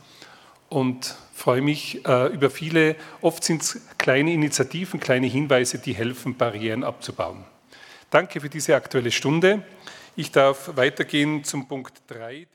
und 0.68 1.14
freue 1.34 1.62
mich 1.62 2.04
äh, 2.06 2.32
über 2.32 2.50
viele, 2.50 2.96
oft 3.20 3.44
sind 3.44 3.62
es 3.62 3.80
kleine 3.98 4.32
Initiativen, 4.32 5.00
kleine 5.00 5.26
Hinweise, 5.26 5.78
die 5.78 5.94
helfen, 5.94 6.36
Barrieren 6.36 6.84
abzubauen. 6.84 7.44
Danke 8.10 8.40
für 8.40 8.48
diese 8.48 8.76
aktuelle 8.76 9.10
Stunde. 9.10 9.62
Ich 10.16 10.30
darf 10.30 10.76
weitergehen 10.76 11.42
zum 11.44 11.66
Punkt 11.66 12.02
3. 12.08 12.46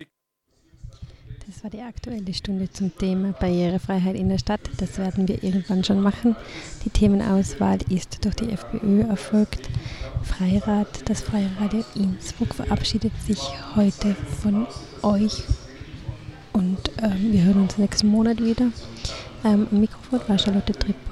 Das 1.49 1.63
war 1.63 1.71
die 1.71 1.81
aktuelle 1.81 2.31
Stunde 2.31 2.71
zum 2.71 2.95
Thema 2.95 3.31
Barrierefreiheit 3.31 4.15
in 4.15 4.29
der 4.29 4.37
Stadt. 4.37 4.59
Das 4.77 4.99
werden 4.99 5.27
wir 5.27 5.43
irgendwann 5.43 5.83
schon 5.83 5.99
machen. 5.99 6.35
Die 6.85 6.91
Themenauswahl 6.91 7.79
ist 7.89 8.23
durch 8.23 8.35
die 8.35 8.51
FPÖ 8.51 9.01
erfolgt. 9.01 9.67
Freirat, 10.21 11.09
das 11.09 11.21
Freiradio 11.21 11.83
Innsbruck 11.95 12.53
verabschiedet 12.53 13.13
sich 13.25 13.39
heute 13.75 14.13
von 14.13 14.67
euch 15.01 15.41
und 16.53 16.91
ähm, 17.01 17.31
wir 17.31 17.43
hören 17.43 17.63
uns 17.63 17.79
nächsten 17.79 18.09
Monat 18.09 18.39
wieder. 18.39 18.67
Ähm, 19.43 19.65
Mikrofon 19.71 20.19
war 20.27 20.37
Charlotte 20.37 20.73
Trippel. 20.73 21.09